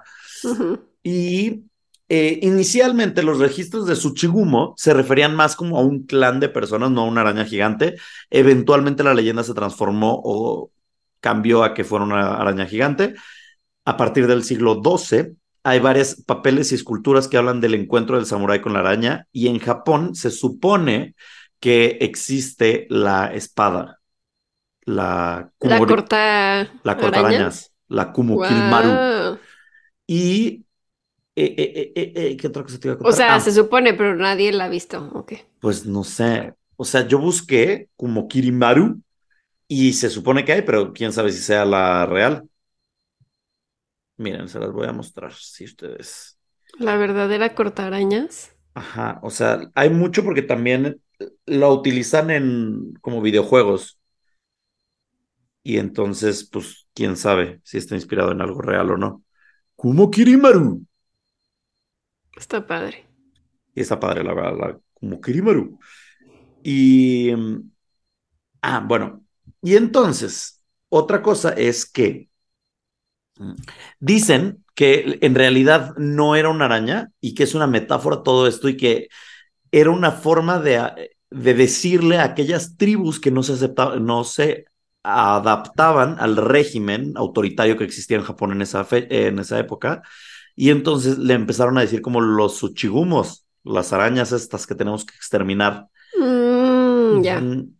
[1.03, 1.65] Y
[2.07, 6.91] eh, inicialmente los registros de Suchigumo se referían más como a un clan de personas,
[6.91, 7.95] no a una araña gigante.
[8.29, 10.71] Eventualmente la leyenda se transformó o
[11.19, 13.15] cambió a que fuera una araña gigante.
[13.85, 15.35] A partir del siglo XII,
[15.65, 19.47] hay varios papeles y esculturas que hablan del encuentro del samurái con la araña y
[19.47, 21.15] en Japón se supone
[21.59, 23.99] que existe la espada,
[24.81, 29.39] la la corta la corta arañas, la kumokirimaru.
[30.05, 30.65] Y
[31.35, 33.13] eh, eh, eh, ¿qué otra cosa te iba a contar?
[33.13, 33.39] O sea, ah.
[33.39, 35.33] se supone, pero nadie la ha visto, ¿ok?
[35.59, 36.53] Pues no sé.
[36.75, 39.01] O sea, yo busqué kumokirimaru
[39.67, 42.47] y se supone que hay, pero quién sabe si sea la real.
[44.17, 46.37] Miren, se las voy a mostrar si ustedes.
[46.79, 48.55] La verdadera cortaarañas.
[48.73, 51.01] Ajá, o sea, hay mucho porque también
[51.45, 53.99] lo utilizan en como videojuegos.
[55.63, 59.23] Y entonces, pues, quién sabe si está inspirado en algo real o no.
[59.75, 60.85] Kumo Kirimaru.
[62.37, 63.05] Está padre.
[63.73, 65.79] Y está padre, la verdad, la Kumo Kirimaru.
[66.63, 67.31] Y.
[68.61, 69.23] Ah, bueno.
[69.61, 72.29] Y entonces, otra cosa es que
[73.99, 78.69] Dicen que en realidad no era una araña y que es una metáfora todo esto
[78.69, 79.09] y que
[79.71, 84.65] era una forma de, de decirle a aquellas tribus que no se aceptaban, no se
[85.03, 90.01] adaptaban al régimen autoritario que existía en Japón en esa, en esa época
[90.55, 95.15] y entonces le empezaron a decir como los uchigumos, las arañas estas que tenemos que
[95.15, 95.87] exterminar.
[96.17, 97.21] Mm,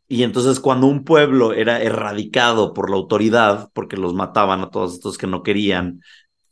[0.07, 4.93] y entonces cuando un pueblo era erradicado por la autoridad, porque los mataban a todos
[4.93, 6.01] estos que no querían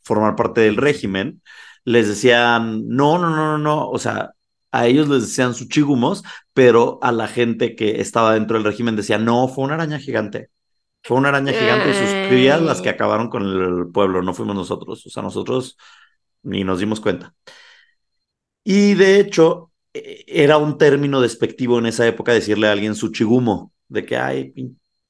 [0.03, 1.41] formar parte del régimen,
[1.85, 4.31] les decían, no, no, no, no, no, o sea,
[4.71, 6.23] a ellos les decían suchigumos,
[6.53, 10.49] pero a la gente que estaba dentro del régimen decía, no, fue una araña gigante.
[11.03, 14.55] Fue una araña gigante y sus crías las que acabaron con el pueblo, no fuimos
[14.55, 15.05] nosotros.
[15.05, 15.77] O sea, nosotros
[16.43, 17.33] ni nos dimos cuenta.
[18.63, 23.71] Y de hecho, era un término despectivo en esa época decirle a alguien su chigumo,
[23.87, 24.53] de que, ay,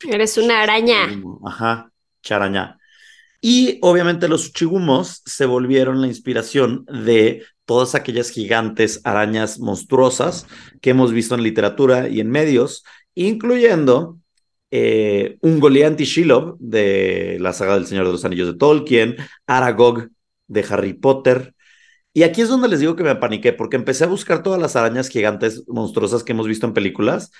[0.07, 1.10] eres una araña.
[1.45, 1.91] Ajá,
[2.22, 2.77] charaña.
[3.41, 10.47] Y obviamente los chigumos se volvieron la inspiración de todas aquellas gigantes arañas monstruosas
[10.81, 12.84] que hemos visto en literatura y en medios,
[13.15, 14.18] incluyendo
[14.72, 20.07] eh, un Golianti Shiloh de la saga del Señor de los Anillos de Tolkien, Aragog
[20.47, 21.53] de Harry Potter.
[22.14, 24.76] Y aquí es donde les digo que me apaniqué, porque empecé a buscar todas las
[24.76, 27.31] arañas gigantes monstruosas que hemos visto en películas.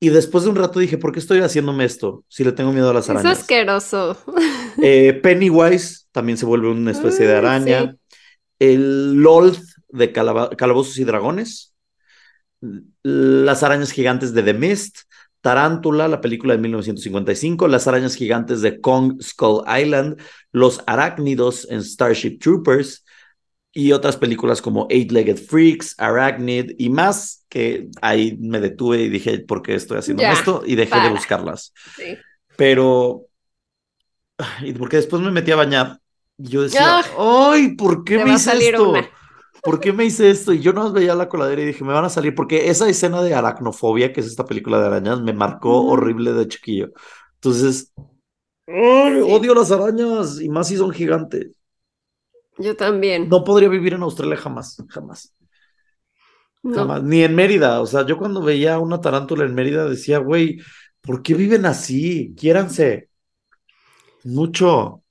[0.00, 2.24] Y después de un rato dije, ¿por qué estoy haciéndome esto?
[2.28, 3.32] Si le tengo miedo a las arañas.
[3.32, 4.16] Es asqueroso.
[4.82, 7.94] Eh, Pennywise también se vuelve una especie de araña.
[8.58, 11.74] El Lolth de Calabozos y Dragones.
[13.04, 14.98] Las arañas gigantes de The Mist.
[15.40, 20.18] Tarántula, la película de 1955, las arañas gigantes de Kong Skull Island,
[20.52, 23.03] los arácnidos en Starship Troopers
[23.74, 29.40] y otras películas como Eight-Legged Freaks, Arachnid y más que ahí me detuve y dije,
[29.40, 30.62] ¿por qué estoy haciendo esto?
[30.64, 31.74] Y dejé de buscarlas.
[31.96, 32.16] Sí.
[32.56, 33.26] Pero,
[34.78, 35.98] porque después me metí a bañar
[36.38, 37.74] y yo decía, ¡ay!
[37.74, 38.94] ¿Por qué me hice esto?
[39.64, 40.52] ¿por qué me hice esto?
[40.52, 43.22] Y yo no veía la coladera y dije, me van a salir, porque esa escena
[43.22, 46.92] de aracnofobia, que es esta película de arañas, me marcó horrible de chiquillo.
[47.36, 47.92] Entonces,
[48.66, 51.53] odio las arañas y más si son gigantes.
[52.58, 53.28] Yo también.
[53.28, 55.34] No podría vivir en Australia jamás, jamás.
[56.62, 57.02] Jamás.
[57.02, 57.80] Ni en Mérida.
[57.80, 60.60] O sea, yo cuando veía una tarántula en Mérida decía, güey,
[61.00, 62.34] ¿por qué viven así?
[62.38, 63.10] Quiéranse.
[64.24, 65.02] Mucho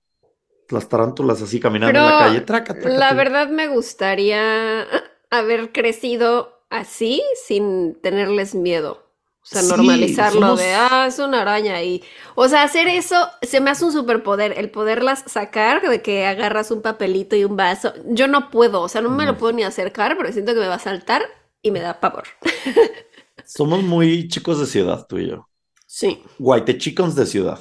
[0.70, 2.41] las tarántulas así caminando en la calle.
[2.41, 4.88] Traca, la verdad me gustaría
[5.30, 9.02] haber crecido así sin tenerles miedo.
[9.44, 12.02] O sea, normalizarlo de, ah, es una araña y,
[12.36, 16.72] o sea, hacer eso se me hace un superpoder, el poderlas sacar, de que agarras
[16.72, 17.94] un papelito y un vaso.
[18.06, 20.68] Yo no puedo, o sea, no me lo puedo ni acercar, pero siento que me
[20.68, 21.24] va a saltar
[21.61, 22.24] y me da pavor.
[23.45, 25.49] Somos muy chicos de ciudad, tú y yo.
[25.86, 26.24] Sí.
[26.40, 27.60] Guaite chicos de ciudad.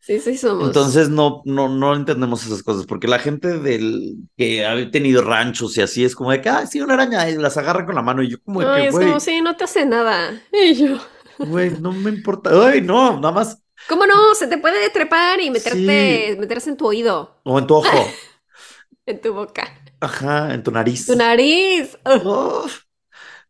[0.00, 0.66] Sí, sí somos.
[0.66, 5.76] Entonces no, no, no entendemos esas cosas, porque la gente del que ha tenido ranchos
[5.76, 8.02] y así es como de que, ah, sí, una araña, y las agarra con la
[8.02, 10.42] mano, y yo como de que, es como, sí, no te hace nada.
[10.52, 10.98] Y yo.
[11.46, 12.50] Güey, no me importa.
[12.52, 13.62] Ay, no, nada más.
[13.88, 14.34] ¿Cómo no?
[14.34, 17.40] Se te puede trepar y meterte, meterse en tu oído.
[17.44, 18.10] O en tu ojo.
[19.06, 19.68] en tu boca.
[20.00, 21.06] Ajá, en tu nariz.
[21.06, 21.98] Tu nariz.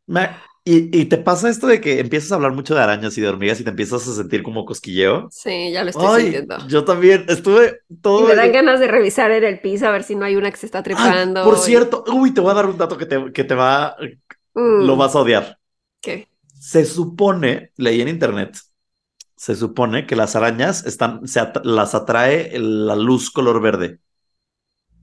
[0.07, 0.31] me,
[0.63, 3.59] y, te pasa esto de que empiezas a hablar mucho de arañas y de hormigas
[3.61, 5.29] y te empiezas a sentir como cosquilleo.
[5.31, 6.59] Sí, ya lo estoy sintiendo.
[6.69, 8.21] Yo también estuve todo.
[8.21, 10.51] Y me dan ganas de revisar en el piso a ver si no hay una
[10.51, 11.43] que se está trepando.
[11.43, 13.97] por cierto, uy, te voy a dar un dato que te, que te va.
[14.55, 14.87] Mm.
[14.87, 15.59] Lo vas a odiar.
[16.01, 16.30] ¿Qué?
[16.61, 18.55] Se supone, leí en internet,
[19.35, 24.01] se supone que las arañas están, se las atrae la luz color verde.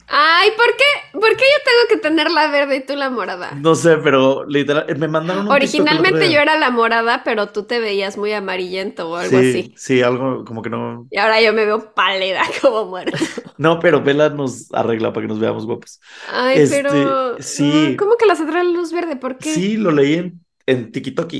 [0.05, 0.83] Ay, ¿por qué?
[1.13, 3.53] ¿Por qué yo tengo que tener la verde y tú la morada?
[3.59, 7.79] No sé, pero literal, me mandaron un Originalmente yo era la morada, pero tú te
[7.79, 9.73] veías muy amarillento o algo así.
[9.75, 11.07] Sí, algo como que no.
[11.09, 13.17] Y ahora yo me veo pálida como muerta.
[13.57, 15.99] no, pero Vela nos arregla para que nos veamos guapos.
[16.31, 17.37] Ay, pero.
[17.37, 17.95] Este, sí.
[17.97, 19.15] ¿Cómo que las atrae la luz verde?
[19.15, 19.51] ¿Por qué?
[19.55, 21.33] Sí, lo leí en, en TikTok.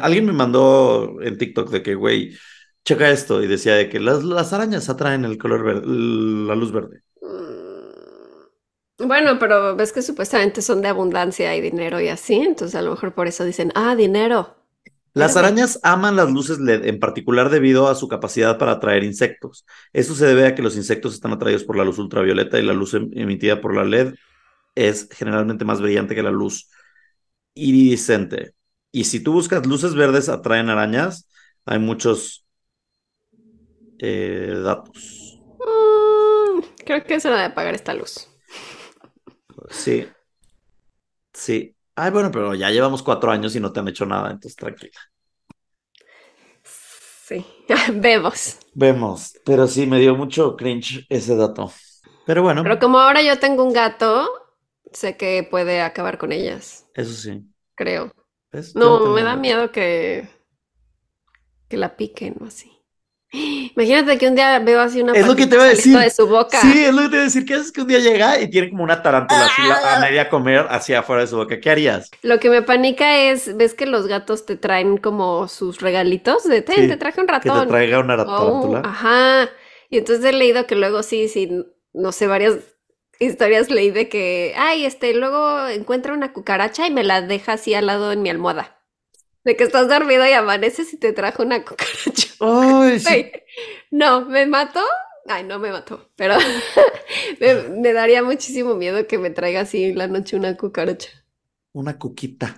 [0.00, 2.34] Alguien me mandó en TikTok de que, güey,
[2.84, 3.42] checa esto.
[3.42, 7.02] Y decía de que las, las arañas atraen el color verde, la luz verde.
[8.98, 12.90] Bueno, pero ves que supuestamente son de abundancia y dinero y así, entonces a lo
[12.90, 14.56] mejor por eso dicen, ah, dinero.
[15.14, 19.64] Las arañas aman las luces LED, en particular debido a su capacidad para atraer insectos.
[19.92, 22.72] Eso se debe a que los insectos están atraídos por la luz ultravioleta y la
[22.72, 24.14] luz em, emitida por la LED
[24.74, 26.68] es generalmente más brillante que la luz
[27.54, 28.54] iridiscente.
[28.90, 31.28] Y si tú buscas luces verdes atraen arañas,
[31.66, 32.46] hay muchos
[33.98, 35.40] eh, datos.
[35.58, 38.28] Mm, creo que es hora de apagar esta luz.
[39.70, 40.06] Sí.
[41.32, 41.74] Sí.
[41.94, 44.98] Ay, bueno, pero ya llevamos cuatro años y no te han hecho nada, entonces tranquila.
[46.62, 47.44] Sí,
[47.92, 48.58] vemos.
[48.72, 51.70] Vemos, pero sí, me dio mucho cringe ese dato.
[52.24, 52.62] Pero bueno.
[52.62, 54.28] Pero como ahora yo tengo un gato,
[54.92, 56.86] sé que puede acabar con ellas.
[56.94, 57.44] Eso sí.
[57.74, 58.12] Creo.
[58.74, 60.28] No, me da miedo que,
[61.68, 62.78] que la piquen o así.
[63.30, 65.98] Imagínate que un día veo así una es lo que te a decir.
[65.98, 66.60] de su boca.
[66.62, 67.44] Sí, es lo que te voy a decir.
[67.44, 70.00] ¿Qué haces que un día llega y tiene como una tarántula así a ah.
[70.00, 71.60] media comer hacia afuera de su boca?
[71.60, 72.10] ¿Qué harías?
[72.22, 76.62] Lo que me panica es, ves que los gatos te traen como sus regalitos de,
[76.62, 77.60] te traje un ratón.
[77.60, 78.82] Que te traiga una tarántula.
[78.84, 79.50] ajá.
[79.90, 81.50] Y entonces he leído que luego sí, sí,
[81.92, 82.56] no sé, varias
[83.18, 87.74] historias leí de que, ay, este, luego encuentra una cucaracha y me la deja así
[87.74, 88.78] al lado en mi almohada.
[89.44, 92.34] De que estás dormido y amaneces y te trajo una cucaracha.
[92.40, 93.32] Ay, sí.
[93.90, 94.80] No, ¿me mató?
[95.26, 96.36] Ay, no me mató, pero
[97.40, 101.10] me, me daría muchísimo miedo que me traiga así en la noche una cucaracha
[101.82, 102.52] Una cuquita.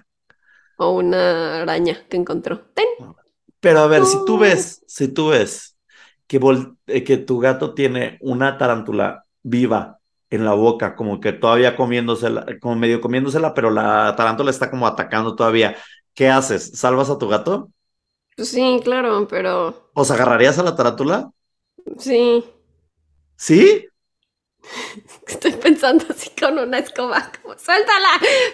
[0.77, 2.61] o una araña que encontró.
[2.75, 2.89] Ten.
[3.61, 5.79] Pero a ver, si tú ves, si tú ves
[6.27, 10.00] que, vol- eh, que tu gato tiene una tarántula viva
[10.31, 14.87] en la boca, como que todavía comiéndosela, como medio comiéndosela, pero la tarántula está como
[14.87, 15.77] atacando todavía,
[16.15, 16.73] ¿qué haces?
[16.79, 17.71] ¿Salvas a tu gato?
[18.39, 21.17] Sí, claro, pero ¿Os agarrarías a la tarántula?
[21.99, 22.45] sí.
[23.37, 23.90] ¿Sí?
[25.27, 28.09] Estoy pensando así con una escoba, como suéltala,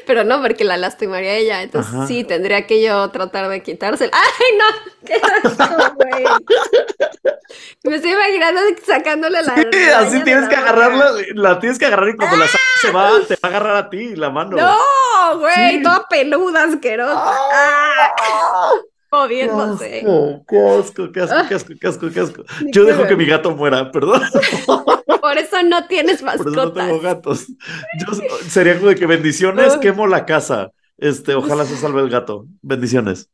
[0.07, 2.07] pero no, porque la lastimaría a ella, entonces Ajá.
[2.07, 4.13] sí, tendría que yo tratar de quitársela.
[4.17, 5.07] ¡Ay, no!
[5.07, 6.25] ¡Qué asco, güey!
[7.85, 12.17] Me estoy imaginando sacándole la Sí, así tienes que agarrarla, la tienes que agarrar y
[12.17, 14.57] cuando la sacas se va, te va a agarrar a ti la mano.
[14.57, 15.77] ¡No, güey!
[15.77, 15.83] Sí.
[15.83, 17.15] Toda peluda, asquerosa.
[17.17, 18.13] ¡Ah!
[18.17, 20.13] ¡Qué Moviéndose.
[20.49, 21.13] ¡Qué asco!
[21.13, 21.47] ¡Qué asco!
[21.47, 21.75] ¡Qué asco!
[21.81, 22.11] ¡Qué asco!
[22.11, 22.45] ¡Qué asco!
[22.61, 24.23] Ni Yo dejo que mi gato muera, perdón.
[25.21, 26.87] Por eso no tienes Por eso no mascotas.
[26.87, 27.47] tengo gatos.
[27.93, 28.15] Yo
[28.49, 30.71] sería como de que bendiciones, quemo la casa.
[30.99, 32.47] Este, ojalá se salve el gato.
[32.63, 33.31] Bendiciones.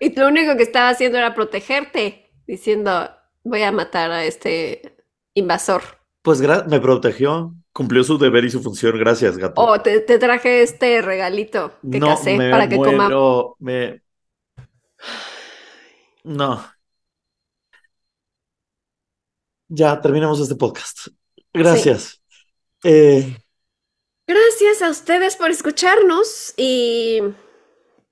[0.00, 3.10] Y lo único que estaba haciendo era protegerte, diciendo,
[3.42, 4.96] voy a matar a este
[5.34, 5.82] invasor.
[6.22, 8.98] pues me protegió, cumplió su deber y su función.
[8.98, 9.60] Gracias, gato.
[9.60, 13.04] Oh, te, te traje este regalito que no casé me para que coma.
[13.04, 14.02] muero, me...
[16.24, 16.64] No.
[19.68, 21.08] Ya terminamos este podcast.
[21.52, 22.22] Gracias.
[22.84, 23.36] Eh,
[24.26, 27.20] Gracias a ustedes por escucharnos y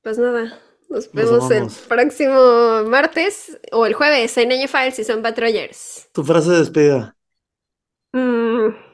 [0.03, 5.23] pues nada, nos vemos el próximo martes o el jueves en Año Files si son
[5.23, 6.09] Patrollers.
[6.13, 7.17] tu frase de despedida.
[8.13, 8.90] Mm.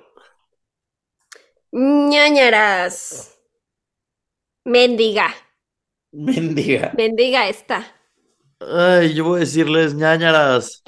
[1.76, 3.36] Ñañaras.
[4.64, 5.34] Mendiga.
[6.12, 6.92] Mendiga.
[6.96, 7.86] Mendiga esta.
[8.60, 10.82] Ay, yo voy a decirles, ñañaras,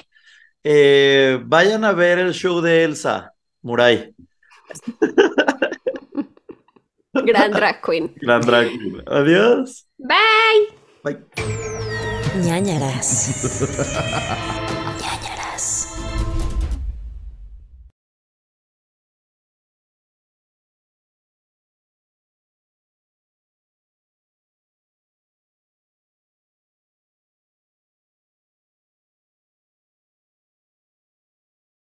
[0.63, 4.15] eh, vayan a ver el show de Elsa Muray,
[7.13, 8.13] Gran drag queen.
[8.19, 9.03] gran drag queen.
[9.05, 9.87] Adiós.
[9.99, 10.73] Bye.
[11.03, 11.19] Bye.
[12.41, 13.29] ñañaras.